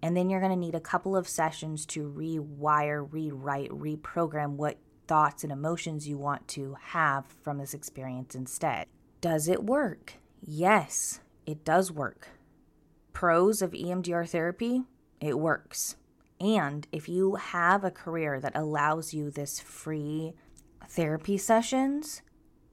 And 0.02 0.16
then 0.16 0.28
you're 0.28 0.40
going 0.40 0.52
to 0.52 0.58
need 0.58 0.74
a 0.74 0.80
couple 0.80 1.16
of 1.16 1.28
sessions 1.28 1.86
to 1.86 2.10
rewire, 2.10 3.06
rewrite, 3.10 3.70
reprogram 3.70 4.56
what 4.56 4.78
thoughts 5.06 5.44
and 5.44 5.52
emotions 5.52 6.08
you 6.08 6.18
want 6.18 6.48
to 6.48 6.76
have 6.80 7.26
from 7.42 7.58
this 7.58 7.74
experience 7.74 8.34
instead. 8.34 8.86
Does 9.20 9.48
it 9.48 9.62
work? 9.62 10.14
Yes, 10.44 11.20
it 11.46 11.64
does 11.64 11.90
work. 11.90 12.28
Pros 13.12 13.62
of 13.62 13.72
EMDR 13.72 14.28
therapy, 14.28 14.82
it 15.20 15.38
works. 15.38 15.96
And 16.40 16.86
if 16.90 17.08
you 17.08 17.36
have 17.36 17.84
a 17.84 17.90
career 17.90 18.40
that 18.40 18.56
allows 18.56 19.14
you 19.14 19.30
this 19.30 19.60
free 19.60 20.32
therapy 20.88 21.38
sessions, 21.38 22.22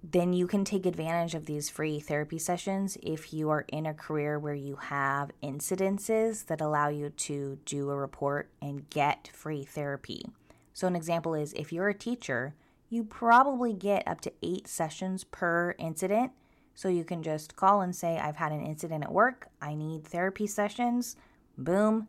then 0.03 0.33
you 0.33 0.47
can 0.47 0.63
take 0.63 0.85
advantage 0.85 1.35
of 1.35 1.45
these 1.45 1.69
free 1.69 1.99
therapy 1.99 2.39
sessions 2.39 2.97
if 3.03 3.33
you 3.33 3.49
are 3.49 3.65
in 3.67 3.85
a 3.85 3.93
career 3.93 4.39
where 4.39 4.55
you 4.55 4.77
have 4.77 5.31
incidences 5.43 6.45
that 6.47 6.61
allow 6.61 6.87
you 6.87 7.09
to 7.09 7.59
do 7.65 7.89
a 7.89 7.95
report 7.95 8.49
and 8.61 8.89
get 8.89 9.29
free 9.33 9.63
therapy. 9.63 10.25
So, 10.73 10.87
an 10.87 10.95
example 10.95 11.35
is 11.35 11.53
if 11.53 11.73
you're 11.73 11.89
a 11.89 11.93
teacher, 11.93 12.55
you 12.89 13.03
probably 13.03 13.73
get 13.73 14.07
up 14.07 14.21
to 14.21 14.33
eight 14.41 14.67
sessions 14.67 15.25
per 15.25 15.75
incident 15.77 16.31
so 16.79 16.87
you 16.87 17.03
can 17.03 17.21
just 17.21 17.57
call 17.57 17.81
and 17.81 17.93
say, 17.93 18.17
I've 18.17 18.37
had 18.37 18.53
an 18.53 18.65
incident 18.65 19.03
at 19.03 19.11
work. 19.11 19.49
I 19.61 19.75
need 19.75 20.05
therapy 20.05 20.47
sessions. 20.47 21.17
Boom, 21.57 22.07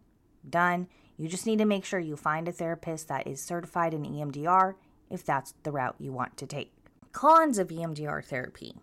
done. 0.49 0.87
You 1.17 1.29
just 1.29 1.45
need 1.45 1.59
to 1.59 1.65
make 1.65 1.85
sure 1.85 1.99
you 1.99 2.15
find 2.15 2.47
a 2.47 2.53
therapist 2.53 3.09
that 3.09 3.27
is 3.27 3.43
certified 3.43 3.95
in 3.95 4.05
EMDR 4.05 4.75
if 5.11 5.25
that's 5.25 5.55
the 5.65 5.73
route 5.73 5.97
you 5.99 6.13
want 6.13 6.37
to 6.37 6.47
take. 6.47 6.73
Cons 7.11 7.59
of 7.59 7.67
EMDR 7.67 8.25
therapy 8.25 8.77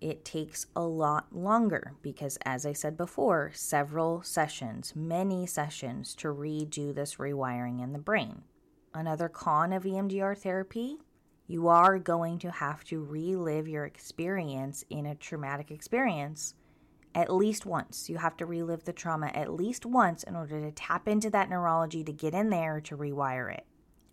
it 0.00 0.24
takes 0.24 0.66
a 0.76 0.82
lot 0.82 1.34
longer 1.34 1.94
because, 2.00 2.38
as 2.44 2.64
I 2.64 2.72
said 2.72 2.96
before, 2.96 3.50
several 3.54 4.22
sessions, 4.22 4.94
many 4.94 5.48
sessions 5.48 6.14
to 6.16 6.28
redo 6.28 6.94
this 6.94 7.16
rewiring 7.16 7.82
in 7.82 7.92
the 7.92 7.98
brain. 7.98 8.42
Another 8.94 9.28
con 9.28 9.72
of 9.72 9.82
EMDR 9.82 10.38
therapy 10.38 10.98
you 11.46 11.68
are 11.68 11.98
going 11.98 12.38
to 12.38 12.50
have 12.50 12.84
to 12.84 13.02
relive 13.02 13.68
your 13.68 13.84
experience 13.84 14.84
in 14.88 15.06
a 15.06 15.14
traumatic 15.14 15.70
experience 15.70 16.54
at 17.14 17.32
least 17.32 17.64
once. 17.64 18.08
You 18.08 18.18
have 18.18 18.36
to 18.38 18.46
relive 18.46 18.84
the 18.84 18.92
trauma 18.92 19.28
at 19.34 19.52
least 19.52 19.86
once 19.86 20.22
in 20.22 20.34
order 20.34 20.60
to 20.60 20.72
tap 20.72 21.06
into 21.06 21.30
that 21.30 21.48
neurology 21.48 22.02
to 22.04 22.12
get 22.12 22.34
in 22.34 22.50
there 22.50 22.80
to 22.82 22.96
rewire 22.96 23.52
it. 23.54 23.66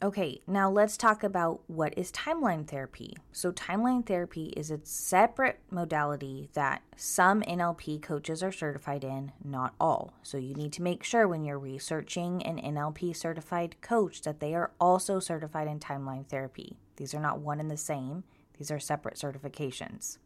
Okay, 0.04 0.42
now 0.48 0.68
let's 0.68 0.98
talk 0.98 1.22
about 1.22 1.62
what 1.68 1.96
is 1.96 2.12
timeline 2.12 2.68
therapy. 2.68 3.16
So, 3.32 3.52
timeline 3.52 4.04
therapy 4.04 4.46
is 4.58 4.72
a 4.72 4.80
separate 4.84 5.60
modality 5.70 6.50
that 6.54 6.82
some 6.96 7.44
NLP 7.44 8.02
coaches 8.02 8.42
are 8.42 8.52
certified 8.52 9.04
in, 9.04 9.32
not 9.44 9.76
all. 9.80 10.16
So, 10.24 10.40
you 10.40 10.56
need 10.56 10.74
to 10.74 10.82
make 10.82 11.04
sure 11.04 11.28
when 11.28 11.44
you're 11.44 11.60
researching 11.60 12.42
an 12.42 12.58
NLP 12.58 13.16
certified 13.16 13.76
coach 13.82 14.24
that 14.24 14.40
they 14.40 14.56
are 14.56 14.72
also 14.80 15.20
certified 15.20 15.68
in 15.68 15.80
timeline 15.80 16.28
therapy. 16.28 16.78
These 16.96 17.14
are 17.14 17.22
not 17.22 17.38
one 17.38 17.60
and 17.60 17.70
the 17.70 17.78
same, 17.78 18.24
these 18.58 18.72
are 18.72 18.80
separate 18.80 19.18
certifications. 19.18 20.18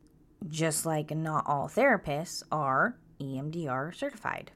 Just 0.47 0.85
like 0.85 1.11
not 1.11 1.43
all 1.47 1.67
therapists 1.67 2.43
are 2.49 2.95
EMDR 3.19 3.93
certified. 3.93 4.51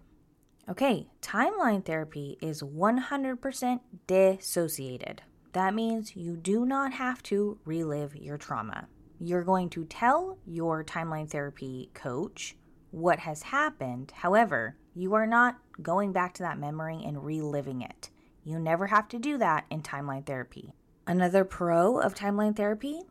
Okay, 0.69 1.07
timeline 1.23 1.83
therapy 1.83 2.37
is 2.43 2.61
100% 2.61 3.79
dissociated. 4.05 5.23
That 5.53 5.73
means 5.73 6.15
you 6.15 6.35
do 6.35 6.63
not 6.63 6.93
have 6.93 7.23
to 7.23 7.57
relive 7.65 8.15
your 8.15 8.37
trauma. 8.37 8.87
You're 9.19 9.43
going 9.43 9.71
to 9.71 9.85
tell 9.85 10.37
your 10.45 10.83
timeline 10.83 11.27
therapy 11.27 11.89
coach 11.95 12.55
what 12.91 13.17
has 13.17 13.41
happened. 13.41 14.13
However, 14.17 14.75
you 14.93 15.15
are 15.15 15.25
not 15.25 15.57
going 15.81 16.11
back 16.11 16.35
to 16.35 16.43
that 16.43 16.59
memory 16.59 17.01
and 17.03 17.25
reliving 17.25 17.81
it. 17.81 18.11
You 18.43 18.59
never 18.59 18.85
have 18.87 19.07
to 19.07 19.17
do 19.17 19.39
that 19.39 19.65
in 19.71 19.81
timeline 19.81 20.27
therapy. 20.27 20.73
Another 21.07 21.45
pro 21.45 21.97
of 21.97 22.13
timeline 22.13 22.55
therapy, 22.55 23.01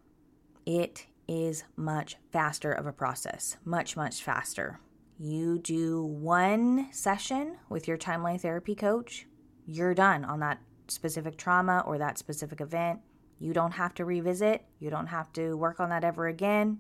it 0.64 1.06
is 1.26 1.64
much 1.74 2.18
faster 2.30 2.70
of 2.70 2.86
a 2.86 2.92
process, 2.92 3.56
much, 3.64 3.96
much 3.96 4.22
faster. 4.22 4.78
You 5.21 5.59
do 5.59 6.05
one 6.05 6.93
session 6.93 7.57
with 7.69 7.89
your 7.89 7.99
timeline 7.99 8.41
therapy 8.41 8.77
coach, 8.77 9.27
you're 9.66 9.93
done 9.93 10.25
on 10.25 10.39
that 10.39 10.61
specific 10.87 11.37
trauma 11.37 11.83
or 11.85 11.99
that 11.99 12.19
specific 12.19 12.61
event. 12.61 13.01
You 13.41 13.53
don't 13.53 13.73
have 13.73 13.95
to 13.95 14.05
revisit, 14.05 14.64
you 14.79 14.91
don't 14.91 15.09
have 15.09 15.33
to 15.33 15.57
work 15.57 15.81
on 15.81 15.89
that 15.89 16.05
ever 16.05 16.29
again. 16.29 16.79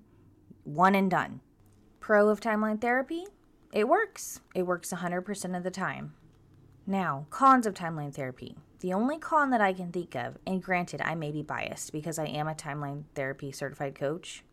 One 0.62 0.94
and 0.94 1.10
done. 1.10 1.40
Pro 1.98 2.28
of 2.28 2.38
timeline 2.38 2.80
therapy, 2.80 3.24
it 3.72 3.88
works. 3.88 4.40
It 4.54 4.62
works 4.62 4.92
100% 4.92 5.56
of 5.56 5.64
the 5.64 5.70
time. 5.72 6.14
Now, 6.86 7.26
cons 7.30 7.66
of 7.66 7.74
timeline 7.74 8.14
therapy. 8.14 8.56
The 8.78 8.92
only 8.92 9.18
con 9.18 9.50
that 9.50 9.60
I 9.60 9.72
can 9.72 9.90
think 9.90 10.14
of, 10.14 10.38
and 10.46 10.62
granted, 10.62 11.02
I 11.04 11.16
may 11.16 11.32
be 11.32 11.42
biased 11.42 11.92
because 11.92 12.20
I 12.20 12.26
am 12.26 12.46
a 12.46 12.54
timeline 12.54 13.02
therapy 13.16 13.50
certified 13.50 13.96
coach, 13.96 14.44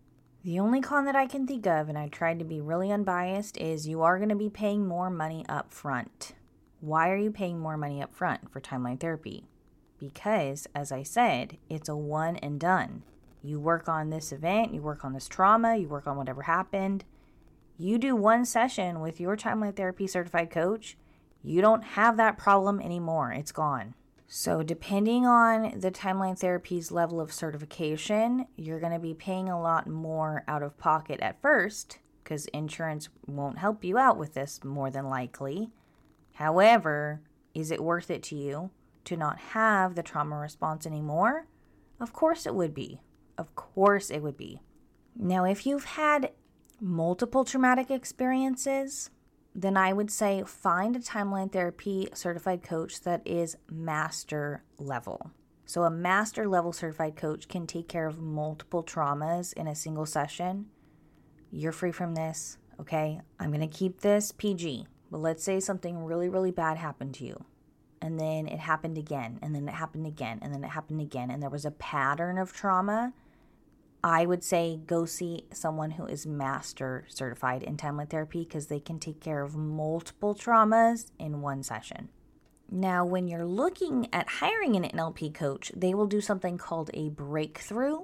the 0.46 0.60
only 0.60 0.80
con 0.80 1.06
that 1.06 1.16
I 1.16 1.26
can 1.26 1.48
think 1.48 1.66
of, 1.66 1.89
and 1.89 1.98
I 1.98 2.08
tried 2.08 2.38
to 2.38 2.46
be 2.46 2.62
really 2.62 2.91
unbiased, 2.91 3.58
is 3.58 3.88
you 3.88 4.04
are 4.04 4.20
going 4.20 4.30
to 4.30 4.36
be 4.36 4.48
paying 4.48 4.88
more 4.88 5.10
money 5.10 5.43
up 5.50 5.74
front. 5.74 6.34
Why 6.82 7.10
are 7.10 7.18
you 7.18 7.32
paying 7.32 7.60
more 7.60 7.78
money 7.78 8.00
up 8.00 8.14
front 8.14 8.52
for 8.52 8.62
timeline 8.62 9.00
therapy? 9.00 9.46
Because, 10.00 10.68
as 10.76 10.91
I 10.91 11.02
said, 11.02 11.58
it's 11.68 11.89
a 11.89 11.96
one 11.96 12.36
and 12.36 12.60
done. 12.60 13.02
You 13.41 13.60
work 13.60 13.89
on 13.89 14.12
this 14.12 14.32
event, 14.32 14.72
you 14.72 14.84
work 14.84 15.04
on 15.04 15.14
this 15.14 15.28
trauma, 15.28 15.78
you 15.78 15.88
work 15.88 16.06
on 16.06 16.16
whatever 16.16 16.43
happened. 16.43 17.06
You 17.80 17.98
do 17.98 18.16
one 18.16 18.46
session 18.46 19.00
with 19.00 19.20
your 19.20 19.36
timeline 19.36 19.76
therapy 19.76 20.06
certified 20.06 20.52
coach, 20.52 20.96
you 21.41 21.60
don't 21.60 21.84
have 21.84 22.18
that 22.18 22.38
problem 22.38 22.80
anymore. 22.80 23.32
It's 23.32 23.52
gone. 23.52 23.96
So, 24.28 24.63
depending 24.63 25.26
on 25.26 25.80
the 25.80 25.91
timeline 25.91 26.38
therapy's 26.38 26.91
level 26.91 27.21
of 27.21 27.32
certification, 27.32 28.47
you're 28.55 28.80
going 28.80 28.91
to 28.91 28.99
be 28.99 29.13
paying 29.13 29.49
a 29.49 29.61
lot 29.61 29.88
more 29.88 30.43
out 30.47 30.63
of 30.63 30.78
pocket 30.78 31.19
at 31.19 31.41
first 31.41 31.99
because 32.23 32.47
insurance 32.47 33.09
won't 33.28 33.59
help 33.59 33.84
you 33.84 33.99
out 33.99 34.17
with 34.17 34.34
this 34.34 34.63
more 34.63 34.89
than 34.89 35.09
likely. 35.09 35.69
However, 36.34 37.21
is 37.53 37.69
it 37.69 37.84
worth 37.84 38.09
it 38.09 38.23
to 38.23 38.36
you 38.36 38.71
to 39.05 39.15
not 39.15 39.38
have 39.38 39.93
the 39.93 40.03
trauma 40.03 40.38
response 40.38 40.88
anymore? 40.88 41.47
Of 41.99 42.11
course 42.11 42.47
it 42.47 42.55
would 42.55 42.73
be. 42.73 43.01
Of 43.38 43.53
course 43.55 44.09
it 44.09 44.23
would 44.23 44.38
be. 44.38 44.61
Now, 45.15 45.45
if 45.45 45.65
you've 45.65 45.86
had 45.86 46.32
multiple 46.82 47.45
traumatic 47.45 47.91
experiences, 47.91 49.11
then 49.56 49.78
I 49.78 49.93
would 49.93 50.12
say 50.12 50.43
find 50.45 50.95
a 50.97 50.99
timeline 50.99 51.51
therapy 51.51 52.10
certified 52.14 52.62
coach 52.62 53.01
that 53.01 53.22
is 53.26 53.56
master 53.72 54.64
level. 54.78 55.32
So, 55.66 55.84
a 55.84 55.89
master 55.89 56.47
level 56.47 56.74
certified 56.74 57.16
coach 57.16 57.47
can 57.47 57.66
take 57.66 57.88
care 57.88 58.06
of 58.06 58.20
multiple 58.20 58.84
traumas 58.84 59.53
in 59.53 59.68
a 59.68 59.74
single 59.74 60.06
session. 60.06 60.68
You're 61.51 61.72
free 61.72 61.93
from 61.93 62.16
this, 62.16 62.58
okay? 62.82 63.22
I'm 63.39 63.51
gonna 63.51 63.68
keep 63.68 64.01
this 64.01 64.34
PG, 64.34 64.88
but 65.10 65.22
let's 65.22 65.43
say 65.43 65.62
something 65.62 66.03
really, 66.03 66.28
really 66.28 66.51
bad 66.51 66.78
happened 66.78 67.16
to 67.16 67.26
you. 67.26 67.45
And 68.01 68.20
then 68.20 68.47
it 68.47 68.60
happened 68.60 68.97
again, 68.97 69.39
and 69.41 69.56
then 69.56 69.68
it 69.68 69.74
happened 69.74 70.06
again, 70.06 70.39
and 70.41 70.53
then 70.53 70.64
it 70.66 70.70
happened 70.70 71.01
again, 71.01 71.32
and 71.32 71.41
there 71.41 71.49
was 71.49 71.66
a 71.66 71.72
pattern 71.72 72.38
of 72.38 72.51
trauma 72.51 73.14
I 74.06 74.28
would 74.28 74.43
say 74.43 74.80
go 74.86 75.06
see 75.06 75.47
someone 75.51 75.89
who 75.89 76.06
is 76.06 76.28
master 76.28 77.06
certified 77.08 77.64
in 77.64 77.76
timeline 77.76 78.08
therapy 78.08 78.43
because 78.43 78.68
they 78.68 78.80
can 78.80 78.99
take 78.99 79.20
care 79.20 79.41
of 79.41 79.56
multiple 79.56 80.36
traumas 80.36 81.08
in 81.18 81.41
one 81.41 81.64
session. 81.64 82.10
Now, 82.70 83.03
when 83.03 83.28
you're 83.28 83.47
looking 83.47 84.08
at 84.14 84.30
hiring 84.30 84.76
an 84.76 84.84
NLP 84.84 85.34
coach, 85.34 85.72
they 85.76 85.95
will 85.95 86.06
do 86.06 86.22
something 86.22 86.60
called 86.60 86.91
a 86.93 87.10
breakthrough. 87.10 88.01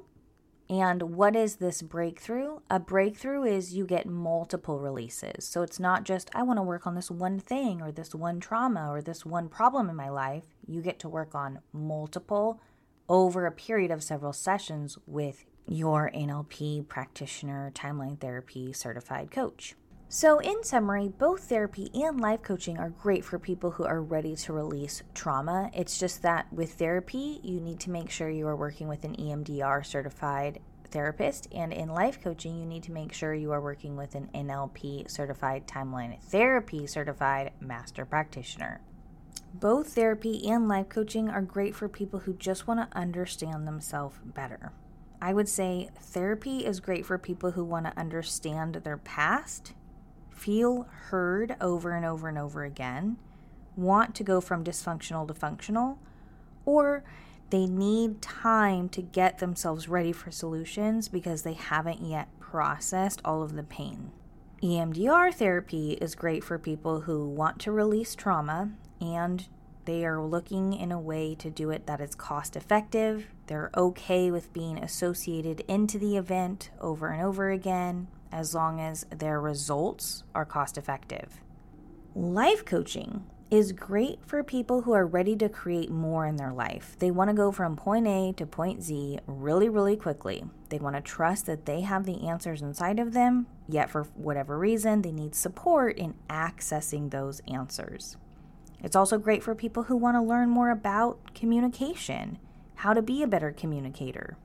And 0.68 1.04
what 1.04 1.36
is 1.36 1.58
this 1.58 1.84
breakthrough? 1.84 2.62
A 2.72 2.80
breakthrough 2.80 3.44
is 3.44 3.76
you 3.76 3.86
get 3.86 4.08
multiple 4.08 4.80
releases. 4.80 5.46
So 5.46 5.62
it's 5.62 5.80
not 5.80 6.04
just, 6.04 6.32
I 6.34 6.42
want 6.42 6.58
to 6.58 6.64
work 6.64 6.88
on 6.88 6.96
this 6.96 7.12
one 7.12 7.40
thing 7.40 7.80
or 7.80 7.92
this 7.92 8.16
one 8.16 8.40
trauma 8.40 8.90
or 8.90 9.04
this 9.04 9.24
one 9.24 9.50
problem 9.50 9.88
in 9.88 9.96
my 9.96 10.10
life. 10.10 10.46
You 10.66 10.82
get 10.82 10.98
to 11.02 11.10
work 11.10 11.36
on 11.36 11.60
multiple 11.72 12.60
over 13.08 13.46
a 13.46 13.52
period 13.52 13.92
of 13.92 14.02
several 14.02 14.34
sessions 14.34 14.98
with 15.06 15.46
your 15.68 16.12
NLP 16.14 16.88
practitioner, 16.88 17.72
timeline 17.74 18.20
therapy 18.20 18.74
certified 18.74 19.32
coach. 19.32 19.76
So, 20.14 20.40
in 20.40 20.64
summary, 20.66 21.08
both 21.08 21.44
therapy 21.44 21.90
and 21.94 22.20
life 22.20 22.42
coaching 22.42 22.78
are 22.78 22.90
great 22.90 23.24
for 23.24 23.40
people 23.40 23.72
who 23.72 23.86
are 23.86 24.02
ready 24.02 24.36
to 24.36 24.52
release 24.52 25.04
trauma. 25.14 25.72
It's 25.74 25.98
just 25.98 26.22
that 26.24 26.52
with 26.52 26.74
therapy, 26.74 27.40
you 27.44 27.62
need 27.62 27.80
to 27.80 27.92
make 27.92 28.10
sure 28.10 28.30
you 28.30 28.46
are 28.48 28.56
working 28.58 28.90
with 28.90 29.06
an 29.06 29.16
EMDR 29.16 29.86
certified 29.86 30.60
therapist, 30.92 31.48
and 31.54 31.72
in 31.72 31.88
life 31.88 32.22
coaching, 32.22 32.60
you 32.60 32.66
need 32.66 32.84
to 32.84 32.92
make 32.92 33.14
sure 33.14 33.34
you 33.34 33.52
are 33.54 33.62
working 33.62 33.96
with 33.96 34.16
an 34.16 34.30
NLP 34.36 35.10
certified 35.10 35.66
timeline 35.66 36.22
therapy 36.22 36.86
certified 36.88 37.54
master 37.62 38.06
practitioner. 38.06 38.82
Both 39.54 39.94
therapy 39.96 40.48
and 40.50 40.68
life 40.68 40.90
coaching 40.90 41.30
are 41.30 41.42
great 41.42 41.76
for 41.76 41.88
people 41.88 42.20
who 42.20 42.34
just 42.34 42.68
want 42.68 42.80
to 42.80 42.98
understand 42.98 43.68
themselves 43.68 44.18
better. 44.24 44.74
I 45.22 45.34
would 45.34 45.48
say 45.48 45.90
therapy 46.00 46.66
is 46.66 46.80
great 46.80 47.06
for 47.06 47.18
people 47.18 47.52
who 47.52 47.64
want 47.64 47.86
to 47.86 47.98
understand 47.98 48.76
their 48.76 48.98
past, 48.98 49.74
feel 50.30 50.88
heard 51.10 51.56
over 51.62 51.92
and 51.92 52.06
over 52.06 52.28
and 52.28 52.38
over 52.38 52.64
again, 52.64 53.18
want 53.76 54.16
to 54.16 54.24
go 54.24 54.42
from 54.42 54.64
dysfunctional 54.64 55.28
to 55.28 55.34
functional, 55.34 56.00
or 56.66 57.04
they 57.52 57.68
need 57.68 58.22
time 58.22 58.90
to 58.90 59.02
get 59.02 59.38
themselves 59.38 59.88
ready 59.88 60.12
for 60.12 60.32
solutions 60.32 61.08
because 61.08 61.44
they 61.44 61.54
haven't 61.54 62.02
yet 62.02 62.28
processed 62.40 63.22
all 63.24 63.44
of 63.44 63.56
the 63.56 63.64
pain. 63.64 64.12
EMDR 64.64 65.34
therapy 65.34 65.94
is 65.94 66.16
great 66.16 66.44
for 66.44 66.58
people 66.58 67.02
who 67.02 67.28
want 67.28 67.60
to 67.60 67.72
release 67.72 68.16
trauma 68.16 68.72
and 69.00 69.48
they 69.86 70.06
are 70.06 70.22
looking 70.22 70.74
in 70.74 70.92
a 70.92 71.00
way 71.00 71.36
to 71.36 71.50
do 71.50 71.70
it 71.70 71.86
that 71.88 72.02
is 72.02 72.16
cost 72.16 72.56
effective. 72.56 73.28
They're 73.48 73.72
okay 73.76 74.32
with 74.32 74.54
being 74.54 74.78
associated 74.78 75.62
into 75.68 75.98
the 75.98 76.18
event 76.18 76.70
over 76.80 77.08
and 77.08 77.24
over 77.24 77.52
again 77.52 78.08
as 78.32 78.56
long 78.56 78.80
as 78.80 79.06
their 79.10 79.40
results 79.42 80.24
are 80.34 80.46
cost 80.46 80.78
effective. 80.78 81.42
Life 82.16 82.66
coaching 82.66 83.26
is 83.52 83.74
great 83.74 84.20
for 84.26 84.42
people 84.44 84.84
who 84.84 84.94
are 84.94 85.06
ready 85.06 85.36
to 85.36 85.50
create 85.50 85.92
more 85.92 86.26
in 86.26 86.38
their 86.38 86.54
life. 86.54 86.96
They 87.00 87.12
want 87.12 87.30
to 87.30 87.34
go 87.34 87.52
from 87.52 87.76
point 87.76 88.08
A 88.08 88.34
to 88.38 88.46
point 88.46 88.82
Z 88.82 89.20
really, 89.28 89.68
really 89.68 89.98
quickly. 89.98 90.46
They 90.70 90.78
want 90.78 90.96
to 90.96 91.02
trust 91.02 91.48
that 91.48 91.66
they 91.66 91.82
have 91.82 92.06
the 92.06 92.26
answers 92.30 92.62
inside 92.62 92.98
of 92.98 93.12
them, 93.12 93.48
yet, 93.68 93.90
for 93.90 94.04
whatever 94.16 94.58
reason, 94.58 95.02
they 95.02 95.12
need 95.12 95.36
support 95.36 95.98
in 95.98 96.14
accessing 96.30 97.12
those 97.12 97.42
answers. 97.46 98.16
It's 98.84 98.96
also 98.96 99.18
great 99.18 99.44
for 99.44 99.54
people 99.56 99.84
who 99.84 99.96
want 99.96 100.16
to 100.16 100.22
learn 100.22 100.50
more 100.50 100.72
about 100.72 101.34
communication, 101.34 102.40
how 102.76 102.94
to 102.94 103.02
be 103.02 103.22
a 103.22 103.28
better 103.28 103.52
communicator. 103.52 104.38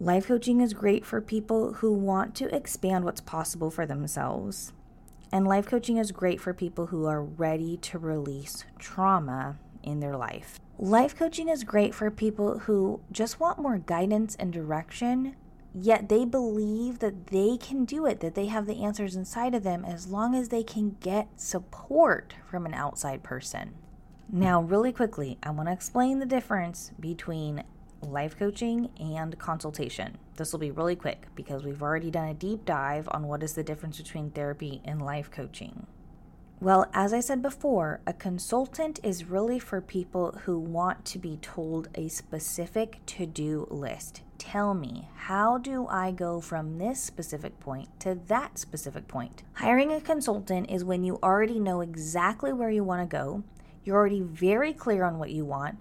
Life 0.00 0.26
coaching 0.26 0.60
is 0.60 0.74
great 0.74 1.04
for 1.04 1.20
people 1.20 1.74
who 1.74 1.92
want 1.92 2.34
to 2.36 2.54
expand 2.54 3.04
what's 3.04 3.20
possible 3.20 3.70
for 3.70 3.86
themselves. 3.86 4.72
And 5.30 5.46
life 5.46 5.66
coaching 5.66 5.96
is 5.96 6.12
great 6.12 6.40
for 6.40 6.52
people 6.52 6.86
who 6.86 7.06
are 7.06 7.22
ready 7.22 7.76
to 7.78 7.98
release 7.98 8.64
trauma 8.78 9.58
in 9.82 10.00
their 10.00 10.16
life. 10.16 10.58
Life 10.78 11.16
coaching 11.16 11.48
is 11.48 11.64
great 11.64 11.94
for 11.94 12.10
people 12.10 12.60
who 12.60 13.00
just 13.12 13.38
want 13.38 13.58
more 13.58 13.78
guidance 13.78 14.34
and 14.36 14.52
direction 14.52 15.36
Yet 15.74 16.08
they 16.08 16.24
believe 16.24 16.98
that 16.98 17.28
they 17.28 17.56
can 17.56 17.84
do 17.84 18.04
it, 18.04 18.20
that 18.20 18.34
they 18.34 18.46
have 18.46 18.66
the 18.66 18.82
answers 18.84 19.16
inside 19.16 19.54
of 19.54 19.62
them 19.62 19.84
as 19.84 20.08
long 20.08 20.34
as 20.34 20.48
they 20.48 20.62
can 20.62 20.96
get 21.00 21.40
support 21.40 22.34
from 22.48 22.66
an 22.66 22.74
outside 22.74 23.22
person. 23.22 23.74
Now, 24.30 24.62
really 24.62 24.92
quickly, 24.92 25.38
I 25.42 25.50
want 25.50 25.68
to 25.68 25.72
explain 25.72 26.18
the 26.18 26.26
difference 26.26 26.92
between 27.00 27.64
life 28.02 28.36
coaching 28.36 28.90
and 28.98 29.38
consultation. 29.38 30.18
This 30.36 30.52
will 30.52 30.58
be 30.58 30.70
really 30.70 30.96
quick 30.96 31.26
because 31.34 31.64
we've 31.64 31.82
already 31.82 32.10
done 32.10 32.28
a 32.28 32.34
deep 32.34 32.64
dive 32.64 33.08
on 33.10 33.28
what 33.28 33.42
is 33.42 33.54
the 33.54 33.62
difference 33.62 33.98
between 33.98 34.30
therapy 34.30 34.82
and 34.84 35.00
life 35.00 35.30
coaching. 35.30 35.86
Well, 36.60 36.88
as 36.94 37.12
I 37.12 37.20
said 37.20 37.42
before, 37.42 38.00
a 38.06 38.12
consultant 38.12 39.00
is 39.02 39.24
really 39.24 39.58
for 39.58 39.80
people 39.80 40.38
who 40.44 40.58
want 40.58 41.04
to 41.06 41.18
be 41.18 41.38
told 41.42 41.88
a 41.94 42.08
specific 42.08 43.00
to 43.06 43.26
do 43.26 43.66
list 43.70 44.22
tell 44.42 44.74
me 44.74 45.08
how 45.14 45.56
do 45.56 45.86
I 45.86 46.10
go 46.10 46.40
from 46.40 46.78
this 46.78 47.00
specific 47.00 47.60
point 47.60 47.88
to 48.00 48.18
that 48.26 48.58
specific 48.58 49.06
point? 49.06 49.44
Hiring 49.54 49.92
a 49.92 50.00
consultant 50.00 50.68
is 50.68 50.84
when 50.84 51.04
you 51.04 51.20
already 51.22 51.60
know 51.60 51.80
exactly 51.80 52.52
where 52.52 52.70
you 52.70 52.82
want 52.82 53.08
to 53.08 53.16
go, 53.16 53.44
you're 53.84 53.96
already 53.96 54.20
very 54.20 54.72
clear 54.72 55.04
on 55.04 55.18
what 55.18 55.30
you 55.30 55.44
want. 55.44 55.78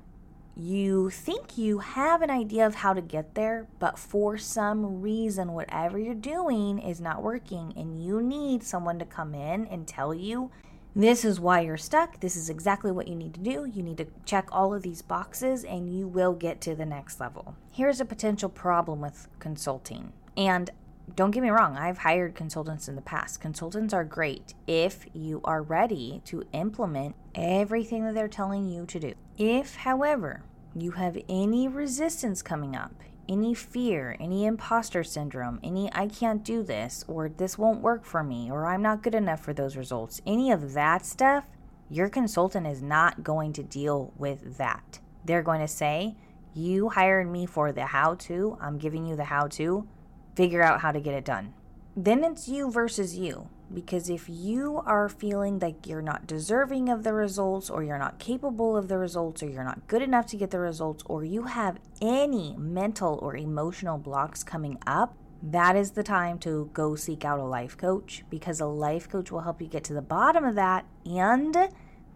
You 0.56 1.10
think 1.10 1.58
you 1.58 1.80
have 1.80 2.22
an 2.22 2.30
idea 2.30 2.68
of 2.68 2.76
how 2.76 2.94
to 2.94 3.02
get 3.02 3.34
there, 3.34 3.68
but 3.80 3.98
for 3.98 4.38
some 4.38 5.02
reason, 5.02 5.54
whatever 5.54 5.98
you're 5.98 6.14
doing 6.14 6.78
is 6.78 7.02
not 7.02 7.24
working, 7.24 7.74
and 7.76 8.04
you 8.04 8.22
need 8.22 8.62
someone 8.62 9.00
to 9.00 9.06
come 9.06 9.34
in 9.34 9.66
and 9.66 9.88
tell 9.88 10.14
you 10.14 10.52
this 10.96 11.24
is 11.24 11.40
why 11.40 11.62
you're 11.62 11.78
stuck. 11.78 12.20
This 12.20 12.36
is 12.36 12.50
exactly 12.50 12.92
what 12.92 13.08
you 13.08 13.16
need 13.16 13.34
to 13.36 13.40
do. 13.40 13.66
You 13.66 13.82
need 13.82 13.98
to 13.98 14.08
check 14.26 14.50
all 14.52 14.74
of 14.74 14.84
these 14.84 15.02
boxes 15.02 15.64
and 15.64 15.90
you 15.90 16.08
will 16.08 16.34
get 16.34 16.60
to 16.62 16.76
the 16.76 16.86
next 16.86 17.20
level. 17.20 17.56
Here's 17.72 18.02
a 18.02 18.06
potential 18.06 18.50
problem 18.50 19.00
with 19.00 19.28
consulting. 19.40 20.12
And 20.36 20.70
don't 21.16 21.32
get 21.32 21.44
me 21.44 21.50
wrong, 21.50 21.78
I've 21.78 22.00
hired 22.00 22.36
consultants 22.36 22.88
in 22.88 22.96
the 22.96 23.02
past. 23.02 23.42
Consultants 23.42 23.94
are 23.94 24.04
great 24.04 24.54
if 24.68 25.06
you 25.14 25.42
are 25.44 25.62
ready 25.62 26.22
to 26.26 26.44
implement 26.54 27.16
everything 27.36 28.06
that 28.06 28.16
they're 28.16 28.28
telling 28.28 28.70
you 28.70 28.86
to 28.86 29.00
do. 29.00 29.14
If, 29.38 29.76
however, 29.78 30.44
you 30.76 30.92
have 30.92 31.18
any 31.28 31.68
resistance 31.68 32.42
coming 32.42 32.76
up, 32.76 32.94
any 33.28 33.54
fear, 33.54 34.18
any 34.20 34.46
imposter 34.46 35.04
syndrome, 35.04 35.60
any 35.64 35.90
I 35.94 36.08
can't 36.08 36.44
do 36.44 36.64
this, 36.64 37.06
or 37.08 37.30
this 37.30 37.58
won't 37.58 37.82
work 37.82 38.06
for 38.06 38.24
me, 38.24 38.52
or 38.52 38.66
I'm 38.66 38.82
not 38.82 39.04
good 39.04 39.16
enough 39.16 39.42
for 39.42 39.54
those 39.54 39.78
results, 39.78 40.22
any 40.26 40.52
of 40.52 40.74
that 40.74 41.06
stuff, 41.06 41.46
your 41.90 42.10
consultant 42.10 42.68
is 42.68 42.82
not 42.82 43.24
going 43.24 43.54
to 43.54 43.64
deal 43.64 44.14
with 44.18 44.58
that. 44.58 45.00
They're 45.26 45.44
going 45.44 45.62
to 45.62 45.68
say, 45.68 46.16
You 46.54 46.90
hired 46.90 47.30
me 47.30 47.46
for 47.46 47.72
the 47.72 47.86
how 47.86 48.16
to, 48.16 48.58
I'm 48.62 48.78
giving 48.78 49.06
you 49.06 49.16
the 49.16 49.26
how 49.26 49.48
to, 49.48 49.88
figure 50.36 50.64
out 50.64 50.82
how 50.82 50.92
to 50.92 51.00
get 51.00 51.14
it 51.14 51.26
done. 51.26 51.54
Then 51.96 52.24
it's 52.24 52.48
you 52.48 52.72
versus 52.72 53.18
you. 53.18 53.50
Because 53.74 54.10
if 54.10 54.28
you 54.28 54.82
are 54.86 55.08
feeling 55.08 55.60
like 55.60 55.88
you're 55.88 56.02
not 56.02 56.28
deserving 56.28 56.90
of 56.90 57.04
the 57.04 57.14
results, 57.14 57.70
or 57.70 57.84
you're 57.84 57.98
not 57.98 58.20
capable 58.20 58.76
of 58.76 58.88
the 58.88 58.98
results, 58.98 59.42
or 59.42 59.50
you're 59.50 59.64
not 59.64 59.88
good 59.88 60.02
enough 60.02 60.26
to 60.28 60.38
get 60.38 60.52
the 60.52 60.60
results, 60.60 61.04
or 61.08 61.24
you 61.24 61.44
have 61.44 61.80
any 62.02 62.56
mental 62.58 63.20
or 63.22 63.36
emotional 63.36 63.98
blocks 63.98 64.44
coming 64.44 64.78
up, 64.86 65.16
that 65.44 65.76
is 65.76 65.92
the 65.92 66.04
time 66.04 66.38
to 66.40 66.70
go 66.74 66.96
seek 66.96 67.26
out 67.26 67.40
a 67.40 67.44
life 67.44 67.76
coach 67.76 68.24
because 68.30 68.60
a 68.60 68.66
life 68.66 69.10
coach 69.10 69.32
will 69.32 69.42
help 69.42 69.62
you 69.62 69.68
get 69.68 69.84
to 69.86 69.94
the 69.94 70.02
bottom 70.02 70.46
of 70.46 70.56
that 70.56 70.86
and 71.04 71.58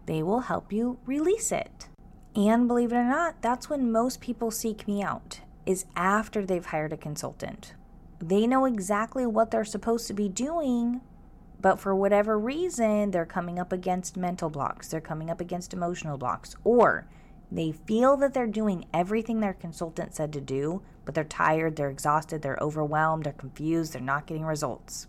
they 0.06 0.22
will 0.22 0.40
help 0.40 0.72
you 0.72 0.98
release 1.06 1.50
it. 1.50 1.88
And 2.36 2.68
believe 2.68 2.92
it 2.92 2.96
or 2.96 3.04
not, 3.04 3.42
that's 3.42 3.68
when 3.68 3.90
most 3.90 4.20
people 4.20 4.50
seek 4.50 4.86
me 4.86 5.02
out, 5.02 5.40
is 5.64 5.86
after 5.96 6.44
they've 6.44 6.64
hired 6.64 6.92
a 6.92 6.96
consultant. 6.96 7.74
They 8.20 8.46
know 8.46 8.64
exactly 8.64 9.26
what 9.26 9.50
they're 9.50 9.64
supposed 9.64 10.06
to 10.06 10.14
be 10.14 10.28
doing, 10.28 11.00
but 11.60 11.80
for 11.80 11.94
whatever 11.94 12.38
reason, 12.38 13.10
they're 13.10 13.26
coming 13.26 13.58
up 13.58 13.72
against 13.72 14.16
mental 14.16 14.50
blocks, 14.50 14.88
they're 14.88 15.00
coming 15.00 15.30
up 15.30 15.40
against 15.40 15.72
emotional 15.72 16.18
blocks, 16.18 16.54
or 16.64 17.06
they 17.50 17.72
feel 17.72 18.16
that 18.16 18.34
they're 18.34 18.46
doing 18.46 18.86
everything 18.92 19.40
their 19.40 19.54
consultant 19.54 20.14
said 20.14 20.32
to 20.32 20.40
do, 20.40 20.82
but 21.04 21.14
they're 21.14 21.24
tired, 21.24 21.76
they're 21.76 21.90
exhausted, 21.90 22.42
they're 22.42 22.58
overwhelmed, 22.60 23.24
they're 23.24 23.32
confused, 23.32 23.92
they're 23.92 24.02
not 24.02 24.26
getting 24.26 24.44
results. 24.44 25.06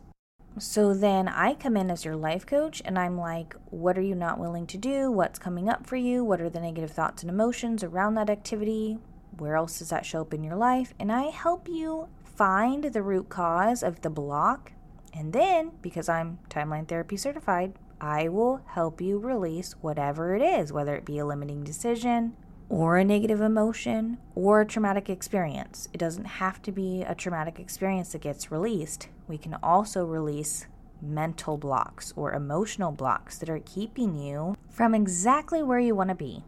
So 0.60 0.94
then 0.94 1.28
I 1.28 1.54
come 1.54 1.78
in 1.78 1.92
as 1.92 2.04
your 2.04 2.16
life 2.16 2.46
coach 2.46 2.82
and 2.84 2.98
I'm 2.98 3.18
like, 3.18 3.56
what 3.70 3.96
are 3.98 4.02
you 4.02 4.16
not 4.16 4.40
willing 4.40 4.66
to 4.68 4.78
do? 4.78 5.12
What's 5.12 5.38
coming 5.38 5.70
up 5.70 5.86
for 5.86 5.98
you? 5.98 6.24
What 6.24 6.42
are 6.42 6.50
the 6.50 6.60
negative 6.60 6.90
thoughts 6.90 7.22
and 7.22 7.30
emotions 7.30 7.84
around 7.84 8.16
that 8.16 8.30
activity? 8.30 8.98
Where 9.38 9.56
else 9.56 9.78
does 9.78 9.90
that 9.90 10.06
show 10.06 10.22
up 10.22 10.34
in 10.34 10.44
your 10.44 10.56
life? 10.56 10.96
And 11.00 11.12
I 11.12 11.30
help 11.30 11.68
you 11.68 12.08
find 12.24 12.86
the 12.86 13.04
root 13.04 13.30
cause 13.30 13.84
of 13.84 14.02
the 14.02 14.10
block. 14.10 14.72
And 15.14 15.34
then, 15.34 15.72
because 15.82 16.10
I'm 16.10 16.40
timeline 16.50 16.88
therapy 16.88 17.18
certified, 17.18 17.74
I 18.00 18.30
will 18.30 18.62
help 18.68 19.02
you 19.02 19.18
release 19.18 19.74
whatever 19.82 20.36
it 20.36 20.42
is, 20.42 20.72
whether 20.72 20.96
it 20.96 21.06
be 21.06 21.18
a 21.18 21.26
limiting 21.26 21.64
decision, 21.64 22.34
or 22.70 22.98
a 22.98 23.06
negative 23.06 23.42
emotion 23.42 24.18
or 24.36 24.62
a 24.62 24.66
traumatic 24.66 25.10
experience. 25.10 25.88
It 25.94 25.98
doesn't 25.98 26.26
have 26.26 26.62
to 26.64 26.72
be 26.72 27.04
a 27.04 27.16
traumatic 27.16 27.60
experience 27.60 28.12
that 28.12 28.22
gets 28.22 28.52
released. 28.52 29.10
We 29.28 29.38
can 29.38 29.56
also 29.64 30.06
release 30.06 30.68
mental 31.02 31.58
blocks 31.58 32.14
or 32.16 32.34
emotional 32.34 32.92
blocks 32.92 33.38
that 33.38 33.50
are 33.50 33.60
keeping 33.60 34.16
you 34.16 34.56
from 34.70 34.94
exactly 34.94 35.64
where 35.64 35.80
you 35.80 35.96
want 35.96 36.10
to 36.10 36.16
be. 36.16 36.44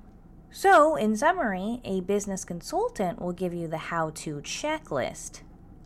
So, 0.52 0.96
in 0.96 1.16
summary, 1.16 1.80
a 1.86 2.02
business 2.02 2.44
consultant 2.44 3.22
will 3.22 3.34
give 3.34 3.54
you 3.54 3.68
the 3.68 3.78
how 3.78 4.10
to 4.16 4.38
checklist. 4.38 5.42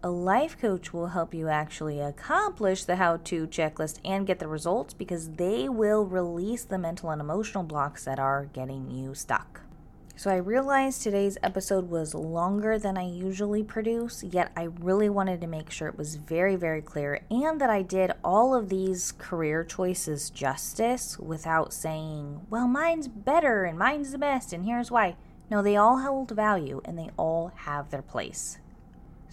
A 0.06 0.10
life 0.10 0.60
coach 0.60 0.92
will 0.92 1.08
help 1.08 1.34
you 1.34 1.48
actually 1.48 2.02
accomplish 2.02 2.84
the 2.84 2.98
how 2.98 3.22
to 3.24 3.48
checklist 3.48 4.00
and 4.04 4.28
get 4.28 4.40
the 4.40 4.50
results 4.50 4.94
because 4.94 5.30
they 5.30 5.70
will 5.70 6.04
release 6.04 6.66
the 6.66 6.78
mental 6.78 7.10
and 7.10 7.22
emotional 7.22 7.64
blocks 7.64 8.04
that 8.04 8.20
are 8.20 8.50
getting 8.52 8.92
you 8.92 9.16
stuck. 9.16 9.62
So 10.18 10.30
I 10.30 10.36
realized 10.36 11.02
today's 11.02 11.38
episode 11.42 11.90
was 11.90 12.14
longer 12.14 12.78
than 12.78 12.98
I 12.98 13.08
usually 13.08 13.64
produce, 13.64 14.26
yet 14.26 14.52
I 14.58 14.64
really 14.64 15.08
wanted 15.08 15.40
to 15.40 15.48
make 15.48 15.72
sure 15.72 15.88
it 15.88 15.98
was 15.98 16.16
very, 16.16 16.58
very 16.58 16.82
clear 16.82 17.22
and 17.32 17.62
that 17.62 17.70
I 17.70 17.82
did 17.82 18.12
all 18.26 18.54
of 18.54 18.68
these 18.68 19.14
career 19.14 19.64
choices 19.64 20.30
justice 20.30 21.18
without 21.18 21.72
saying, 21.72 22.42
well, 22.50 22.68
mine's 22.68 23.08
better 23.08 23.64
and 23.64 23.80
mine's 23.80 24.12
the 24.12 24.18
best 24.18 24.52
and 24.52 24.66
here's 24.66 24.92
why. 24.92 25.16
No, 25.50 25.62
they 25.62 25.78
all 25.78 26.00
hold 26.00 26.32
value 26.32 26.82
and 26.84 27.00
they 27.00 27.12
all 27.16 27.54
have 27.56 27.90
their 27.90 28.02
place. 28.02 28.58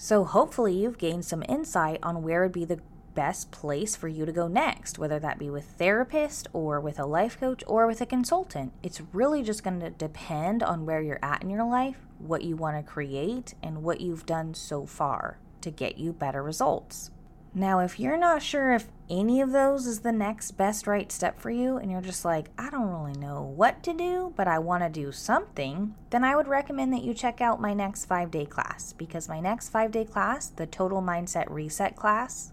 So 0.02 0.24
hopefully 0.24 0.72
you've 0.72 0.96
gained 0.96 1.26
some 1.26 1.44
insight 1.46 1.98
on 2.02 2.22
where 2.22 2.42
would 2.42 2.52
be 2.52 2.64
the 2.64 2.80
best 3.14 3.50
place 3.50 3.94
for 3.94 4.08
you 4.08 4.24
to 4.24 4.32
go 4.32 4.48
next, 4.48 4.98
whether 4.98 5.18
that 5.18 5.38
be 5.38 5.50
with 5.50 5.66
therapist 5.76 6.48
or 6.54 6.80
with 6.80 6.98
a 6.98 7.04
life 7.04 7.38
coach 7.38 7.62
or 7.66 7.86
with 7.86 8.00
a 8.00 8.06
consultant. 8.06 8.72
It's 8.82 9.02
really 9.12 9.42
just 9.42 9.62
going 9.62 9.80
to 9.80 9.90
depend 9.90 10.62
on 10.62 10.86
where 10.86 11.02
you're 11.02 11.18
at 11.22 11.42
in 11.42 11.50
your 11.50 11.64
life, 11.64 11.98
what 12.16 12.44
you 12.44 12.56
want 12.56 12.78
to 12.78 12.90
create, 12.90 13.52
and 13.62 13.82
what 13.82 14.00
you've 14.00 14.24
done 14.24 14.54
so 14.54 14.86
far 14.86 15.36
to 15.60 15.70
get 15.70 15.98
you 15.98 16.14
better 16.14 16.42
results. 16.42 17.10
Now, 17.52 17.80
if 17.80 17.98
you're 17.98 18.16
not 18.16 18.42
sure 18.42 18.72
if 18.72 18.86
any 19.08 19.40
of 19.40 19.50
those 19.50 19.84
is 19.84 20.00
the 20.00 20.12
next 20.12 20.52
best 20.52 20.86
right 20.86 21.10
step 21.10 21.40
for 21.40 21.50
you, 21.50 21.78
and 21.78 21.90
you're 21.90 22.00
just 22.00 22.24
like, 22.24 22.48
I 22.56 22.70
don't 22.70 22.88
really 22.88 23.18
know 23.18 23.42
what 23.42 23.82
to 23.82 23.92
do, 23.92 24.32
but 24.36 24.46
I 24.46 24.60
want 24.60 24.84
to 24.84 24.88
do 24.88 25.10
something, 25.10 25.94
then 26.10 26.22
I 26.22 26.36
would 26.36 26.46
recommend 26.46 26.92
that 26.92 27.02
you 27.02 27.12
check 27.12 27.40
out 27.40 27.60
my 27.60 27.74
next 27.74 28.04
five 28.04 28.30
day 28.30 28.46
class 28.46 28.92
because 28.92 29.28
my 29.28 29.40
next 29.40 29.70
five 29.70 29.90
day 29.90 30.04
class, 30.04 30.46
the 30.46 30.66
Total 30.66 31.02
Mindset 31.02 31.50
Reset 31.50 31.96
class, 31.96 32.52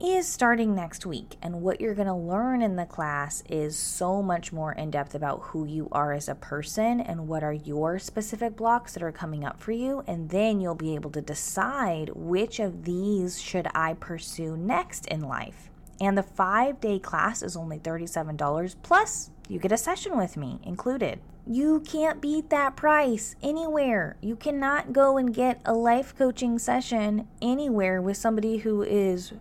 is 0.00 0.28
starting 0.28 0.74
next 0.74 1.06
week. 1.06 1.36
And 1.40 1.62
what 1.62 1.80
you're 1.80 1.94
going 1.94 2.06
to 2.06 2.14
learn 2.14 2.60
in 2.60 2.76
the 2.76 2.84
class 2.84 3.42
is 3.48 3.76
so 3.76 4.22
much 4.22 4.52
more 4.52 4.72
in 4.72 4.90
depth 4.90 5.14
about 5.14 5.40
who 5.42 5.64
you 5.64 5.88
are 5.92 6.12
as 6.12 6.28
a 6.28 6.34
person 6.34 7.00
and 7.00 7.28
what 7.28 7.42
are 7.42 7.52
your 7.52 7.98
specific 7.98 8.56
blocks 8.56 8.92
that 8.94 9.02
are 9.02 9.12
coming 9.12 9.44
up 9.44 9.58
for 9.58 9.72
you. 9.72 10.04
And 10.06 10.28
then 10.28 10.60
you'll 10.60 10.74
be 10.74 10.94
able 10.94 11.10
to 11.10 11.22
decide 11.22 12.10
which 12.14 12.60
of 12.60 12.84
these 12.84 13.40
should 13.40 13.68
I 13.74 13.94
pursue 13.94 14.56
next 14.56 15.06
in 15.06 15.22
life. 15.22 15.70
And 16.00 16.18
the 16.18 16.22
five 16.22 16.80
day 16.80 16.98
class 16.98 17.42
is 17.42 17.56
only 17.56 17.78
$37, 17.78 18.76
plus 18.82 19.30
you 19.48 19.58
get 19.58 19.72
a 19.72 19.78
session 19.78 20.18
with 20.18 20.36
me 20.36 20.58
included. 20.62 21.20
You 21.46 21.80
can't 21.80 22.20
beat 22.20 22.50
that 22.50 22.74
price 22.74 23.36
anywhere. 23.42 24.16
You 24.20 24.34
cannot 24.34 24.92
go 24.92 25.16
and 25.16 25.32
get 25.32 25.60
a 25.64 25.72
life 25.72 26.14
coaching 26.18 26.58
session 26.58 27.28
anywhere 27.40 28.02
with 28.02 28.16
somebody 28.16 28.58
who 28.58 28.82
is 28.82 29.32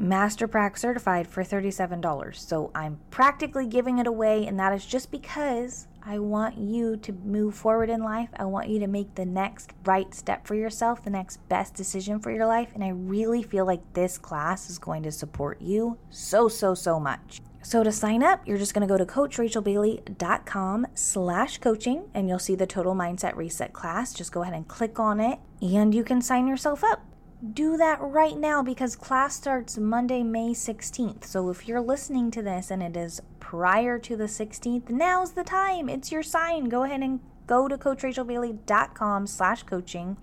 Master 0.00 0.48
Prac 0.48 0.78
certified 0.78 1.26
for 1.26 1.44
$37. 1.44 2.34
So 2.34 2.70
I'm 2.74 2.98
practically 3.10 3.66
giving 3.66 3.98
it 3.98 4.06
away, 4.06 4.46
and 4.46 4.58
that 4.58 4.72
is 4.72 4.86
just 4.86 5.10
because 5.10 5.88
I 6.02 6.18
want 6.18 6.56
you 6.56 6.96
to 6.96 7.12
move 7.12 7.54
forward 7.54 7.90
in 7.90 8.02
life. 8.02 8.30
I 8.38 8.46
want 8.46 8.70
you 8.70 8.78
to 8.80 8.86
make 8.86 9.14
the 9.14 9.26
next 9.26 9.74
right 9.84 10.12
step 10.14 10.46
for 10.46 10.54
yourself, 10.54 11.04
the 11.04 11.10
next 11.10 11.46
best 11.50 11.74
decision 11.74 12.18
for 12.18 12.30
your 12.30 12.46
life. 12.46 12.70
And 12.74 12.82
I 12.82 12.88
really 12.88 13.42
feel 13.42 13.66
like 13.66 13.92
this 13.92 14.16
class 14.16 14.70
is 14.70 14.78
going 14.78 15.02
to 15.02 15.12
support 15.12 15.60
you 15.60 15.98
so, 16.08 16.48
so, 16.48 16.74
so 16.74 16.98
much. 16.98 17.42
So 17.60 17.84
to 17.84 17.92
sign 17.92 18.22
up, 18.22 18.48
you're 18.48 18.56
just 18.56 18.72
going 18.72 18.88
to 18.88 18.92
go 18.92 18.96
to 18.96 19.04
coachrachelbailey.com 19.04 20.86
slash 20.94 21.58
coaching 21.58 22.08
and 22.14 22.26
you'll 22.26 22.38
see 22.38 22.54
the 22.54 22.66
total 22.66 22.94
mindset 22.94 23.36
reset 23.36 23.74
class. 23.74 24.14
Just 24.14 24.32
go 24.32 24.40
ahead 24.40 24.54
and 24.54 24.66
click 24.66 24.98
on 24.98 25.20
it 25.20 25.40
and 25.60 25.94
you 25.94 26.04
can 26.04 26.22
sign 26.22 26.46
yourself 26.46 26.82
up 26.82 27.04
do 27.40 27.76
that 27.78 27.98
right 28.00 28.36
now 28.36 28.62
because 28.62 28.96
class 28.96 29.34
starts 29.34 29.78
Monday, 29.78 30.22
May 30.22 30.50
16th. 30.50 31.24
So 31.24 31.48
if 31.48 31.66
you're 31.66 31.80
listening 31.80 32.30
to 32.32 32.42
this 32.42 32.70
and 32.70 32.82
it 32.82 32.96
is 32.96 33.22
prior 33.38 33.98
to 33.98 34.16
the 34.16 34.24
16th, 34.24 34.90
now's 34.90 35.32
the 35.32 35.44
time. 35.44 35.88
It's 35.88 36.12
your 36.12 36.22
sign. 36.22 36.68
Go 36.68 36.84
ahead 36.84 37.00
and 37.00 37.20
go 37.46 37.66
to 37.66 37.78
coachrachelbailey.com 37.78 39.26
slash 39.26 39.62
coaching 39.62 40.16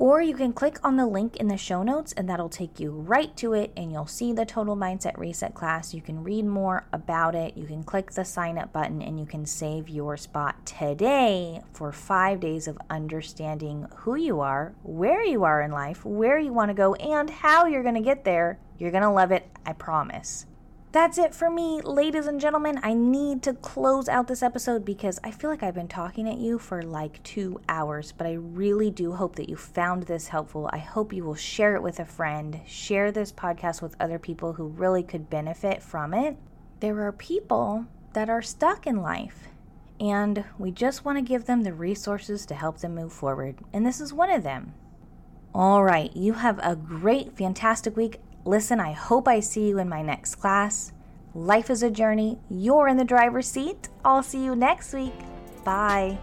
or 0.00 0.22
you 0.22 0.32
can 0.32 0.50
click 0.50 0.78
on 0.82 0.96
the 0.96 1.06
link 1.06 1.36
in 1.36 1.48
the 1.48 1.58
show 1.58 1.82
notes, 1.82 2.14
and 2.14 2.26
that'll 2.26 2.48
take 2.48 2.80
you 2.80 2.90
right 2.90 3.36
to 3.36 3.52
it, 3.52 3.70
and 3.76 3.92
you'll 3.92 4.06
see 4.06 4.32
the 4.32 4.46
Total 4.46 4.74
Mindset 4.74 5.18
Reset 5.18 5.52
class. 5.52 5.92
You 5.92 6.00
can 6.00 6.24
read 6.24 6.46
more 6.46 6.86
about 6.90 7.34
it. 7.34 7.54
You 7.54 7.66
can 7.66 7.84
click 7.84 8.12
the 8.12 8.24
sign 8.24 8.56
up 8.56 8.72
button, 8.72 9.02
and 9.02 9.20
you 9.20 9.26
can 9.26 9.44
save 9.44 9.90
your 9.90 10.16
spot 10.16 10.64
today 10.64 11.60
for 11.74 11.92
five 11.92 12.40
days 12.40 12.66
of 12.66 12.78
understanding 12.88 13.88
who 13.94 14.14
you 14.14 14.40
are, 14.40 14.72
where 14.84 15.22
you 15.22 15.44
are 15.44 15.60
in 15.60 15.70
life, 15.70 16.02
where 16.02 16.38
you 16.38 16.54
want 16.54 16.70
to 16.70 16.74
go, 16.74 16.94
and 16.94 17.28
how 17.28 17.66
you're 17.66 17.82
going 17.82 17.94
to 17.94 18.00
get 18.00 18.24
there. 18.24 18.58
You're 18.78 18.92
going 18.92 19.02
to 19.02 19.10
love 19.10 19.32
it, 19.32 19.50
I 19.66 19.74
promise. 19.74 20.46
That's 20.92 21.18
it 21.18 21.36
for 21.36 21.48
me, 21.48 21.80
ladies 21.82 22.26
and 22.26 22.40
gentlemen. 22.40 22.80
I 22.82 22.94
need 22.94 23.44
to 23.44 23.54
close 23.54 24.08
out 24.08 24.26
this 24.26 24.42
episode 24.42 24.84
because 24.84 25.20
I 25.22 25.30
feel 25.30 25.48
like 25.48 25.62
I've 25.62 25.74
been 25.74 25.86
talking 25.86 26.28
at 26.28 26.38
you 26.38 26.58
for 26.58 26.82
like 26.82 27.22
two 27.22 27.60
hours, 27.68 28.10
but 28.10 28.26
I 28.26 28.32
really 28.32 28.90
do 28.90 29.12
hope 29.12 29.36
that 29.36 29.48
you 29.48 29.54
found 29.54 30.02
this 30.02 30.26
helpful. 30.26 30.68
I 30.72 30.78
hope 30.78 31.12
you 31.12 31.22
will 31.22 31.36
share 31.36 31.76
it 31.76 31.82
with 31.82 32.00
a 32.00 32.04
friend, 32.04 32.60
share 32.66 33.12
this 33.12 33.30
podcast 33.30 33.80
with 33.80 33.94
other 34.00 34.18
people 34.18 34.54
who 34.54 34.66
really 34.66 35.04
could 35.04 35.30
benefit 35.30 35.80
from 35.80 36.12
it. 36.12 36.36
There 36.80 37.00
are 37.06 37.12
people 37.12 37.86
that 38.14 38.28
are 38.28 38.42
stuck 38.42 38.84
in 38.84 38.96
life, 38.96 39.46
and 40.00 40.44
we 40.58 40.72
just 40.72 41.04
want 41.04 41.18
to 41.18 41.22
give 41.22 41.44
them 41.44 41.62
the 41.62 41.72
resources 41.72 42.44
to 42.46 42.56
help 42.56 42.78
them 42.78 42.96
move 42.96 43.12
forward, 43.12 43.58
and 43.72 43.86
this 43.86 44.00
is 44.00 44.12
one 44.12 44.30
of 44.30 44.42
them. 44.42 44.74
All 45.54 45.84
right, 45.84 46.10
you 46.16 46.32
have 46.32 46.58
a 46.60 46.74
great, 46.74 47.36
fantastic 47.36 47.96
week. 47.96 48.20
Listen, 48.44 48.80
I 48.80 48.92
hope 48.92 49.28
I 49.28 49.40
see 49.40 49.68
you 49.68 49.78
in 49.78 49.88
my 49.88 50.02
next 50.02 50.36
class. 50.36 50.92
Life 51.34 51.70
is 51.70 51.82
a 51.82 51.90
journey. 51.90 52.38
You're 52.48 52.88
in 52.88 52.96
the 52.96 53.04
driver's 53.04 53.48
seat. 53.48 53.88
I'll 54.04 54.22
see 54.22 54.44
you 54.44 54.56
next 54.56 54.94
week. 54.94 55.14
Bye. 55.64 56.18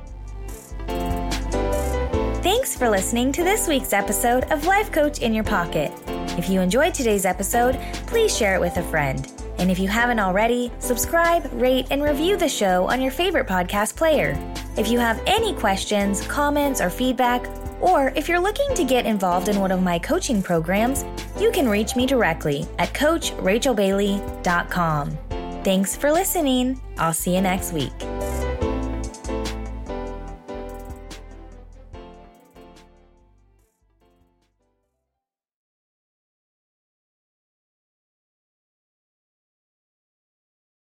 Thanks 2.42 2.76
for 2.76 2.90
listening 2.90 3.32
to 3.34 3.44
this 3.44 3.68
week's 3.68 3.94
episode 3.94 4.46
of 4.52 4.66
Life 4.66 4.92
Coach 4.92 5.20
in 5.20 5.34
Your 5.34 5.44
Pocket. 5.44 5.92
If 6.38 6.50
you 6.50 6.60
enjoyed 6.62 6.94
today's 6.94 7.26
episode, 7.26 7.80
please 8.08 8.36
share 8.36 8.56
it 8.56 8.62
with 8.62 8.78
a 8.78 8.84
friend. 8.84 9.32
And 9.60 9.70
if 9.70 9.80
you 9.80 9.88
haven't 9.88 10.20
already, 10.20 10.72
subscribe, 10.80 11.50
rate, 11.54 11.88
and 11.92 12.04
review 12.04 12.38
the 12.38 12.50
show 12.50 12.86
on 12.86 13.02
your 13.02 13.12
favorite 13.12 13.48
podcast 13.48 13.96
player. 13.96 14.38
If 14.78 14.88
you 14.88 15.00
have 15.00 15.22
any 15.26 15.54
questions, 15.54 16.26
comments, 16.28 16.80
or 16.80 16.90
feedback, 16.90 17.48
or 17.82 18.14
if 18.16 18.28
you're 18.28 18.40
looking 18.40 18.74
to 18.76 18.84
get 18.84 19.06
involved 19.06 19.50
in 19.50 19.60
one 19.60 19.72
of 19.72 19.82
my 19.82 20.00
coaching 20.00 20.42
programs, 20.42 21.06
you 21.40 21.52
can 21.52 21.70
reach 21.70 21.96
me 21.96 22.06
directly 22.06 22.66
at 22.80 22.94
CoachRachelBailey.com. 22.94 25.18
Thanks 25.64 25.96
for 25.96 26.12
listening. 26.12 26.82
I'll 26.98 27.14
see 27.14 27.36
you 27.36 27.42
next 27.42 27.74
week. 27.74 27.94